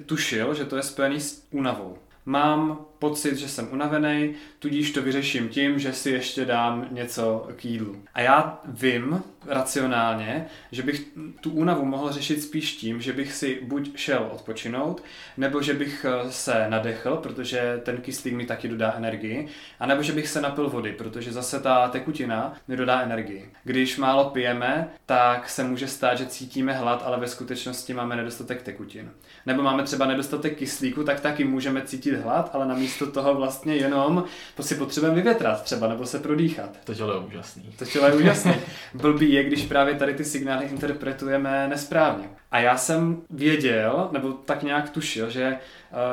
tušil, 0.05 0.53
že 0.53 0.65
to 0.65 0.77
je 0.77 0.83
spojený 0.83 1.21
s 1.21 1.43
únavou. 1.51 1.97
Mám 2.25 2.85
pocit, 2.99 3.35
že 3.35 3.47
jsem 3.47 3.67
unavený, 3.71 4.33
tudíž 4.59 4.91
to 4.91 5.01
vyřeším 5.01 5.49
tím, 5.49 5.79
že 5.79 5.93
si 5.93 6.09
ještě 6.09 6.45
dám 6.45 6.87
něco 6.91 7.47
k 7.55 7.65
jídlu. 7.65 8.03
A 8.13 8.21
já 8.21 8.59
vím 8.65 9.23
racionálně, 9.45 10.45
že 10.71 10.83
bych 10.83 11.07
tu 11.41 11.51
únavu 11.51 11.85
mohl 11.85 12.11
řešit 12.11 12.41
spíš 12.41 12.75
tím, 12.75 13.01
že 13.01 13.13
bych 13.13 13.33
si 13.33 13.59
buď 13.63 13.97
šel 13.97 14.29
odpočinout, 14.31 15.03
nebo 15.37 15.61
že 15.61 15.73
bych 15.73 16.05
eh, 16.09 16.31
se 16.31 16.65
nadechl, 16.69 17.15
protože 17.15 17.81
ten 17.83 17.97
kyslík 17.97 18.33
mi 18.33 18.45
taky 18.45 18.67
dodá 18.67 18.93
energii, 18.97 19.47
a 19.79 19.85
nebo 19.85 20.03
že 20.03 20.13
bych 20.13 20.27
se 20.27 20.41
napil 20.41 20.69
vody, 20.69 20.91
protože 20.91 21.31
zase 21.31 21.59
ta 21.59 21.87
tekutina 21.89 22.53
mi 22.67 22.77
dodá 22.77 23.01
energii. 23.01 23.51
Když 23.63 23.97
málo 23.97 24.29
pijeme, 24.29 24.89
tak 25.05 25.49
se 25.49 25.63
může 25.63 25.87
stát, 25.87 26.17
že 26.17 26.25
cítíme 26.25 26.73
hlad, 26.73 27.03
ale 27.05 27.19
ve 27.19 27.27
skutečnosti 27.27 27.93
máme 27.93 28.15
nedostatek 28.15 28.61
tekutin. 28.61 29.11
Nebo 29.45 29.63
máme 29.63 29.83
třeba 29.83 30.05
nedostatek 30.05 30.57
kyslíku, 30.57 31.03
tak 31.03 31.19
taky 31.19 31.43
můžeme 31.43 31.81
cítit 31.81 32.15
hlad, 32.15 32.49
ale 32.53 32.67
na 32.67 32.75
místo 32.75 33.11
toho 33.11 33.35
vlastně 33.35 33.75
jenom 33.75 34.23
si 34.61 34.75
potřebujeme 34.75 35.15
vyvětrat 35.15 35.63
třeba, 35.63 35.87
nebo 35.87 36.05
se 36.05 36.19
prodýchat. 36.19 36.69
To 36.83 36.95
tělo 36.95 37.13
je 37.13 37.19
úžasný. 37.19 37.63
To 37.79 37.85
tělo 37.85 38.07
je 38.07 38.13
úžasný. 38.13 38.53
Blbý 38.93 39.33
je, 39.33 39.43
když 39.43 39.65
právě 39.65 39.95
tady 39.95 40.13
ty 40.13 40.25
signály 40.25 40.65
interpretujeme 40.65 41.67
nesprávně. 41.67 42.29
A 42.51 42.59
já 42.59 42.77
jsem 42.77 43.21
věděl, 43.29 44.09
nebo 44.11 44.31
tak 44.31 44.63
nějak 44.63 44.89
tušil, 44.89 45.29
že 45.29 45.43
eh, 45.43 45.57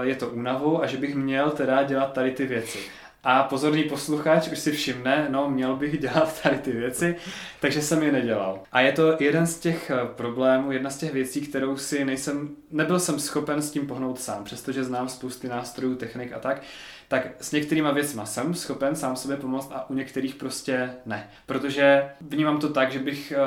je 0.07 0.15
to 0.15 0.29
únavou 0.29 0.83
a 0.83 0.87
že 0.87 0.97
bych 0.97 1.15
měl 1.15 1.51
teda 1.51 1.83
dělat 1.83 2.13
tady 2.13 2.31
ty 2.31 2.47
věci. 2.47 2.79
A 3.25 3.43
pozorný 3.43 3.85
posluchač 3.85 4.49
už 4.49 4.59
si 4.59 4.73
všimne, 4.73 5.27
no 5.31 5.51
měl 5.51 5.77
bych 5.77 5.99
dělat 5.99 6.43
tady 6.43 6.59
ty 6.59 6.73
věci, 6.73 7.17
takže 7.61 7.83
jsem 7.83 8.03
je 8.03 8.13
nedělal. 8.13 8.61
A 8.73 8.81
je 8.81 8.93
to 8.93 9.17
jeden 9.21 9.47
z 9.47 9.59
těch 9.59 9.91
eh, 9.91 9.97
problémů, 10.17 10.73
jedna 10.73 10.91
z 10.91 10.99
těch 10.99 11.13
věcí, 11.13 11.41
kterou 11.41 11.77
si 11.77 12.05
nejsem, 12.05 12.57
nebyl 12.71 13.01
jsem 13.01 13.19
schopen 13.19 13.63
s 13.63 13.71
tím 13.71 13.87
pohnout 13.87 14.21
sám, 14.21 14.45
přestože 14.45 14.85
znám 14.85 15.09
spousty 15.09 15.49
nástrojů, 15.49 15.95
technik 15.95 16.33
a 16.33 16.39
tak, 16.39 16.63
tak 17.09 17.27
s 17.41 17.53
některýma 17.53 17.91
věcma 17.91 18.27
jsem 18.27 18.55
schopen 18.55 18.97
sám 18.97 19.17
sobě 19.17 19.37
pomoct 19.37 19.73
a 19.75 19.91
u 19.91 19.95
některých 19.95 20.35
prostě 20.35 20.91
ne. 21.07 21.31
Protože 21.47 22.11
vnímám 22.21 22.61
to 22.61 22.69
tak, 22.69 22.93
že 22.93 22.99
bych 22.99 23.33
eh, 23.33 23.39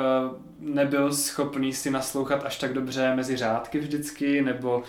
nebyl 0.58 1.12
schopný 1.12 1.72
si 1.72 1.90
naslouchat 1.90 2.44
až 2.44 2.58
tak 2.58 2.72
dobře 2.72 3.14
mezi 3.14 3.36
řádky 3.36 3.78
vždycky, 3.78 4.42
nebo 4.42 4.82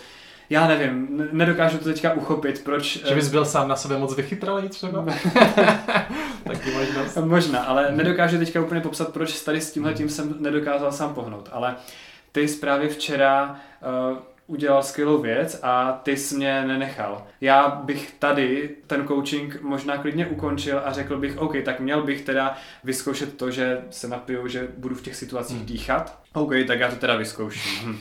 já 0.50 0.68
nevím, 0.68 1.28
nedokážu 1.32 1.78
to 1.78 1.84
teďka 1.84 2.12
uchopit, 2.12 2.64
proč... 2.64 2.98
Že 3.08 3.14
bys 3.14 3.28
byl 3.28 3.44
sám 3.44 3.68
na 3.68 3.76
sebe 3.76 3.98
moc 3.98 4.16
vychytralý 4.16 4.68
třeba? 4.68 5.04
Taky 6.44 6.70
možnost. 6.70 7.16
Možná, 7.16 7.60
ale 7.60 7.92
nedokážu 7.92 8.38
teďka 8.38 8.60
úplně 8.60 8.80
popsat, 8.80 9.12
proč 9.12 9.40
tady 9.40 9.60
s 9.60 9.72
tímhle 9.72 9.94
tím 9.94 10.08
jsem 10.08 10.34
nedokázal 10.38 10.92
sám 10.92 11.14
pohnout, 11.14 11.48
ale 11.52 11.76
ty 12.32 12.48
zprávy 12.48 12.88
včera 12.88 13.60
uh, 14.10 14.18
udělal 14.46 14.82
skvělou 14.82 15.22
věc 15.22 15.60
a 15.62 16.00
ty 16.02 16.16
jsi 16.16 16.36
mě 16.36 16.64
nenechal. 16.66 17.26
Já 17.40 17.68
bych 17.68 18.14
tady 18.18 18.70
ten 18.86 19.08
coaching 19.08 19.62
možná 19.62 19.98
klidně 19.98 20.26
ukončil 20.26 20.82
a 20.84 20.92
řekl 20.92 21.18
bych, 21.18 21.38
OK, 21.38 21.54
tak 21.64 21.80
měl 21.80 22.02
bych 22.02 22.22
teda 22.22 22.56
vyzkoušet 22.84 23.36
to, 23.36 23.50
že 23.50 23.80
se 23.90 24.08
napiju, 24.08 24.48
že 24.48 24.68
budu 24.76 24.94
v 24.94 25.02
těch 25.02 25.16
situacích 25.16 25.56
hmm. 25.56 25.66
dýchat. 25.66 26.18
OK, 26.32 26.52
tak 26.66 26.80
já 26.80 26.88
to 26.88 26.96
teda 26.96 27.16
vyzkouším. 27.16 28.00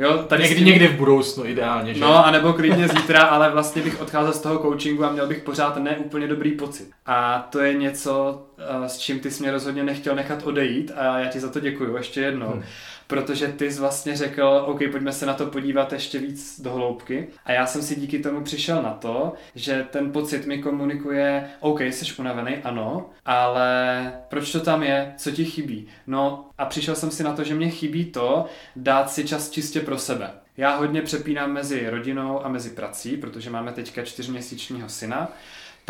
Jo, 0.00 0.18
tady 0.18 0.42
někdy, 0.42 0.56
tím... 0.56 0.66
někdy 0.66 0.88
v 0.88 0.96
budoucnu 0.96 1.44
ideálně, 1.44 1.94
že? 1.94 2.00
No, 2.00 2.26
anebo 2.26 2.52
klidně 2.52 2.88
zítra, 2.88 3.22
ale 3.22 3.50
vlastně 3.50 3.82
bych 3.82 4.00
odcházel 4.00 4.32
z 4.32 4.40
toho 4.40 4.58
coachingu 4.58 5.04
a 5.04 5.12
měl 5.12 5.26
bych 5.26 5.42
pořád 5.42 5.76
neúplně 5.76 6.28
dobrý 6.28 6.52
pocit. 6.52 6.90
A 7.06 7.48
to 7.52 7.60
je 7.60 7.74
něco, 7.74 8.42
s 8.86 8.98
čím 8.98 9.20
ty 9.20 9.30
jsi 9.30 9.42
mě 9.42 9.52
rozhodně 9.52 9.84
nechtěl 9.84 10.14
nechat 10.14 10.42
odejít 10.42 10.92
a 10.96 11.18
já 11.18 11.28
ti 11.28 11.40
za 11.40 11.50
to 11.50 11.60
děkuju 11.60 11.96
ještě 11.96 12.20
jednou. 12.20 12.50
Hmm 12.50 12.62
protože 13.10 13.48
ty 13.48 13.72
jsi 13.72 13.80
vlastně 13.80 14.16
řekl, 14.16 14.64
OK, 14.66 14.78
pojďme 14.90 15.12
se 15.12 15.26
na 15.26 15.34
to 15.34 15.46
podívat 15.46 15.92
ještě 15.92 16.18
víc 16.18 16.60
do 16.60 16.72
hloubky. 16.72 17.28
A 17.44 17.52
já 17.52 17.66
jsem 17.66 17.82
si 17.82 18.00
díky 18.00 18.18
tomu 18.18 18.40
přišel 18.40 18.82
na 18.82 18.90
to, 18.90 19.32
že 19.54 19.86
ten 19.90 20.12
pocit 20.12 20.46
mi 20.46 20.58
komunikuje, 20.58 21.50
OK, 21.60 21.80
jsi 21.80 22.14
unavený, 22.18 22.56
ano, 22.56 23.10
ale 23.26 24.12
proč 24.28 24.52
to 24.52 24.60
tam 24.60 24.82
je, 24.82 25.14
co 25.16 25.30
ti 25.30 25.44
chybí? 25.44 25.88
No 26.06 26.48
a 26.58 26.64
přišel 26.64 26.94
jsem 26.94 27.10
si 27.10 27.22
na 27.22 27.32
to, 27.32 27.44
že 27.44 27.54
mě 27.54 27.70
chybí 27.70 28.04
to 28.04 28.46
dát 28.76 29.10
si 29.10 29.24
čas 29.24 29.50
čistě 29.50 29.80
pro 29.80 29.98
sebe. 29.98 30.30
Já 30.56 30.76
hodně 30.76 31.02
přepínám 31.02 31.52
mezi 31.52 31.90
rodinou 31.90 32.44
a 32.44 32.48
mezi 32.48 32.70
prací, 32.70 33.16
protože 33.16 33.50
máme 33.50 33.72
teďka 33.72 34.02
čtyřměsíčního 34.02 34.88
syna 34.88 35.28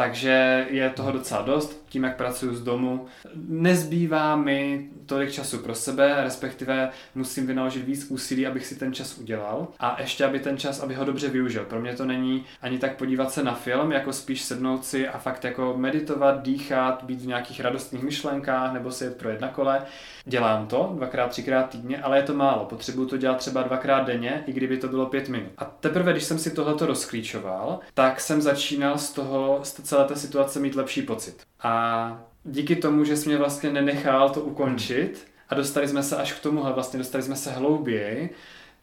takže 0.01 0.67
je 0.71 0.91
toho 0.91 1.13
docela 1.13 1.43
dost, 1.43 1.85
tím 1.89 2.05
jak 2.05 2.17
pracuji 2.17 2.55
z 2.55 2.63
domu. 2.63 3.07
Nezbývá 3.35 4.37
mi 4.37 4.89
tolik 5.07 5.33
času 5.33 5.59
pro 5.59 5.75
sebe, 5.75 6.17
respektive 6.23 6.91
musím 7.15 7.47
vynaložit 7.47 7.85
víc 7.85 8.07
úsilí, 8.11 8.47
abych 8.47 8.67
si 8.67 8.77
ten 8.77 8.95
čas 8.95 9.19
udělal 9.19 9.69
a 9.81 9.97
ještě 10.01 10.25
aby 10.25 10.41
ten 10.41 10.59
čas, 10.59 10.81
aby 10.81 10.95
ho 10.95 11.05
dobře 11.05 11.29
využil. 11.29 11.65
Pro 11.65 11.81
mě 11.81 11.95
to 11.95 12.05
není 12.05 12.45
ani 12.63 12.79
tak 12.79 12.97
podívat 12.97 13.33
se 13.33 13.43
na 13.43 13.55
film, 13.55 13.93
jako 13.93 14.13
spíš 14.13 14.43
sednout 14.43 14.85
si 14.85 15.09
a 15.09 15.19
fakt 15.19 15.45
jako 15.45 15.75
meditovat, 15.77 16.43
dýchat, 16.43 17.03
být 17.03 17.21
v 17.21 17.27
nějakých 17.27 17.61
radostných 17.61 18.03
myšlenkách 18.03 18.73
nebo 18.73 18.91
se 18.91 19.05
jet 19.05 19.17
projet 19.17 19.41
na 19.41 19.49
kole. 19.49 19.83
Dělám 20.25 20.67
to 20.67 20.93
dvakrát, 20.97 21.31
třikrát 21.31 21.71
týdně, 21.71 22.03
ale 22.03 22.17
je 22.17 22.23
to 22.23 22.35
málo. 22.35 22.65
Potřebuju 22.65 23.09
to 23.09 23.17
dělat 23.17 23.39
třeba 23.39 23.63
dvakrát 23.63 24.07
denně, 24.07 24.45
i 24.47 24.53
kdyby 24.53 24.77
to 24.77 24.89
bylo 24.89 25.07
pět 25.07 25.29
minut. 25.29 25.53
A 25.59 25.65
teprve, 25.65 26.13
když 26.13 26.25
jsem 26.25 26.39
si 26.39 26.51
tohleto 26.51 26.87
rozklíčoval, 26.87 27.81
tak 27.95 28.21
jsem 28.21 28.43
začínal 28.43 28.99
z 28.99 29.13
toho, 29.13 29.61
z 29.63 29.73
celé 29.91 30.05
té 30.05 30.17
situace 30.17 30.61
mít 30.61 30.75
lepší 30.77 31.03
pocit. 31.03 31.43
A 31.63 32.25
díky 32.45 32.77
tomu, 32.77 33.05
že 33.05 33.17
jsi 33.17 33.29
mě 33.29 33.39
vlastně 33.39 33.73
nenechal 33.73 34.31
to 34.31 34.41
ukončit 34.41 35.27
a 35.49 35.55
dostali 35.55 35.89
jsme 35.89 36.03
se 36.03 36.17
až 36.17 36.33
k 36.33 36.43
tomuhle, 36.43 36.73
vlastně 36.73 36.99
dostali 36.99 37.23
jsme 37.23 37.37
se 37.37 37.51
hlouběji, 37.51 38.31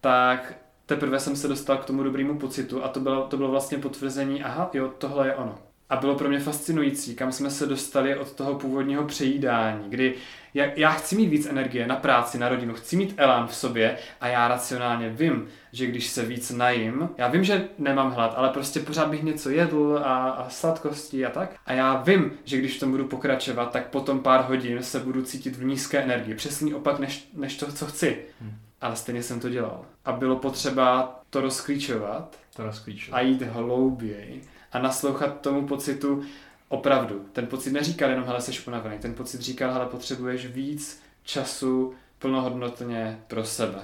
tak 0.02 0.54
teprve 0.86 1.20
jsem 1.20 1.36
se 1.36 1.48
dostal 1.48 1.78
k 1.78 1.86
tomu 1.86 2.04
dobrému 2.04 2.40
pocitu 2.40 2.84
a 2.84 2.88
to 2.88 3.00
bylo, 3.00 3.28
to 3.28 3.38
bylo 3.38 3.52
vlastně 3.52 3.78
potvrzení, 3.78 4.44
aha, 4.44 4.70
jo, 4.74 4.94
tohle 4.98 5.28
je 5.28 5.36
ono. 5.36 5.67
A 5.90 5.96
bylo 5.96 6.16
pro 6.16 6.30
mě 6.30 6.40
fascinující, 6.40 7.16
kam 7.16 7.32
jsme 7.32 7.50
se 7.50 7.66
dostali 7.66 8.18
od 8.18 8.32
toho 8.32 8.56
původního 8.56 9.04
přejídání, 9.04 9.90
kdy 9.90 10.16
já, 10.54 10.66
já 10.76 10.92
chci 10.92 11.16
mít 11.16 11.28
víc 11.28 11.46
energie 11.46 11.88
na 11.88 11.96
práci, 11.96 12.40
na 12.40 12.50
rodinu, 12.50 12.74
chci 12.74 12.96
mít 12.96 13.14
elán 13.18 13.48
v 13.48 13.56
sobě 13.56 13.98
a 14.22 14.28
já 14.28 14.48
racionálně 14.48 15.10
vím, 15.10 15.48
že 15.72 15.86
když 15.86 16.08
se 16.08 16.26
víc 16.26 16.52
najím, 16.52 17.10
já 17.18 17.28
vím, 17.28 17.44
že 17.44 17.68
nemám 17.78 18.12
hlad, 18.12 18.34
ale 18.38 18.50
prostě 18.50 18.80
pořád 18.80 19.10
bych 19.10 19.24
něco 19.24 19.50
jedl 19.50 20.02
a, 20.04 20.30
a 20.30 20.50
sladkosti 20.50 21.26
a 21.26 21.30
tak. 21.30 21.56
A 21.66 21.74
já 21.74 21.96
vím, 22.02 22.32
že 22.46 22.58
když 22.58 22.78
v 22.78 22.80
tom 22.80 22.92
budu 22.92 23.08
pokračovat, 23.08 23.72
tak 23.72 23.88
potom 23.88 24.20
pár 24.20 24.46
hodin 24.46 24.84
se 24.84 25.00
budu 25.00 25.22
cítit 25.22 25.56
v 25.56 25.64
nízké 25.64 25.98
energii. 25.98 26.36
Přesný 26.36 26.74
opak 26.74 27.00
než, 27.00 27.30
než 27.34 27.58
to, 27.58 27.72
co 27.72 27.86
chci. 27.86 28.18
Hmm. 28.42 28.54
Ale 28.82 28.96
stejně 28.96 29.24
jsem 29.24 29.40
to 29.40 29.50
dělal. 29.50 29.86
A 30.06 30.12
bylo 30.12 30.36
potřeba 30.36 31.20
to 31.30 31.42
rozklíčovat, 31.42 32.40
to 32.56 32.64
rozklíčovat. 32.64 33.18
a 33.18 33.22
jít 33.22 33.42
hlouběji 33.42 34.42
a 34.72 34.80
naslouchat 34.80 35.42
tomu 35.42 35.68
pocitu 35.68 36.24
opravdu. 36.70 37.26
Ten 37.34 37.48
pocit 37.48 37.72
neříkal 37.72 38.10
jenom, 38.10 38.26
hele, 38.26 38.42
jsi 38.42 38.52
unavený. 38.68 39.00
Ten 39.00 39.14
pocit 39.14 39.42
říkal, 39.42 39.74
hele, 39.74 39.86
potřebuješ 39.86 40.46
víc 40.46 41.04
času 41.24 41.94
plnohodnotně 42.20 43.20
pro 43.28 43.46
sebe. 43.46 43.80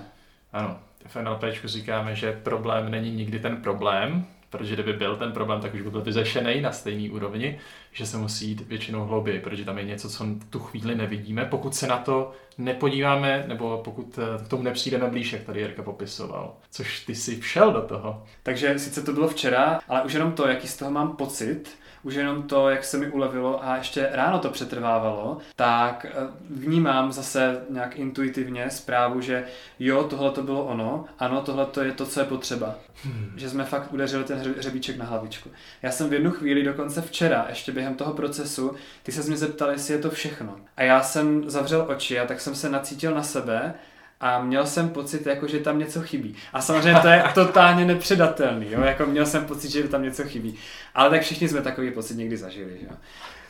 Ano, 0.54 0.80
v 1.08 1.16
NLP 1.16 1.44
říkáme, 1.66 2.16
že 2.16 2.40
problém 2.44 2.92
není 2.92 3.12
nikdy 3.12 3.40
ten 3.40 3.58
problém, 3.58 4.26
protože 4.58 4.74
kdyby 4.74 4.94
byl 4.94 5.16
ten 5.16 5.32
problém, 5.32 5.62
tak 5.62 5.74
už 5.74 5.82
by 5.82 5.92
byl 5.92 6.02
vyřešený 6.02 6.62
na 6.62 6.72
stejné 6.72 7.12
úrovni, 7.12 7.60
že 7.92 8.06
se 8.06 8.18
musí 8.18 8.48
jít 8.48 8.68
většinou 8.68 9.06
hlouběji, 9.06 9.40
protože 9.40 9.66
tam 9.66 9.78
je 9.78 9.84
něco, 9.84 10.10
co 10.10 10.26
tu 10.50 10.60
chvíli 10.60 10.96
nevidíme, 10.96 11.46
pokud 11.46 11.76
se 11.76 11.88
na 11.88 11.98
to 11.98 12.32
nepodíváme, 12.58 13.44
nebo 13.48 13.82
pokud 13.84 14.20
eh, 14.20 14.46
k 14.46 14.48
tomu 14.48 14.64
nepřijdeme 14.64 15.08
blíž, 15.08 15.34
jak 15.34 15.44
tady 15.44 15.60
Jirka 15.60 15.84
popisoval. 15.84 16.56
Což 16.72 17.00
ty 17.06 17.16
si 17.16 17.40
všel 17.40 17.72
do 17.72 17.82
toho. 17.82 18.24
Takže 18.44 18.80
sice 18.80 19.02
to 19.02 19.14
bylo 19.14 19.28
včera, 19.28 19.80
ale 19.88 20.04
už 20.04 20.14
jenom 20.14 20.32
to, 20.32 20.48
jaký 20.48 20.68
z 20.68 20.78
toho 20.78 20.92
mám 20.92 21.16
pocit, 21.16 21.78
už 22.04 22.14
jenom 22.14 22.44
to, 22.44 22.70
jak 22.70 22.84
se 22.84 22.98
mi 22.98 23.10
ulevilo 23.10 23.66
a 23.66 23.78
ještě 23.78 24.10
ráno 24.12 24.40
to 24.40 24.50
přetrvávalo, 24.50 25.38
tak 25.56 26.06
eh, 26.06 26.12
vnímám 26.50 27.12
zase 27.12 27.62
nějak 27.70 27.96
intuitivně 27.96 28.70
zprávu, 28.70 29.22
že 29.22 29.46
jo, 29.80 30.04
tohle 30.04 30.32
to 30.32 30.44
bylo 30.44 30.66
ono, 30.66 31.06
ano, 31.20 31.42
tohle 31.42 31.66
to 31.66 31.84
je 31.84 31.92
to, 31.92 32.06
co 32.06 32.20
je 32.20 32.26
potřeba. 32.26 32.76
Hmm. 33.04 33.34
Že 33.36 33.50
jsme 33.50 33.64
fakt 33.64 33.94
udeřili 33.94 34.24
ten 34.24 34.38
hřebíček 34.58 34.98
na 34.98 35.06
hlavičku. 35.06 35.50
Já 35.82 35.92
jsem 35.92 36.10
v 36.10 36.14
jednu 36.14 36.32
chvíli, 36.32 36.64
dokonce 36.64 37.02
včera, 37.02 37.46
ještě 37.50 37.72
během 37.72 37.96
toho 37.96 38.14
procesu, 38.14 38.74
ty 39.04 39.12
se 39.12 39.22
mě 39.22 39.38
zeptal, 39.38 39.70
jestli 39.70 39.94
je 39.94 40.00
to 40.00 40.10
všechno. 40.10 40.56
A 40.78 40.84
já 40.84 41.04
jsem 41.04 41.50
zavřel 41.50 41.86
oči 41.90 42.20
a 42.20 42.26
tak 42.26 42.42
jsem 42.42 42.56
se 42.56 42.70
nacítil 42.70 43.16
na 43.16 43.24
sebe 43.24 43.74
a 44.24 44.44
měl 44.44 44.66
jsem 44.66 44.90
pocit, 44.90 45.26
jako, 45.26 45.48
že 45.48 45.60
tam 45.60 45.80
něco 45.80 46.02
chybí. 46.02 46.36
A 46.54 46.62
samozřejmě 46.62 47.00
to 47.02 47.08
je 47.08 47.24
totálně 47.34 47.86
nepředatelný, 47.86 48.68
jo? 48.72 48.82
Jako 48.82 49.06
měl 49.06 49.26
jsem 49.26 49.46
pocit, 49.46 49.72
že 49.72 49.88
tam 49.88 50.04
něco 50.04 50.24
chybí. 50.24 50.56
Ale 50.96 51.10
tak 51.10 51.22
všichni 51.22 51.50
jsme 51.50 51.62
takový 51.62 51.92
pocit 51.92 52.18
někdy 52.18 52.38
zažili. 52.38 52.78
Jo? 52.82 52.96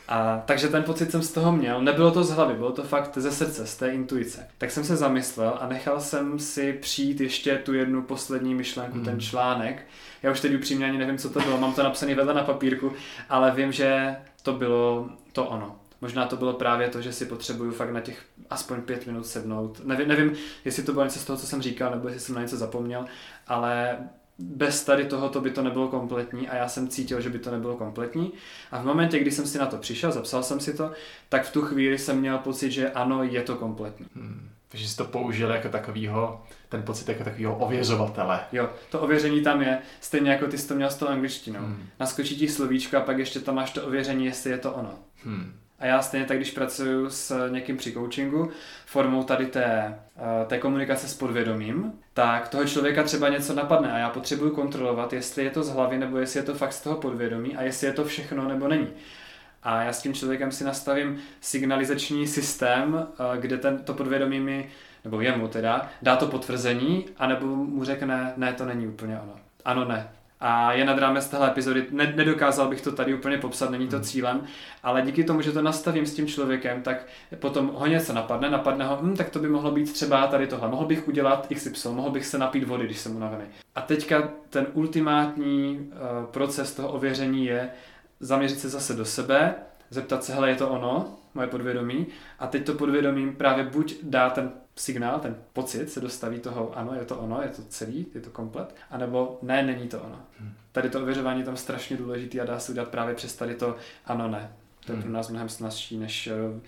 A, 0.08 0.42
takže 0.46 0.68
ten 0.68 0.82
pocit 0.82 1.10
jsem 1.10 1.22
z 1.22 1.32
toho 1.32 1.52
měl. 1.52 1.82
Nebylo 1.82 2.10
to 2.10 2.24
z 2.24 2.30
hlavy, 2.30 2.54
bylo 2.54 2.72
to 2.72 2.82
fakt 2.82 3.18
ze 3.18 3.32
srdce, 3.32 3.66
z 3.66 3.76
té 3.76 3.90
intuice. 3.90 4.46
Tak 4.58 4.70
jsem 4.70 4.84
se 4.84 4.96
zamyslel 4.96 5.58
a 5.60 5.68
nechal 5.68 6.00
jsem 6.00 6.38
si 6.38 6.72
přijít 6.72 7.20
ještě 7.20 7.56
tu 7.56 7.74
jednu 7.74 8.02
poslední 8.02 8.54
myšlenku, 8.54 8.98
mm. 8.98 9.04
ten 9.04 9.12
hmm. 9.12 9.20
článek. 9.20 9.86
Já 10.22 10.30
už 10.30 10.40
teď 10.40 10.54
upřímně 10.54 10.86
ani 10.86 10.98
nevím, 10.98 11.18
co 11.18 11.30
to 11.30 11.40
bylo, 11.40 11.58
mám 11.58 11.74
to 11.74 11.82
napsané 11.82 12.14
vedle 12.14 12.34
na 12.34 12.44
papírku, 12.44 12.92
ale 13.28 13.50
vím, 13.50 13.72
že 13.72 14.16
to 14.42 14.52
bylo 14.52 15.08
to 15.32 15.44
ono. 15.44 15.76
Možná 16.04 16.26
to 16.26 16.36
bylo 16.36 16.52
právě 16.52 16.88
to, 16.88 17.02
že 17.02 17.12
si 17.12 17.26
potřebuju 17.26 17.70
fakt 17.70 17.90
na 17.90 18.00
těch 18.00 18.24
aspoň 18.50 18.82
pět 18.82 19.06
minut 19.06 19.26
sednout. 19.26 19.80
Nevím, 19.84 20.08
nevím, 20.08 20.32
jestli 20.64 20.82
to 20.82 20.92
bylo 20.92 21.04
něco 21.04 21.18
z 21.18 21.24
toho, 21.24 21.36
co 21.36 21.46
jsem 21.46 21.62
říkal, 21.62 21.90
nebo 21.90 22.08
jestli 22.08 22.20
jsem 22.20 22.34
na 22.34 22.40
něco 22.40 22.56
zapomněl, 22.56 23.04
ale 23.46 23.98
bez 24.38 24.84
tady 24.84 25.04
tohoto 25.04 25.40
by 25.40 25.50
to 25.50 25.62
nebylo 25.62 25.88
kompletní 25.88 26.48
a 26.48 26.56
já 26.56 26.68
jsem 26.68 26.88
cítil, 26.88 27.20
že 27.20 27.30
by 27.30 27.38
to 27.38 27.50
nebylo 27.50 27.76
kompletní. 27.76 28.32
A 28.70 28.82
v 28.82 28.86
momentě, 28.86 29.18
kdy 29.18 29.30
jsem 29.30 29.46
si 29.46 29.58
na 29.58 29.66
to 29.66 29.76
přišel, 29.76 30.12
zapsal 30.12 30.42
jsem 30.42 30.60
si 30.60 30.74
to, 30.74 30.90
tak 31.28 31.44
v 31.44 31.52
tu 31.52 31.62
chvíli 31.62 31.98
jsem 31.98 32.20
měl 32.20 32.38
pocit, 32.38 32.70
že 32.70 32.90
ano, 32.90 33.22
je 33.22 33.42
to 33.42 33.56
kompletní. 33.56 34.06
Hmm. 34.16 34.48
Takže 34.68 34.88
jsi 34.88 34.96
to 34.96 35.04
použil 35.04 35.50
jako 35.50 35.68
takovýho, 35.68 36.44
ten 36.68 36.82
pocit 36.82 37.08
jako 37.08 37.24
takového 37.24 37.56
ověřovatele. 37.56 38.40
Jo, 38.52 38.70
to 38.90 39.00
ověření 39.00 39.42
tam 39.42 39.62
je, 39.62 39.78
stejně 40.00 40.30
jako 40.30 40.46
ty 40.46 40.58
jsi 40.58 40.68
to 40.68 40.74
měl 40.74 40.90
s 40.90 40.96
tou 40.96 41.06
angličtinou. 41.06 41.60
Hmm. 41.60 41.86
Naskočí 42.00 42.36
ti 42.36 42.48
slovíčko 42.48 42.96
a 42.96 43.00
pak 43.00 43.18
ještě 43.18 43.40
tam 43.40 43.54
máš 43.54 43.70
to 43.70 43.86
ověření, 43.86 44.26
jestli 44.26 44.50
je 44.50 44.58
to 44.58 44.72
ono. 44.72 44.94
Hmm. 45.24 45.63
A 45.78 45.86
já 45.86 46.02
stejně 46.02 46.26
tak, 46.26 46.36
když 46.36 46.50
pracuji 46.50 47.10
s 47.10 47.48
někým 47.48 47.76
při 47.76 47.92
coachingu, 47.92 48.50
formou 48.86 49.22
tady 49.24 49.46
té, 49.46 49.64
eh, 50.16 50.46
té 50.46 50.58
komunikace 50.58 51.08
s 51.08 51.14
podvědomím, 51.14 51.92
tak 52.14 52.48
toho 52.48 52.64
člověka 52.64 53.02
třeba 53.02 53.28
něco 53.28 53.54
napadne 53.54 53.92
a 53.92 53.98
já 53.98 54.10
potřebuji 54.10 54.50
kontrolovat, 54.50 55.12
jestli 55.12 55.44
je 55.44 55.50
to 55.50 55.62
z 55.62 55.70
hlavy 55.70 55.98
nebo 55.98 56.18
jestli 56.18 56.40
je 56.40 56.44
to 56.44 56.54
fakt 56.54 56.72
z 56.72 56.80
toho 56.80 56.96
podvědomí 56.96 57.56
a 57.56 57.62
jestli 57.62 57.86
je 57.86 57.92
to 57.92 58.04
všechno 58.04 58.48
nebo 58.48 58.68
není. 58.68 58.88
A 59.62 59.82
já 59.82 59.92
s 59.92 60.02
tím 60.02 60.14
člověkem 60.14 60.52
si 60.52 60.64
nastavím 60.64 61.18
signalizační 61.40 62.26
systém, 62.26 63.06
eh, 63.12 63.40
kde 63.40 63.58
ten, 63.58 63.78
to 63.78 63.94
podvědomí 63.94 64.40
mi, 64.40 64.70
nebo 65.04 65.20
jemu 65.20 65.48
teda, 65.48 65.90
dá 66.02 66.16
to 66.16 66.26
potvrzení, 66.26 67.06
anebo 67.16 67.46
mu 67.46 67.84
řekne, 67.84 68.32
ne, 68.36 68.52
to 68.52 68.64
není 68.64 68.86
úplně 68.86 69.20
ono. 69.20 69.34
Ano, 69.64 69.84
ne, 69.84 70.08
a 70.46 70.72
je 70.72 70.84
nad 70.84 70.98
rámec 70.98 71.28
téhle 71.28 71.48
epizody. 71.48 71.86
Ne, 71.90 72.12
nedokázal 72.16 72.68
bych 72.68 72.80
to 72.80 72.92
tady 72.92 73.14
úplně 73.14 73.38
popsat, 73.38 73.70
není 73.70 73.88
to 73.88 73.96
hmm. 73.96 74.04
cílem, 74.04 74.44
ale 74.82 75.02
díky 75.02 75.24
tomu, 75.24 75.40
že 75.40 75.52
to 75.52 75.62
nastavím 75.62 76.06
s 76.06 76.14
tím 76.14 76.26
člověkem, 76.26 76.82
tak 76.82 77.06
potom 77.36 77.70
ho 77.74 77.86
něco 77.86 78.12
napadne, 78.12 78.50
napadne 78.50 78.84
ho, 78.84 78.98
hm, 79.02 79.16
tak 79.16 79.30
to 79.30 79.38
by 79.38 79.48
mohlo 79.48 79.70
být 79.70 79.92
třeba 79.92 80.26
tady 80.26 80.46
tohle, 80.46 80.68
mohl 80.68 80.86
bych 80.86 81.08
udělat 81.08 81.46
XY, 81.54 81.88
mohl 81.88 82.10
bych 82.10 82.26
se 82.26 82.38
napít 82.38 82.64
vody, 82.64 82.84
když 82.84 82.98
jsem 82.98 83.16
unavený. 83.16 83.44
A 83.74 83.80
teďka 83.80 84.28
ten 84.50 84.66
ultimátní 84.72 85.78
uh, 85.78 86.26
proces 86.26 86.74
toho 86.74 86.88
ověření 86.88 87.46
je 87.46 87.70
zaměřit 88.20 88.60
se 88.60 88.68
zase 88.68 88.94
do 88.94 89.04
sebe, 89.04 89.54
zeptat 89.90 90.24
se, 90.24 90.34
hele, 90.34 90.48
je 90.48 90.56
to 90.56 90.68
ono, 90.68 91.16
moje 91.34 91.48
podvědomí, 91.48 92.06
a 92.38 92.46
teď 92.46 92.66
to 92.66 92.74
podvědomím 92.74 93.36
právě 93.36 93.64
buď 93.64 93.94
dá 94.02 94.30
ten 94.30 94.52
signál, 94.76 95.20
ten 95.20 95.36
pocit 95.52 95.90
se 95.90 96.00
dostaví 96.00 96.40
toho, 96.40 96.78
ano, 96.78 96.94
je 96.94 97.04
to 97.04 97.18
ono, 97.18 97.42
je 97.42 97.48
to 97.48 97.62
celý, 97.62 98.06
je 98.14 98.20
to 98.20 98.30
komplet, 98.30 98.76
anebo 98.90 99.38
ne, 99.42 99.62
není 99.62 99.88
to 99.88 100.00
ono. 100.00 100.20
Hmm. 100.38 100.52
Tady 100.72 100.90
to 100.90 101.02
ověřování 101.02 101.40
je 101.40 101.44
tam 101.44 101.56
strašně 101.56 101.96
důležité 101.96 102.40
a 102.40 102.44
dá 102.44 102.58
se 102.58 102.72
udělat 102.72 102.88
právě 102.88 103.14
přes 103.14 103.36
tady 103.36 103.54
to 103.54 103.76
ano, 104.06 104.28
ne. 104.28 104.52
To 104.86 104.92
je 104.92 104.96
hmm. 104.96 105.02
pro 105.02 105.12
nás 105.12 105.28
mnohem 105.28 105.48
snazší, 105.48 105.98
než 105.98 106.26
eh, 106.26 106.60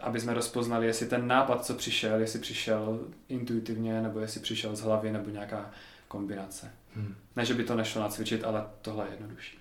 aby 0.00 0.20
jsme 0.20 0.34
rozpoznali, 0.34 0.86
jestli 0.86 1.06
ten 1.06 1.26
nápad, 1.26 1.64
co 1.64 1.74
přišel, 1.74 2.20
jestli 2.20 2.38
přišel 2.38 3.00
intuitivně, 3.28 4.02
nebo 4.02 4.20
jestli 4.20 4.40
přišel 4.40 4.76
z 4.76 4.80
hlavy, 4.80 5.12
nebo 5.12 5.30
nějaká 5.30 5.70
kombinace. 6.08 6.70
Hmm. 6.94 7.14
Ne, 7.36 7.44
že 7.44 7.54
by 7.54 7.64
to 7.64 7.76
nešlo 7.76 8.02
nacvičit, 8.02 8.44
ale 8.44 8.64
tohle 8.82 9.04
je 9.04 9.10
jednodušší. 9.10 9.58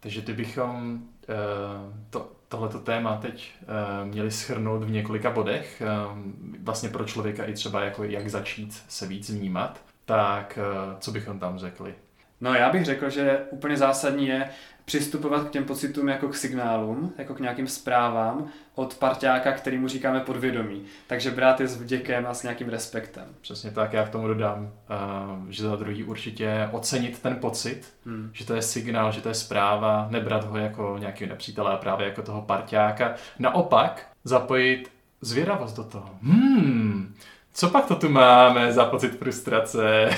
Takže 0.00 0.20
kdybychom 0.20 0.94
uh, 0.94 1.94
to, 2.10 2.32
tohleto 2.52 2.78
téma 2.78 3.18
teď 3.22 3.52
uh, 3.62 4.08
měli 4.08 4.30
schrnout 4.30 4.84
v 4.84 4.90
několika 4.90 5.30
bodech, 5.30 5.82
uh, 5.82 6.18
vlastně 6.62 6.88
pro 6.88 7.04
člověka 7.04 7.44
i 7.44 7.52
třeba 7.52 7.84
jako 7.84 8.04
jak 8.04 8.28
začít 8.28 8.82
se 8.88 9.06
víc 9.06 9.30
vnímat, 9.30 9.80
tak 10.04 10.58
uh, 10.58 10.98
co 10.98 11.12
bychom 11.12 11.38
tam 11.38 11.58
řekli? 11.58 11.94
No 12.40 12.54
já 12.54 12.70
bych 12.70 12.84
řekl, 12.84 13.10
že 13.10 13.40
úplně 13.50 13.76
zásadní 13.76 14.26
je 14.26 14.48
přistupovat 14.84 15.48
k 15.48 15.50
těm 15.50 15.64
pocitům 15.64 16.08
jako 16.08 16.28
k 16.28 16.36
signálům, 16.36 17.12
jako 17.18 17.34
k 17.34 17.40
nějakým 17.40 17.66
zprávám 17.66 18.48
od 18.74 18.94
parťáka, 18.94 19.52
který 19.52 19.78
mu 19.78 19.88
říkáme 19.88 20.20
podvědomí. 20.20 20.82
Takže 21.06 21.30
brát 21.30 21.60
je 21.60 21.68
s 21.68 21.82
vděkem 21.82 22.26
a 22.26 22.34
s 22.34 22.42
nějakým 22.42 22.68
respektem. 22.68 23.24
Přesně 23.40 23.70
tak, 23.70 23.92
já 23.92 24.06
k 24.06 24.10
tomu 24.10 24.26
dodám, 24.28 24.62
uh, 24.62 25.50
že 25.50 25.62
za 25.62 25.76
druhý 25.76 26.04
určitě 26.04 26.68
ocenit 26.72 27.22
ten 27.22 27.36
pocit, 27.36 27.94
hmm. 28.06 28.30
že 28.32 28.46
to 28.46 28.54
je 28.54 28.62
signál, 28.62 29.12
že 29.12 29.20
to 29.20 29.28
je 29.28 29.34
zpráva, 29.34 30.06
nebrat 30.10 30.44
ho 30.44 30.58
jako 30.58 30.96
nějaký 30.98 31.26
nepřítel, 31.26 31.66
ale 31.68 31.76
právě 31.76 32.06
jako 32.06 32.22
toho 32.22 32.42
parťáka. 32.42 33.14
Naopak 33.38 34.06
zapojit 34.24 34.90
zvědavost 35.20 35.76
do 35.76 35.84
toho. 35.84 36.10
Hmm, 36.22 37.14
co 37.54 37.68
pak 37.68 37.86
to 37.86 37.94
tu 37.94 38.08
máme 38.08 38.72
za 38.72 38.84
pocit 38.84 39.18
frustrace? 39.18 40.10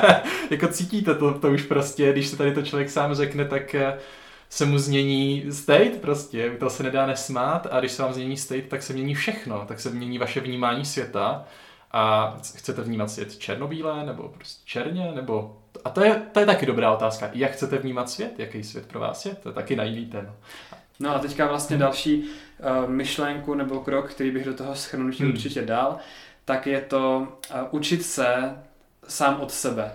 jako 0.50 0.68
cítíte 0.68 1.14
to, 1.14 1.38
to 1.38 1.50
už 1.50 1.62
prostě, 1.62 2.12
když 2.12 2.26
se 2.26 2.36
tady 2.36 2.54
to 2.54 2.62
člověk 2.62 2.90
sám 2.90 3.14
řekne, 3.14 3.44
tak 3.44 3.74
eh, 3.74 3.98
se 4.48 4.64
mu 4.64 4.78
změní 4.78 5.44
state 5.50 6.00
prostě, 6.00 6.50
to 6.60 6.70
se 6.70 6.82
nedá 6.82 7.06
nesmát 7.06 7.66
a 7.70 7.80
když 7.80 7.92
se 7.92 8.02
vám 8.02 8.12
změní 8.12 8.36
state, 8.36 8.68
tak 8.68 8.82
se 8.82 8.92
mění 8.92 9.14
všechno, 9.14 9.64
tak 9.68 9.80
se 9.80 9.90
mění 9.90 10.18
vaše 10.18 10.40
vnímání 10.40 10.84
světa 10.84 11.44
a 11.92 12.36
chcete 12.56 12.82
vnímat 12.82 13.10
svět 13.10 13.38
černobílé 13.38 14.06
nebo 14.06 14.28
prostě 14.28 14.62
černě, 14.64 15.12
nebo... 15.14 15.58
A 15.84 15.90
to 15.90 16.04
je, 16.04 16.22
to 16.32 16.40
je 16.40 16.46
taky 16.46 16.66
dobrá 16.66 16.92
otázka. 16.92 17.30
Jak 17.32 17.52
chcete 17.52 17.78
vnímat 17.78 18.10
svět? 18.10 18.38
Jaký 18.38 18.64
svět 18.64 18.86
pro 18.86 19.00
vás 19.00 19.26
je? 19.26 19.34
To 19.34 19.48
je 19.48 19.52
taky 19.52 19.76
na 19.76 19.84
jiný 19.84 20.06
téma. 20.06 20.34
No 21.00 21.16
a 21.16 21.18
teďka 21.18 21.46
vlastně 21.46 21.78
další 21.78 22.22
uh, 22.22 22.90
myšlenku 22.90 23.54
nebo 23.54 23.80
krok, 23.80 24.10
který 24.10 24.30
bych 24.30 24.44
do 24.44 24.54
toho 24.54 24.74
schrnutí 24.74 25.22
hmm. 25.22 25.32
určitě 25.32 25.62
dal, 25.62 25.98
tak 26.44 26.66
je 26.66 26.80
to 26.80 27.28
uh, 27.54 27.60
učit 27.70 28.02
se 28.02 28.56
sám 29.08 29.40
od 29.40 29.50
sebe. 29.50 29.92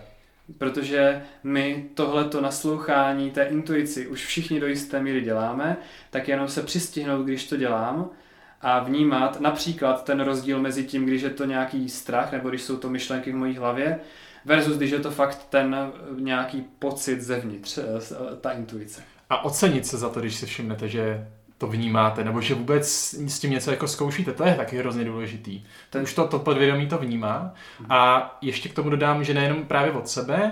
Protože 0.58 1.24
my 1.44 1.86
tohleto 1.94 2.42
naslouchání 2.42 3.32
té 3.32 3.44
intuici 3.44 4.08
už 4.08 4.26
všichni 4.26 4.60
do 4.60 4.68
jisté 4.68 5.02
míry 5.02 5.22
děláme, 5.22 5.78
tak 6.10 6.28
jenom 6.28 6.48
se 6.48 6.64
přistihnout, 6.64 7.26
když 7.26 7.48
to 7.48 7.58
dělám 7.58 8.10
a 8.62 8.80
vnímat 8.80 9.40
například 9.42 10.04
ten 10.04 10.20
rozdíl 10.20 10.60
mezi 10.60 10.84
tím, 10.84 11.06
když 11.06 11.22
je 11.22 11.30
to 11.30 11.46
nějaký 11.46 11.90
strach 11.90 12.32
nebo 12.32 12.50
když 12.50 12.62
jsou 12.62 12.78
to 12.78 12.90
myšlenky 12.90 13.32
v 13.32 13.36
mojí 13.36 13.58
hlavě, 13.58 14.00
versus 14.46 14.78
když 14.78 14.92
je 14.92 15.00
to 15.00 15.12
fakt 15.12 15.48
ten 15.50 15.76
nějaký 16.20 16.66
pocit 16.80 17.22
zevnitř, 17.22 17.78
eh, 17.78 17.84
ta 18.42 18.52
intuice. 18.52 19.02
A 19.30 19.46
ocenit 19.46 19.86
se 19.86 19.98
za 19.98 20.10
to, 20.10 20.20
když 20.20 20.36
si 20.36 20.46
všimnete, 20.46 20.88
že 20.88 21.28
to 21.58 21.68
vnímáte, 21.68 22.24
nebo 22.24 22.42
že 22.42 22.56
vůbec 22.56 22.88
s 23.28 23.40
tím 23.40 23.52
něco 23.52 23.72
jako 23.72 23.88
zkoušíte, 23.88 24.34
to 24.34 24.44
je 24.44 24.56
taky 24.56 24.78
hrozně 24.78 25.06
důležitý. 25.06 25.64
Ten 25.90 26.04
už 26.04 26.14
to, 26.14 26.28
to 26.28 26.40
podvědomí 26.40 26.88
to 26.88 26.98
vnímá. 26.98 27.54
Mhm. 27.80 27.92
A 27.92 28.38
ještě 28.42 28.70
k 28.70 28.74
tomu 28.74 28.90
dodám, 28.90 29.24
že 29.24 29.34
nejenom 29.34 29.66
právě 29.66 29.92
od 29.92 30.08
sebe, 30.08 30.52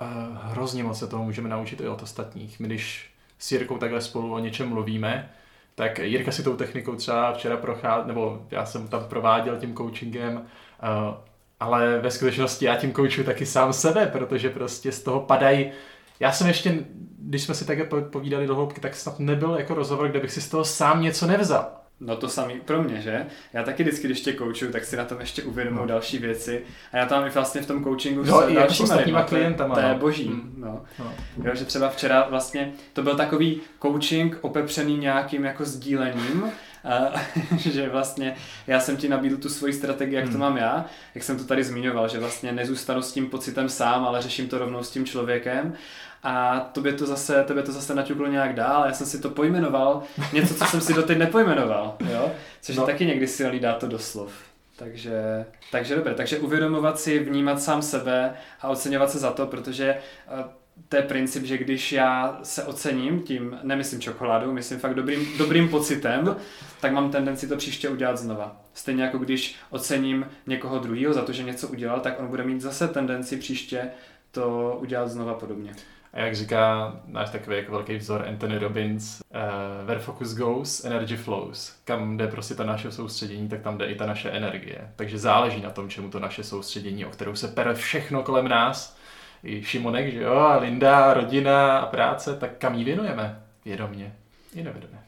uh, 0.00 0.08
hrozně 0.42 0.84
moc 0.84 0.98
se 0.98 1.06
toho 1.06 1.24
můžeme 1.24 1.48
naučit 1.48 1.80
i 1.80 1.88
od 1.88 2.02
ostatních. 2.02 2.60
My 2.60 2.66
když 2.66 3.10
s 3.38 3.52
Jirkou 3.52 3.78
takhle 3.78 4.00
spolu 4.00 4.32
o 4.32 4.38
něčem 4.38 4.68
mluvíme, 4.68 5.30
tak 5.74 5.98
Jirka 5.98 6.32
si 6.32 6.42
tou 6.42 6.56
technikou 6.56 6.94
třeba 6.94 7.32
včera 7.32 7.56
procházel, 7.56 8.06
nebo 8.06 8.46
já 8.50 8.66
jsem 8.66 8.88
tam 8.88 9.04
prováděl 9.04 9.56
tím 9.56 9.76
coachingem, 9.76 10.36
uh, 10.36 11.14
ale 11.60 11.98
ve 11.98 12.10
skutečnosti 12.10 12.64
já 12.64 12.76
tím 12.76 12.92
koučuji 12.92 13.24
taky 13.24 13.46
sám 13.46 13.72
sebe, 13.72 14.06
protože 14.06 14.50
prostě 14.50 14.92
z 14.92 15.02
toho 15.02 15.20
padají 15.20 15.72
já 16.20 16.32
jsem 16.32 16.46
ještě, 16.46 16.84
když 17.20 17.42
jsme 17.42 17.54
si 17.54 17.64
také 17.64 17.84
povídali 18.10 18.46
do 18.46 18.54
hloubky, 18.54 18.80
tak 18.80 18.94
snad 18.94 19.18
nebyl 19.18 19.54
jako 19.54 19.74
rozhovor, 19.74 20.08
kde 20.08 20.20
bych 20.20 20.32
si 20.32 20.40
z 20.40 20.48
toho 20.48 20.64
sám 20.64 21.02
něco 21.02 21.26
nevzal. 21.26 21.80
No 22.00 22.16
to 22.16 22.28
samý 22.28 22.60
pro 22.60 22.82
mě, 22.82 23.00
že? 23.00 23.26
Já 23.52 23.62
taky 23.62 23.82
vždycky, 23.82 24.06
když 24.06 24.20
tě 24.20 24.32
koučuju, 24.32 24.72
tak 24.72 24.84
si 24.84 24.96
na 24.96 25.04
tom 25.04 25.20
ještě 25.20 25.42
uvědomuji 25.42 25.80
no. 25.80 25.86
další 25.86 26.18
věci. 26.18 26.62
A 26.92 26.96
já 26.96 27.06
tam 27.06 27.26
i 27.26 27.30
vlastně 27.30 27.60
v 27.60 27.66
tom 27.66 27.84
coachingu 27.84 28.24
no, 28.24 28.42
s 28.42 28.54
dalšíma 28.54 28.94
lidma, 28.94 29.22
klientama. 29.22 29.74
To 29.74 29.80
je, 29.80 29.88
no. 29.88 29.98
boží. 29.98 30.28
Hmm. 30.28 30.54
No. 30.56 30.82
No. 30.98 31.12
Jo, 31.44 31.54
že 31.54 31.64
třeba 31.64 31.88
včera 31.88 32.26
vlastně 32.30 32.72
to 32.92 33.02
byl 33.02 33.16
takový 33.16 33.60
coaching 33.82 34.38
opepřený 34.40 34.96
nějakým 34.96 35.44
jako 35.44 35.64
sdílením, 35.64 36.44
že 37.58 37.88
vlastně 37.88 38.34
já 38.66 38.80
jsem 38.80 38.96
ti 38.96 39.08
nabídl 39.08 39.36
tu 39.36 39.48
svoji 39.48 39.72
strategii, 39.72 40.14
jak 40.14 40.24
hmm. 40.24 40.32
to 40.32 40.38
mám 40.38 40.56
já, 40.56 40.84
jak 41.14 41.24
jsem 41.24 41.38
to 41.38 41.44
tady 41.44 41.64
zmiňoval, 41.64 42.08
že 42.08 42.18
vlastně 42.18 42.52
nezůstanu 42.52 43.02
s 43.02 43.12
tím 43.12 43.30
pocitem 43.30 43.68
sám, 43.68 44.04
ale 44.04 44.22
řeším 44.22 44.48
to 44.48 44.58
rovnou 44.58 44.82
s 44.82 44.90
tím 44.90 45.06
člověkem 45.06 45.74
a 46.22 46.60
tobě 46.60 46.92
to 46.92 47.06
zase, 47.06 47.44
tebe 47.44 47.62
to 47.62 47.72
zase 47.72 47.94
naťuklo 47.94 48.26
nějak 48.26 48.54
dál, 48.54 48.84
já 48.86 48.92
jsem 48.92 49.06
si 49.06 49.20
to 49.20 49.30
pojmenoval, 49.30 50.02
něco, 50.32 50.54
co 50.54 50.64
jsem 50.64 50.80
si 50.80 50.94
doteď 50.94 51.18
nepojmenoval, 51.18 51.96
jo? 52.12 52.32
což 52.60 52.76
no. 52.76 52.82
je 52.82 52.86
taky 52.86 53.06
někdy 53.06 53.26
silný 53.26 53.60
dát 53.60 53.78
to 53.78 53.86
do 53.86 53.98
slov. 53.98 54.32
Takže, 54.76 55.46
takže 55.72 55.96
dobré, 55.96 56.14
takže 56.14 56.38
uvědomovat 56.38 57.00
si, 57.00 57.18
vnímat 57.18 57.62
sám 57.62 57.82
sebe 57.82 58.34
a 58.60 58.68
oceňovat 58.68 59.10
se 59.10 59.18
za 59.18 59.30
to, 59.30 59.46
protože 59.46 59.96
eh, 60.28 60.44
to 60.88 60.96
je 60.96 61.02
princip, 61.02 61.44
že 61.44 61.58
když 61.58 61.92
já 61.92 62.40
se 62.42 62.64
ocením, 62.64 63.22
tím 63.22 63.58
nemyslím 63.62 64.00
čokoládou, 64.00 64.52
myslím 64.52 64.78
fakt 64.78 64.94
dobrým, 64.94 65.38
dobrým 65.38 65.68
pocitem, 65.68 66.36
tak 66.80 66.92
mám 66.92 67.10
tendenci 67.10 67.48
to 67.48 67.56
příště 67.56 67.88
udělat 67.88 68.18
znova. 68.18 68.56
Stejně 68.74 69.02
jako 69.02 69.18
když 69.18 69.56
ocením 69.70 70.26
někoho 70.46 70.78
druhého 70.78 71.12
za 71.12 71.22
to, 71.22 71.32
že 71.32 71.42
něco 71.42 71.68
udělal, 71.68 72.00
tak 72.00 72.20
on 72.20 72.26
bude 72.26 72.44
mít 72.44 72.60
zase 72.60 72.88
tendenci 72.88 73.36
příště 73.36 73.90
to 74.30 74.76
udělat 74.80 75.08
znova 75.08 75.34
podobně. 75.34 75.72
A 76.12 76.20
jak 76.20 76.36
říká 76.36 76.92
náš 77.06 77.30
takový 77.30 77.56
jako 77.56 77.72
velký 77.72 77.96
vzor 77.96 78.24
Anthony 78.28 78.58
Robbins, 78.58 79.20
uh, 79.20 79.86
where 79.86 80.00
focus 80.00 80.34
goes, 80.34 80.84
energy 80.84 81.16
flows. 81.16 81.74
Kam 81.84 82.16
jde 82.16 82.26
prostě 82.26 82.54
ta 82.54 82.64
naše 82.64 82.92
soustředění, 82.92 83.48
tak 83.48 83.60
tam 83.60 83.78
jde 83.78 83.86
i 83.86 83.94
ta 83.94 84.06
naše 84.06 84.30
energie. 84.30 84.90
Takže 84.96 85.18
záleží 85.18 85.60
na 85.60 85.70
tom, 85.70 85.88
čemu 85.88 86.10
to 86.10 86.20
naše 86.20 86.44
soustředění, 86.44 87.04
o 87.04 87.10
kterou 87.10 87.34
se 87.34 87.48
pere 87.48 87.74
všechno 87.74 88.22
kolem 88.22 88.48
nás, 88.48 88.99
i 89.44 89.62
Šimonek, 89.64 90.12
že 90.12 90.22
jo, 90.22 90.34
a 90.34 90.56
Linda, 90.56 91.14
rodina 91.14 91.78
a 91.78 91.86
práce, 91.86 92.36
tak 92.36 92.50
kam 92.58 92.74
ji 92.74 92.84
věnujeme? 92.84 93.42
Vědomě 93.64 94.12
i 94.54 94.62
nevědomě. 94.62 94.98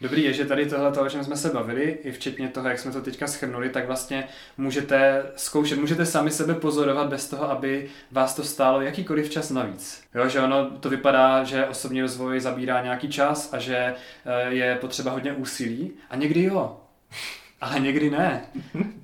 Dobrý 0.00 0.22
je, 0.22 0.32
že 0.32 0.44
tady 0.44 0.66
tohle, 0.66 0.90
o 0.90 1.08
čem 1.08 1.24
jsme 1.24 1.36
se 1.36 1.50
bavili, 1.50 1.98
i 2.02 2.12
včetně 2.12 2.48
toho, 2.48 2.68
jak 2.68 2.78
jsme 2.78 2.92
to 2.92 3.02
teďka 3.02 3.26
schrnuli, 3.26 3.70
tak 3.70 3.86
vlastně 3.86 4.28
můžete 4.56 5.26
zkoušet, 5.36 5.78
můžete 5.78 6.06
sami 6.06 6.30
sebe 6.30 6.54
pozorovat 6.54 7.08
bez 7.08 7.28
toho, 7.28 7.50
aby 7.50 7.90
vás 8.10 8.34
to 8.34 8.44
stálo 8.44 8.80
jakýkoliv 8.80 9.30
čas 9.30 9.50
navíc. 9.50 10.02
Jo, 10.14 10.28
že 10.28 10.40
ono 10.40 10.70
to 10.70 10.90
vypadá, 10.90 11.44
že 11.44 11.66
osobní 11.66 12.02
rozvoj 12.02 12.40
zabírá 12.40 12.82
nějaký 12.82 13.08
čas 13.08 13.52
a 13.52 13.58
že 13.58 13.76
eh, 13.76 14.54
je 14.54 14.76
potřeba 14.80 15.10
hodně 15.10 15.32
úsilí 15.32 15.92
a 16.10 16.16
někdy 16.16 16.42
jo, 16.42 16.80
ale 17.60 17.80
někdy 17.80 18.10
ne. 18.10 18.44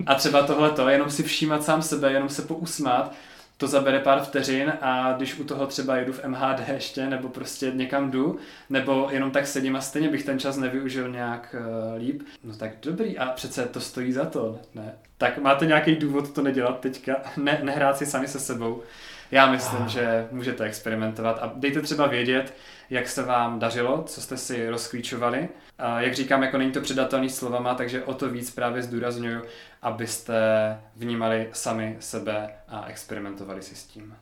A 0.05 0.15
třeba 0.15 0.43
tohle 0.43 0.71
to, 0.71 0.89
jenom 0.89 1.09
si 1.09 1.23
všímat 1.23 1.63
sám 1.63 1.81
sebe, 1.81 2.11
jenom 2.11 2.29
se 2.29 2.41
pousmát, 2.41 3.13
to 3.59 3.67
zabere 3.67 3.99
pár 3.99 4.21
vteřin 4.21 4.73
a 4.81 5.13
když 5.13 5.39
u 5.39 5.43
toho 5.43 5.67
třeba 5.67 5.97
jedu 5.97 6.13
v 6.13 6.23
MHD 6.23 6.69
ještě, 6.73 7.07
nebo 7.07 7.29
prostě 7.29 7.71
někam 7.75 8.11
jdu, 8.11 8.37
nebo 8.69 9.07
jenom 9.11 9.31
tak 9.31 9.47
sedím 9.47 9.75
a 9.75 9.81
stejně 9.81 10.09
bych 10.09 10.23
ten 10.23 10.39
čas 10.39 10.57
nevyužil 10.57 11.11
nějak 11.11 11.55
uh, 11.59 12.01
líp, 12.01 12.21
no 12.43 12.55
tak 12.55 12.71
dobrý 12.81 13.17
a 13.17 13.25
přece 13.25 13.65
to 13.65 13.81
stojí 13.81 14.11
za 14.11 14.25
to, 14.25 14.59
ne? 14.75 14.93
Tak 15.17 15.37
máte 15.37 15.65
nějaký 15.65 15.95
důvod 15.95 16.33
to 16.33 16.41
nedělat 16.41 16.79
teďka, 16.79 17.15
ne, 17.37 17.59
nehrát 17.63 17.97
si 17.97 18.05
sami 18.05 18.27
se 18.27 18.39
sebou. 18.39 18.81
Já 19.31 19.51
myslím, 19.51 19.87
že 19.87 20.27
můžete 20.31 20.63
experimentovat 20.63 21.39
a 21.41 21.51
dejte 21.55 21.81
třeba 21.81 22.07
vědět, 22.07 22.53
jak 22.89 23.09
se 23.09 23.23
vám 23.23 23.59
dařilo, 23.59 24.03
co 24.03 24.21
jste 24.21 24.37
si 24.37 24.69
rozklíčovali. 24.69 25.49
A 25.79 26.01
jak 26.01 26.13
říkám, 26.15 26.43
jako 26.43 26.57
není 26.57 26.71
to 26.71 26.81
předatelný 26.81 27.29
slovama, 27.29 27.75
takže 27.75 28.03
o 28.03 28.13
to 28.13 28.29
víc 28.29 28.51
právě 28.51 28.83
zdůraznuju, 28.83 29.41
abyste 29.81 30.41
vnímali 30.95 31.49
sami 31.53 31.97
sebe 31.99 32.49
a 32.67 32.85
experimentovali 32.85 33.61
si 33.61 33.75
s 33.75 33.83
tím. 33.83 34.15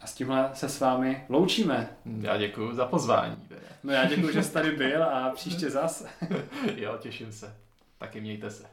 A 0.00 0.06
s 0.06 0.14
tímhle 0.14 0.50
se 0.54 0.68
s 0.68 0.80
vámi 0.80 1.24
loučíme. 1.28 1.88
Já 2.20 2.36
děkuji 2.36 2.74
za 2.74 2.86
pozvání. 2.86 3.36
No 3.82 3.92
já 3.92 4.04
děkuji, 4.04 4.32
že 4.32 4.42
jste 4.42 4.52
tady 4.52 4.76
byl 4.76 5.02
a 5.04 5.30
příště 5.34 5.70
zase. 5.70 6.08
jo, 6.76 6.96
těším 7.00 7.32
se. 7.32 7.54
Taky 7.98 8.20
mějte 8.20 8.50
se. 8.50 8.64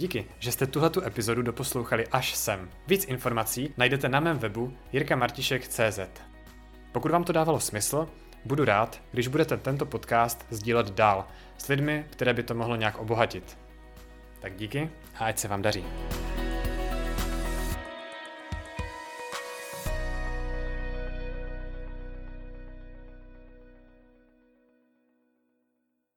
Díky, 0.00 0.26
že 0.38 0.52
jste 0.52 0.66
tuhletu 0.66 1.04
epizodu 1.04 1.42
doposlouchali 1.42 2.06
až 2.06 2.34
sem. 2.34 2.68
Víc 2.86 3.04
informací 3.04 3.74
najdete 3.76 4.08
na 4.08 4.20
mém 4.20 4.38
webu 4.38 4.72
jirkamartišek.cz. 4.92 6.00
Pokud 6.92 7.10
vám 7.10 7.24
to 7.24 7.32
dávalo 7.32 7.60
smysl, 7.60 8.08
budu 8.44 8.64
rád, 8.64 9.02
když 9.12 9.28
budete 9.28 9.56
tento 9.56 9.86
podcast 9.86 10.46
sdílet 10.50 10.90
dál 10.90 11.26
s 11.58 11.68
lidmi, 11.68 12.06
které 12.10 12.34
by 12.34 12.42
to 12.42 12.54
mohlo 12.54 12.76
nějak 12.76 12.98
obohatit. 12.98 13.58
Tak 14.40 14.56
díky 14.56 14.90
a 15.18 15.24
ať 15.24 15.38
se 15.38 15.48
vám 15.48 15.62
daří. 15.62 15.84